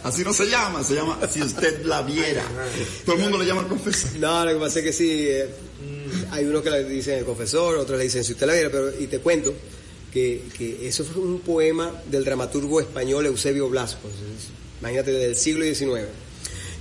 Así 0.03 0.23
no 0.23 0.33
se 0.33 0.47
llama, 0.47 0.83
se 0.83 0.95
llama 0.95 1.19
Si 1.29 1.41
usted 1.41 1.85
la 1.85 2.01
viera. 2.01 2.43
Todo 3.05 3.15
el 3.15 3.21
mundo 3.21 3.37
le 3.37 3.45
llama 3.45 3.61
el 3.61 3.67
confesor. 3.67 4.19
No, 4.19 4.43
lo 4.43 4.53
que 4.53 4.59
pasa 4.59 4.79
es 4.79 4.85
que 4.85 4.93
sí, 4.93 5.27
eh, 5.29 5.47
hay 6.31 6.45
unos 6.45 6.61
que 6.61 6.69
le 6.69 6.83
dicen 6.83 7.19
el 7.19 7.25
confesor, 7.25 7.77
otros 7.77 7.97
le 7.97 8.03
dicen 8.03 8.23
si 8.23 8.33
usted 8.33 8.45
la 8.45 8.53
viera, 8.53 8.69
pero 8.69 8.91
y 8.99 9.07
te 9.07 9.19
cuento 9.19 9.53
que, 10.11 10.43
que 10.57 10.87
eso 10.87 11.05
fue 11.05 11.21
un 11.23 11.39
poema 11.39 11.89
del 12.05 12.25
dramaturgo 12.25 12.81
español 12.81 13.25
Eusebio 13.25 13.69
Blasco, 13.69 14.09
imagínate, 14.81 15.11
del 15.11 15.37
siglo 15.37 15.63
XIX. 15.63 16.09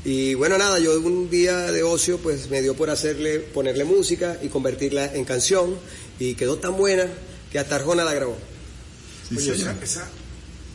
Y 0.04 0.34
bueno, 0.34 0.58
nada, 0.58 0.78
yo 0.80 0.98
un 1.00 1.30
día 1.30 1.70
de 1.70 1.82
ocio 1.82 2.18
pues 2.18 2.50
me 2.50 2.60
dio 2.60 2.74
por 2.74 2.90
hacerle, 2.90 3.38
ponerle 3.38 3.84
música 3.84 4.36
y 4.42 4.48
convertirla 4.48 5.14
en 5.14 5.24
canción 5.24 5.76
y 6.18 6.34
quedó 6.34 6.56
tan 6.56 6.76
buena 6.76 7.06
que 7.52 7.58
hasta 7.58 7.76
Arjona 7.76 8.04
la 8.04 8.12
grabó. 8.12 8.36
Oye, 9.36 9.52
esa, 9.52 9.76
esa 9.80 10.08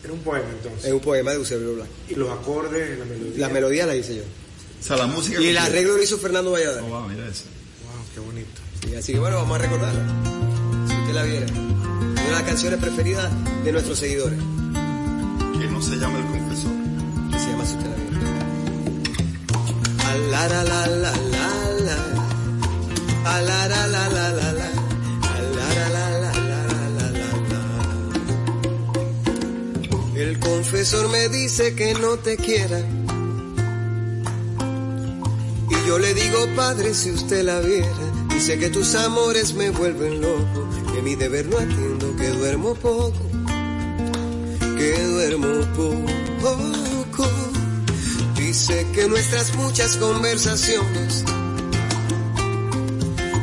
era 0.03 0.13
un 0.13 0.19
poema 0.19 0.47
entonces. 0.49 0.85
Es 0.85 0.93
un 0.93 1.01
poema 1.01 1.31
de 1.31 1.37
Eusebio 1.37 1.75
Blasco. 1.75 1.93
Y 2.09 2.15
los 2.15 2.29
acordes, 2.29 2.97
la 2.97 3.05
melodía. 3.05 3.37
Las 3.37 3.51
melodías 3.51 3.87
las 3.87 3.95
hice 3.97 4.15
yo. 4.15 4.23
O 4.79 4.83
sea, 4.83 4.95
la 4.95 5.07
música. 5.07 5.41
Y 5.41 5.47
el 5.47 5.57
arreglo 5.57 5.97
lo 5.97 6.03
hizo 6.03 6.17
Fernando 6.17 6.51
Valladares. 6.51 6.83
Oh, 6.83 6.89
wow, 6.89 7.09
mira 7.09 7.27
eso. 7.27 7.43
Wow, 7.83 8.05
qué 8.13 8.19
bonito. 8.21 8.61
Y 8.89 8.95
así 8.95 9.13
que 9.13 9.19
bueno, 9.19 9.37
vamos 9.37 9.59
a 9.59 9.61
recordarla. 9.61 10.05
Si 10.87 10.93
usted 10.93 11.13
la 11.13 11.23
viera. 11.23 11.47
Una 11.47 12.23
de 12.23 12.31
las 12.31 12.43
canciones 12.43 12.79
preferidas 12.79 13.29
de 13.63 13.71
nuestros 13.71 13.99
seguidores. 13.99 14.37
Que 14.39 15.65
no 15.65 15.71
no 15.71 15.81
se 15.81 15.95
llama 15.97 16.19
el 16.19 16.25
confesor. 16.25 16.71
Que 17.31 17.39
se 17.39 17.49
llama 17.49 17.65
Si 17.65 17.75
usted 17.75 17.89
la 17.89 17.95
viera. 17.95 18.16
El 30.15 30.39
confesor 30.39 31.09
me 31.09 31.29
dice 31.29 31.75
que 31.75 31.93
no 31.93 32.17
te 32.17 32.37
quiera. 32.37 32.79
Y 35.69 35.87
yo 35.87 35.99
le 35.99 36.13
digo, 36.13 36.47
padre, 36.55 36.93
si 36.93 37.11
usted 37.11 37.43
la 37.43 37.59
viera. 37.59 37.87
Dice 38.29 38.57
que 38.59 38.69
tus 38.69 38.95
amores 38.95 39.53
me 39.53 39.69
vuelven 39.69 40.21
loco, 40.21 40.67
que 40.93 41.01
mi 41.01 41.15
deber 41.15 41.47
no 41.47 41.57
atiendo, 41.57 42.15
que 42.15 42.29
duermo 42.29 42.75
poco, 42.75 43.19
que 44.77 45.03
duermo 45.03 45.47
poco. 45.75 47.56
Dice 48.47 48.87
que 48.93 49.09
nuestras 49.09 49.53
muchas 49.55 49.97
conversaciones 49.97 51.25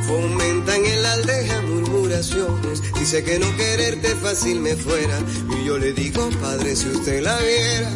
fomentan 0.07 0.83
en 0.83 1.03
la 1.03 1.13
aldeja 1.13 1.61
murmuraciones. 1.61 2.81
Dice 2.99 3.23
que 3.23 3.39
no 3.39 3.55
quererte 3.55 4.09
fácil 4.17 4.61
me 4.61 4.75
fuera. 4.75 5.19
Y 5.61 5.67
yo 5.67 5.77
le 5.77 5.93
digo, 5.93 6.31
padre, 6.41 6.75
si 6.75 6.89
usted 6.89 7.23
la 7.23 7.37
viera, 7.37 7.91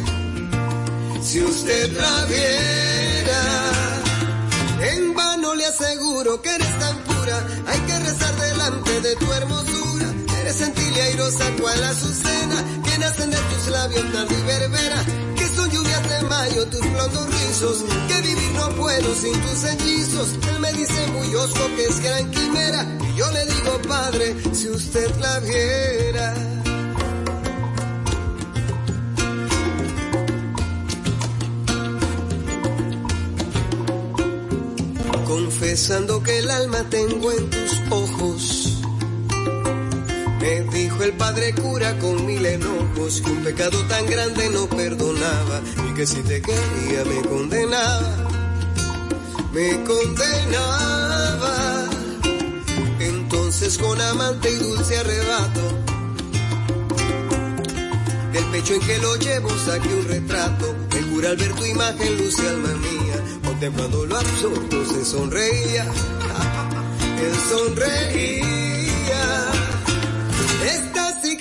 si 1.23 1.41
usted 1.41 1.93
la 1.93 2.25
viera. 2.25 3.71
En 4.93 5.15
vano 5.15 5.55
le 5.55 5.65
aseguro 5.65 6.39
que 6.43 6.53
eres 6.53 6.79
tan 6.79 6.95
pura, 7.05 7.43
hay 7.65 7.79
que 7.79 7.99
rezar 8.01 8.35
delante 8.39 9.01
de 9.01 9.15
tu 9.15 9.33
hermosura. 9.33 10.13
Eres 10.41 10.59
gentil 10.59 10.93
y 10.95 10.99
airosa 10.99 11.45
cual 11.59 11.83
azucena, 11.85 12.63
que 12.83 12.97
nacen 12.99 13.31
de 13.31 13.37
tus 13.37 13.67
labios 13.71 14.13
tarde 14.13 14.35
y 14.39 14.43
verbena, 14.45 15.05
que 15.35 15.38
son 15.59 15.69
lluvias 15.71 16.09
de 16.09 16.21
mayo 16.27 16.65
tus 16.67 16.81
blondos 16.91 17.25
rizos, 17.27 17.83
que 18.07 18.21
vivir 18.21 18.51
no 18.53 18.69
puedo 18.75 19.15
sin 19.15 19.33
tus 19.41 19.63
hechizos. 19.63 20.27
Él 20.49 20.59
me 20.59 20.71
dice 20.73 21.07
muy 21.07 21.35
osco 21.35 21.67
que 21.75 21.83
es 21.85 21.99
gran 21.99 22.31
quimera, 22.31 22.85
y 23.09 23.17
yo 23.17 23.31
le 23.31 23.45
digo 23.45 23.81
padre, 23.87 24.35
si 24.53 24.69
usted 24.69 25.15
la 25.17 25.39
viera. 25.39 26.33
confesando 35.27 36.23
que 36.23 36.39
el 36.39 36.49
alma 36.49 36.83
tengo 36.89 37.31
en 37.31 37.49
tus 37.49 37.71
ojos. 37.91 38.68
El 41.01 41.13
padre 41.13 41.53
cura 41.53 41.97
con 41.97 42.25
mil 42.25 42.45
enojos 42.45 43.21
que 43.21 43.31
un 43.31 43.41
pecado 43.41 43.79
tan 43.87 44.05
grande 44.05 44.49
no 44.49 44.67
perdonaba 44.67 45.61
y 45.89 45.93
que 45.93 46.05
si 46.05 46.21
te 46.23 46.41
quería 46.41 47.05
me 47.05 47.21
condenaba, 47.21 48.27
me 49.53 49.83
condenaba. 49.85 51.55
Entonces 52.99 53.77
con 53.77 53.99
amante 54.01 54.51
y 54.51 54.55
dulce 54.55 54.97
arrebato, 54.97 55.61
del 58.33 58.45
pecho 58.51 58.73
en 58.73 58.81
que 58.81 58.97
lo 58.97 59.15
llevo 59.15 59.49
saqué 59.65 59.93
un 59.93 60.05
retrato, 60.05 60.75
el 60.97 61.07
cura 61.07 61.29
al 61.29 61.37
ver 61.37 61.53
tu 61.53 61.65
imagen 61.65 62.17
luce 62.17 62.45
alma 62.45 62.73
mía, 62.73 63.23
contemplando 63.45 64.05
lo 64.05 64.17
absorto 64.17 64.85
se 64.85 65.05
sonreía, 65.05 65.85
él 67.23 67.35
sonreía. 67.49 68.58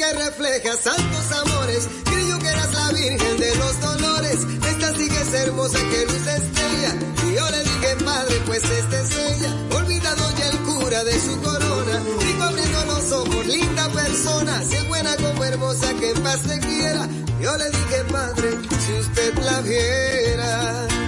Esta 0.09 0.20
sí 0.20 0.24
que 0.24 0.24
refleja 0.24 0.76
santos 0.76 1.32
amores, 1.32 1.88
creyó 2.04 2.38
que 2.38 2.48
eras 2.48 2.72
la 2.72 2.92
virgen 2.92 3.36
de 3.36 3.54
los 3.56 3.80
dolores, 3.80 4.38
esta 4.66 4.94
sí 4.94 5.09
que 5.09 5.20
es 5.20 5.34
hermosa 5.34 5.78
que 5.78 6.06
luz 6.06 6.26
estrella, 6.26 6.94
y 7.26 7.34
yo 7.34 7.50
le 7.50 7.62
dije 7.62 8.04
padre 8.04 8.42
pues 8.46 8.64
esta 8.64 9.00
es 9.00 9.11
ella, 9.16 9.54
olvidado 9.76 10.24
ya 10.38 10.48
el 10.48 10.59
cura 10.61 11.04
de 11.04 11.20
su 11.20 11.40
corona, 11.42 12.02
digo 12.20 12.42
abriendo 12.42 12.84
los 12.86 13.12
ojos, 13.12 13.46
linda 13.46 13.88
persona, 13.90 14.62
si 14.62 14.76
es 14.76 14.88
buena 14.88 15.16
como 15.16 15.44
hermosa 15.44 15.92
que 15.94 16.11
en 16.11 16.22
paz 16.22 16.40
te 16.42 16.59
quiera, 16.61 17.06
yo 17.40 17.56
le 17.56 17.70
dije 17.70 18.04
padre, 18.11 18.50
si 18.86 18.92
usted 18.92 19.34
la 19.38 19.61
viera. 19.61 21.07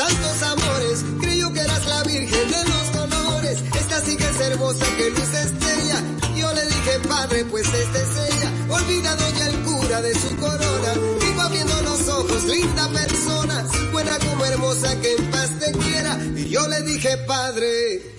Santos 0.00 0.42
amores. 0.42 1.04
Creyó 1.20 1.52
que 1.52 1.60
eras 1.60 1.86
la 1.86 2.02
virgen 2.04 2.50
de 2.50 2.64
los 2.64 2.92
dolores. 2.92 3.58
Esta 3.78 4.00
sí 4.04 4.16
que 4.16 4.28
es 4.28 4.40
hermosa 4.40 4.86
que 4.96 5.10
luz 5.10 5.34
estrella. 5.34 6.02
Yo 6.36 6.52
le 6.54 6.64
dije, 6.66 7.00
padre, 7.08 7.44
pues 7.44 7.66
esta 7.66 7.98
es 7.98 8.16
ella. 8.32 8.50
Olvidado 8.70 9.24
ya 9.38 9.46
el 9.48 9.60
cura 9.60 10.00
de 10.00 10.14
su 10.14 10.36
corona. 10.36 10.92
Vivo 11.20 11.40
abriendo 11.42 11.82
los 11.82 12.08
ojos, 12.08 12.44
linda 12.44 12.88
persona. 12.88 13.66
Buena 13.92 14.18
como 14.18 14.44
hermosa 14.46 15.00
que 15.00 15.16
en 15.16 15.30
paz 15.30 15.50
te 15.58 15.72
quiera. 15.72 16.18
Y 16.36 16.48
yo 16.48 16.66
le 16.68 16.80
dije, 16.82 17.18
padre. 17.26 18.02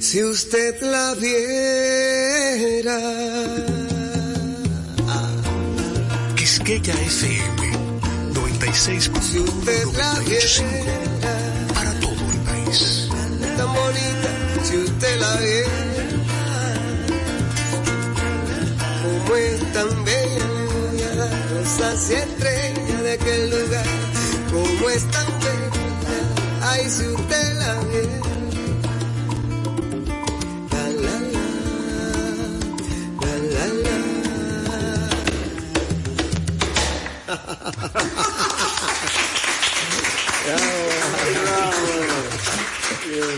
Si 0.00 0.24
usted 0.24 0.80
la 0.80 1.14
viera. 1.14 1.38
Quisqueya 6.68 6.94
FM 7.00 8.34
96 8.34 9.10
Si 9.22 9.38
usted 9.38 9.84
la 9.96 10.12
viera. 10.20 10.68
para 11.72 11.92
todo 12.00 12.12
el 12.12 12.40
país. 12.44 13.08
Tan 13.56 13.68
bonita, 13.72 14.30
si 14.64 14.76
usted 14.76 15.18
la 15.18 15.36
viera. 15.36 15.70
Como 19.02 19.36
es 19.36 19.72
tan 19.72 20.04
bella, 20.04 20.46
le 20.56 20.64
voy 20.66 21.02
a 21.04 21.14
dar 21.16 21.48
rosas 21.54 22.10
y 22.10 22.14
estrellas 22.14 23.02
de 23.02 23.12
aquel 23.12 23.50
lugar. 23.50 23.86
Como 24.52 24.90
es 24.90 25.04
tan 25.10 25.26
bella, 25.40 26.68
ay, 26.68 26.90
si 26.90 27.06
usted 27.06 27.58
la 27.60 27.80
viera. 27.84 28.37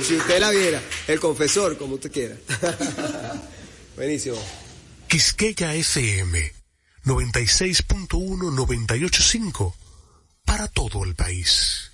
Si 0.06 0.16
usted 0.16 0.40
la 0.40 0.50
viera, 0.50 0.82
el 1.06 1.20
confesor, 1.20 1.78
como 1.78 1.94
usted 1.94 2.10
quiera. 2.10 2.34
Buenísimo. 3.96 4.36
Quisqueya 5.08 5.74
FM 5.74 6.52
96.1-985 7.04 9.74
para 10.44 10.66
todo 10.68 11.04
el 11.04 11.14
país. 11.14 11.92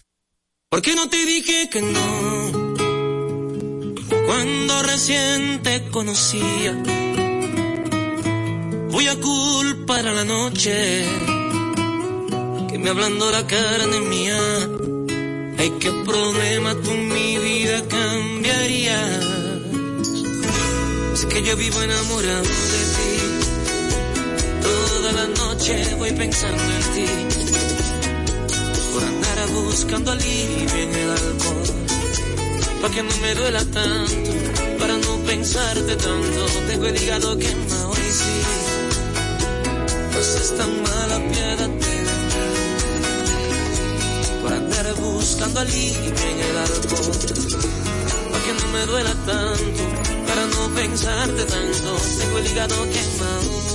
¿Por 0.68 0.82
qué 0.82 0.94
no 0.94 1.08
te 1.08 1.24
dije 1.24 1.68
que 1.70 1.82
no? 1.82 2.74
Cuando 4.26 4.82
recién 4.82 5.62
te 5.62 5.88
conocía. 5.90 6.72
Voy 8.90 9.08
a 9.08 9.18
culpar 9.20 10.06
a 10.06 10.12
la 10.12 10.24
noche 10.24 11.35
que 12.76 12.82
me 12.82 12.90
hablando 12.90 13.30
la 13.30 13.46
carne 13.46 14.00
mía. 14.00 14.38
Ay, 15.58 15.70
qué 15.80 15.90
problema 16.04 16.74
tú 16.74 16.90
mi 16.90 17.38
vida 17.38 17.82
cambiarías. 17.88 19.24
Es 21.14 21.24
que 21.24 21.42
yo 21.42 21.56
vivo 21.56 21.80
enamorado 21.80 22.42
de 22.74 22.82
ti. 22.96 23.12
Toda 24.62 25.12
la 25.12 25.26
noche 25.42 25.94
voy 25.96 26.12
pensando 26.12 26.62
en 26.62 26.82
ti 26.94 27.08
por 28.92 29.04
andar 29.04 29.48
buscando 29.54 30.10
alivio 30.12 30.76
en 30.86 30.94
el 30.94 31.10
alcohol. 31.10 31.68
Pa' 32.82 32.90
que 32.90 33.02
no 33.02 33.16
me 33.22 33.34
duela 33.34 33.64
tanto, 33.64 34.30
para 34.78 34.96
no 34.98 35.16
pensarte 35.24 35.96
tanto. 35.96 36.40
Tengo 36.68 36.86
el 36.86 37.02
hígado 37.02 37.38
quema 37.38 37.88
hoy 37.88 38.06
sí. 38.20 38.36
No 40.12 40.22
seas 40.22 40.54
tan 40.58 40.82
mala, 40.82 41.18
mí. 41.20 41.36
Por 44.46 44.54
andar 44.54 44.94
buscando 44.94 45.60
alivio 45.60 46.14
en 46.30 46.38
el 46.38 46.56
alcohol. 46.56 47.16
Para 48.30 48.44
que 48.44 48.52
no 48.60 48.72
me 48.72 48.86
duela 48.86 49.14
tanto, 49.26 49.82
para 50.28 50.46
no 50.46 50.74
pensarte 50.74 51.44
tanto, 51.44 51.96
tengo 52.18 52.38
el 52.38 52.46
hígado 52.46 52.76
quemado. 52.84 53.66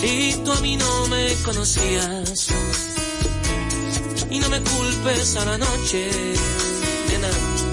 Si 0.00 0.40
tú 0.44 0.52
a 0.52 0.60
mí 0.60 0.76
no 0.76 1.08
me 1.08 1.34
conocías 1.44 2.48
me 4.52 4.60
culpes 4.60 5.36
a 5.36 5.44
la 5.46 5.56
noche, 5.56 6.10
nena, 7.08 7.30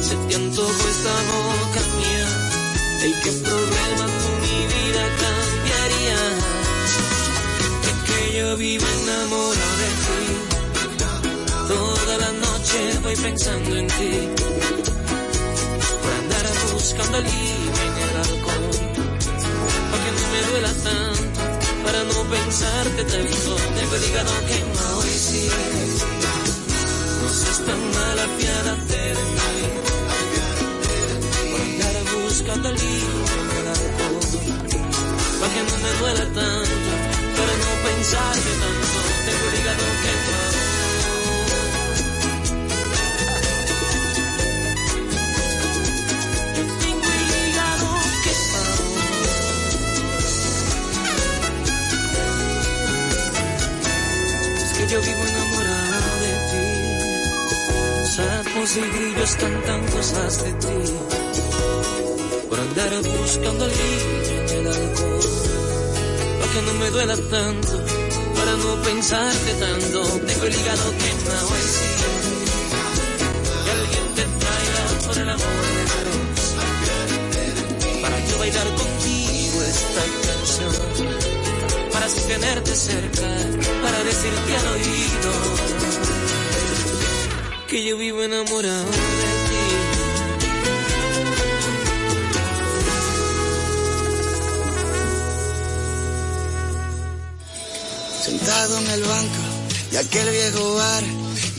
se 0.07 0.15
te 0.15 0.35
esta 0.35 1.13
boca 1.29 1.81
mía, 1.99 2.27
el 3.03 3.13
que 3.21 3.31
problema 3.47 4.05
tú 4.19 4.27
mi 4.45 4.59
vida 4.73 5.03
cambiarías, 5.23 6.37
es 7.89 7.97
que 8.07 8.37
yo 8.37 8.47
vivo 8.55 8.85
enamorado 9.01 9.75
de 9.83 9.89
ti, 10.05 10.23
toda 11.67 12.17
la 12.17 12.31
noche 12.45 12.77
voy 13.03 13.15
pensando 13.27 13.75
en 13.75 13.87
ti, 13.87 14.13
por 16.01 16.11
andar 16.21 16.45
buscando 16.73 17.17
alivio 17.17 17.81
en 17.87 17.95
el 18.05 18.13
alcohol, 18.25 18.69
para 19.89 20.03
que 20.03 20.11
no 20.17 20.25
me 20.33 20.41
duela 20.49 20.73
tanto, 20.87 21.39
para 21.83 22.03
no 22.05 22.17
pensarte 22.35 23.03
tanto, 23.03 23.55
tengo 23.77 23.95
el 23.95 24.03
hígado 24.05 24.31
quemado 24.47 25.05
y 25.07 25.19
sí. 25.27 25.49
Tan 27.65 27.81
mala, 27.95 28.23
apiádate 28.29 29.01
de 29.17 29.23
mí. 29.35 29.59
Por 31.51 31.61
andar 31.61 31.95
buscando 32.23 32.67
el 32.69 32.77
alcohol. 33.77 34.27
Para 35.39 35.53
que 35.53 35.61
no 35.69 35.75
me 35.83 35.91
duela 35.99 36.25
tanto, 36.39 36.91
para 37.37 37.53
no 37.63 37.71
pensarte 37.85 38.51
tanto, 38.63 38.97
el 39.29 39.59
hígado 39.59 39.98
y 58.61 59.39
cantan 59.39 59.87
cosas 59.87 60.43
de 60.43 60.51
ti. 60.51 60.67
Por 62.49 62.59
andar 62.59 62.91
buscando 63.03 63.63
alivio 63.63 64.35
en 64.35 64.49
el 64.49 64.67
alcohol. 64.67 65.19
Para 66.39 66.51
que 66.51 66.61
no 66.63 66.73
me 66.73 66.89
duela 66.89 67.15
tanto, 67.15 67.83
para 68.35 68.51
no 68.57 68.81
pensarte 68.83 69.53
tanto. 69.53 70.01
Tengo 70.27 70.43
el 70.43 70.55
hígado 70.55 70.91
quemado 70.91 71.49
en 71.55 71.67
sí. 71.73 71.89
Que 73.63 73.71
alguien 73.71 74.05
te 74.17 74.23
traiga 74.43 74.83
por 75.07 75.17
el 75.17 75.29
amor 75.29 75.63
de 75.75 75.83
Dios. 75.93 76.41
Para 78.01 78.17
yo 78.27 78.39
bailar 78.39 78.67
contigo 78.75 79.61
esta 79.63 80.03
canción. 80.27 80.73
Para 81.93 82.05
así 82.07 82.21
tenerte 82.27 82.75
cerca, 82.75 83.27
para 83.83 84.03
decirte 84.03 84.57
al 84.57 84.67
oído 84.67 85.98
que 87.69 87.83
yo 87.83 87.97
vivo 87.97 88.23
enamorado 88.23 88.85
de 88.85 88.91
ti. 88.91 89.65
Sentado 98.25 98.79
en 98.79 98.89
el 98.89 99.03
banco 99.03 99.43
de 99.91 99.97
aquel 99.99 100.29
viejo 100.31 100.75
bar, 100.75 101.03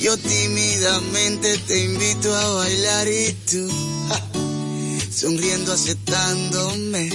yo 0.00 0.16
tímidamente 0.16 1.58
te 1.58 1.84
invito 1.84 2.34
a 2.34 2.54
bailar 2.54 3.06
y 3.06 3.32
tú, 3.48 3.70
sonriendo 5.14 5.72
aceptándome. 5.72 7.10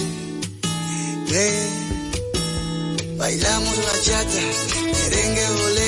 Ven, 1.30 3.18
bailamos 3.18 3.76
bachata, 3.76 4.40
merengue 4.92 5.50
bolero, 5.50 5.85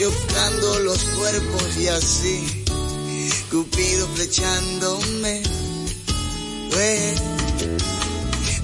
chocando 0.00 0.78
los 0.78 0.98
cuerpos 1.18 1.76
y 1.78 1.88
así, 1.88 2.64
Cupido 3.50 4.08
flechándome. 4.14 5.42
Ven, 6.74 7.14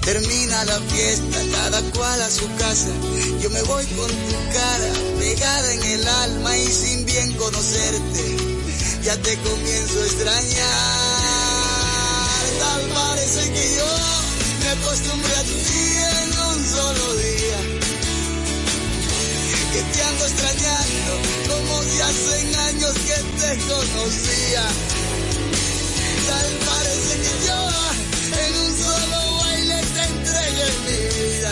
Termina 0.01 0.65
la 0.65 0.79
fiesta, 0.79 1.37
cada 1.51 1.81
cual 1.91 2.21
a 2.23 2.29
su 2.31 2.47
casa. 2.55 2.89
Yo 3.39 3.51
me 3.51 3.61
voy 3.63 3.85
con 3.85 4.07
tu 4.07 4.37
cara 4.51 4.89
pegada 5.19 5.73
en 5.73 5.83
el 5.83 6.07
alma 6.07 6.57
y 6.57 6.65
sin 6.65 7.05
bien 7.05 7.31
conocerte, 7.33 8.37
ya 9.03 9.15
te 9.17 9.37
comienzo 9.37 10.01
a 10.01 10.05
extrañar. 10.05 10.87
Tal 12.59 12.81
parece 12.95 13.51
que 13.53 13.75
yo 13.75 13.85
me 14.61 14.69
acostumbré 14.69 15.35
a 15.35 15.43
ti 15.43 15.53
en 16.23 16.39
un 16.49 16.65
solo 16.65 17.15
día. 17.17 17.76
Que 19.73 19.81
te 19.83 20.01
ando 20.01 20.25
extrañando 20.25 21.11
como 21.47 21.83
si 21.83 21.99
hacen 22.01 22.55
años 22.55 22.93
que 22.93 23.17
te 23.39 23.57
conocía. 23.67 24.63
Tal 26.27 26.49
parece 26.65 27.13
que 27.23 27.33
yo 27.47 27.59
en 28.45 28.53
un 28.63 28.71
solo 28.77 29.19
baile 29.37 29.79
te 29.93 30.03
entregué 30.03 30.67
mi 30.85 30.99
vida. 31.15 31.51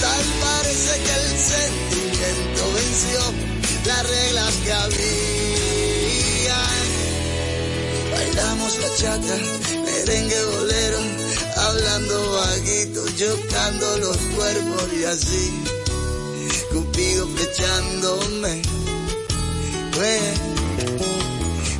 Tal 0.00 0.24
parece 0.40 0.92
que 1.04 1.14
el 1.20 1.28
sentimiento 1.52 2.62
venció 2.74 3.20
las 3.86 4.02
reglas 4.08 4.54
que 4.64 4.72
había. 4.72 6.58
Bailamos 8.12 8.72
bachata, 8.82 9.36
merengue 9.84 10.44
bolero, 10.44 11.00
hablando 11.56 12.32
bajito, 12.32 13.04
chocando 13.16 13.98
los 13.98 14.16
cuerpos 14.16 14.92
y 14.98 15.04
así. 15.04 15.81
Cupido 17.42 17.54
flechándome. 17.54 18.62
Bueno, 19.96 20.52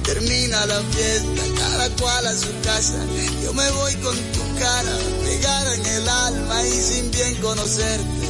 Termina 0.05 0.67
la 0.67 0.81
fiesta, 0.83 1.43
cada 1.57 1.89
cual 1.97 2.27
a 2.27 2.35
su 2.35 2.49
casa. 2.63 2.99
Yo 3.43 3.53
me 3.55 3.71
voy 3.71 3.95
con 3.97 4.17
tu 4.17 4.59
cara 4.59 4.99
pegada 5.25 5.75
en 5.75 5.87
el 5.87 6.09
alma 6.09 6.63
y 6.67 6.73
sin 6.73 7.11
bien 7.13 7.35
conocerte. 7.37 8.29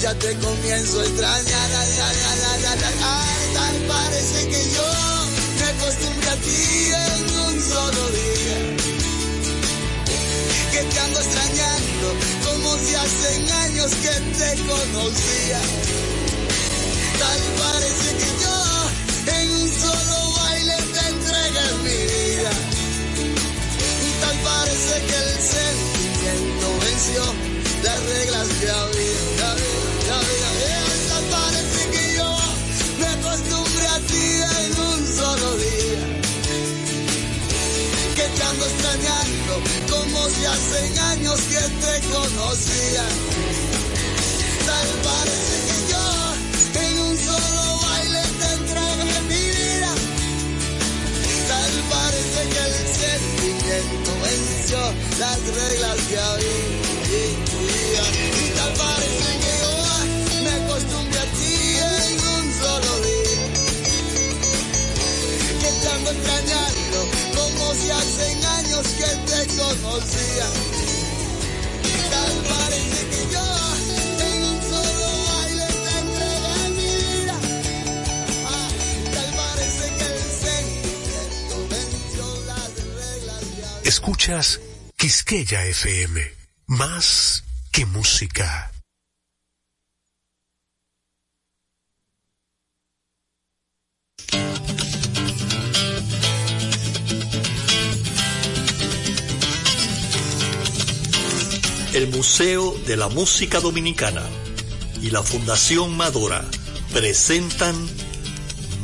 Ya 0.00 0.14
te 0.14 0.34
comienzo 0.38 1.00
a 1.00 1.04
extrañar, 1.04 1.70
ay, 1.78 1.90
ay, 3.56 3.86
parece 3.88 4.48
que 4.48 4.70
yo 4.74 4.88
me 5.58 5.64
acostumbré 5.64 6.28
a 6.30 6.36
ti 6.36 6.92
en 6.94 7.38
un 7.46 7.62
solo 7.62 8.08
día. 8.10 8.76
Que 10.72 10.82
te 10.82 11.00
ando 11.00 11.20
extrañando 11.20 12.06
como 12.44 12.78
si 12.78 12.94
hacen 12.94 13.50
años 13.50 13.90
que 14.02 14.14
te 14.38 14.62
conocía. 14.62 16.03
Hacen 40.46 40.98
años 40.98 41.40
que 41.40 41.56
te 41.56 42.00
conocía. 42.08 43.04
Tal 44.66 44.88
parece 45.02 45.56
que 45.66 45.92
yo 45.92 46.33
las 54.70 55.38
reglas 55.40 55.96
que 56.08 56.18
había. 56.18 56.46
Y 57.12 58.50
tal 58.56 58.72
parece 58.72 59.32
que 59.42 59.52
yo 59.60 59.72
me 60.42 60.50
acostumbré 60.64 61.18
a 61.18 61.26
ti 61.26 61.56
en 61.84 62.18
un 62.18 62.44
solo 62.60 62.92
día. 63.04 63.44
Que 65.60 65.70
te 65.80 65.88
ando 65.88 66.10
extrañando 66.12 66.98
como 67.36 67.74
si 67.74 67.90
hacen 67.90 68.44
años 68.44 68.86
que 68.98 69.10
te 69.28 69.40
conocía. 69.54 70.73
Escuchas 83.94 84.60
Quisqueya 84.96 85.66
FM, 85.66 86.20
más 86.66 87.44
que 87.70 87.86
música. 87.86 88.72
El 101.92 102.08
Museo 102.08 102.76
de 102.88 102.96
la 102.96 103.06
Música 103.06 103.60
Dominicana 103.60 104.24
y 105.00 105.10
la 105.10 105.22
Fundación 105.22 105.96
Madora 105.96 106.44
presentan 106.92 107.76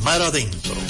Mar 0.04 0.22
Adentro. 0.22 0.89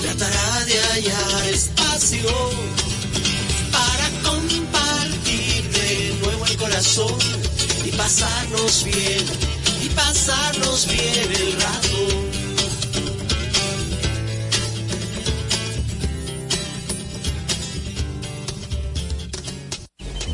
tratará 0.00 0.64
de 0.64 0.78
hallar 0.78 1.48
espacio 1.48 2.30
para 3.70 4.10
compartir 4.22 5.70
de 5.70 6.14
nuevo 6.22 6.46
el 6.46 6.56
corazón 6.56 7.14
y 7.84 7.90
pasarnos 7.92 8.84
bien, 8.84 9.24
y 9.82 9.88
pasarnos 9.90 10.86
bien 10.86 11.32
el 11.32 11.52
rato. 11.60 12.30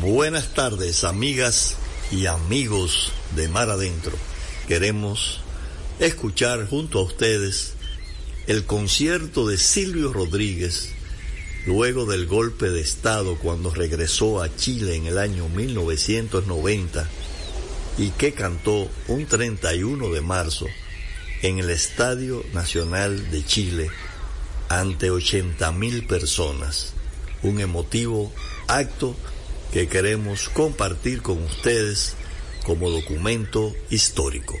Buenas 0.01 0.53
tardes, 0.53 1.03
amigas 1.03 1.75
y 2.11 2.27
amigos 2.27 3.11
de 3.35 3.49
Mar 3.49 3.69
Adentro. 3.69 4.13
Queremos 4.67 5.41
escuchar 5.99 6.67
junto 6.67 6.99
a 6.99 7.03
ustedes 7.03 7.76
el 8.47 8.63
concierto 8.63 9.45
de 9.45 9.57
Silvio 9.57 10.13
Rodríguez 10.13 10.89
luego 11.65 12.05
del 12.05 12.27
golpe 12.27 12.69
de 12.69 12.79
Estado 12.79 13.37
cuando 13.37 13.71
regresó 13.71 14.41
a 14.41 14.55
Chile 14.55 14.95
en 14.95 15.05
el 15.05 15.17
año 15.17 15.49
1990 15.49 17.09
y 17.97 18.11
que 18.11 18.31
cantó 18.31 18.89
un 19.09 19.25
31 19.25 20.09
de 20.11 20.21
marzo 20.21 20.65
en 21.41 21.59
el 21.59 21.69
Estadio 21.69 22.41
Nacional 22.53 23.29
de 23.31 23.45
Chile 23.45 23.91
ante 24.69 25.11
80 25.11 25.69
mil 25.73 26.07
personas. 26.07 26.93
Un 27.43 27.59
emotivo 27.59 28.31
acto 28.67 29.13
que 29.73 29.89
queremos 29.89 30.47
compartir 30.47 31.21
con 31.21 31.43
ustedes 31.43 32.15
como 32.63 32.89
documento 32.89 33.75
histórico. 33.89 34.57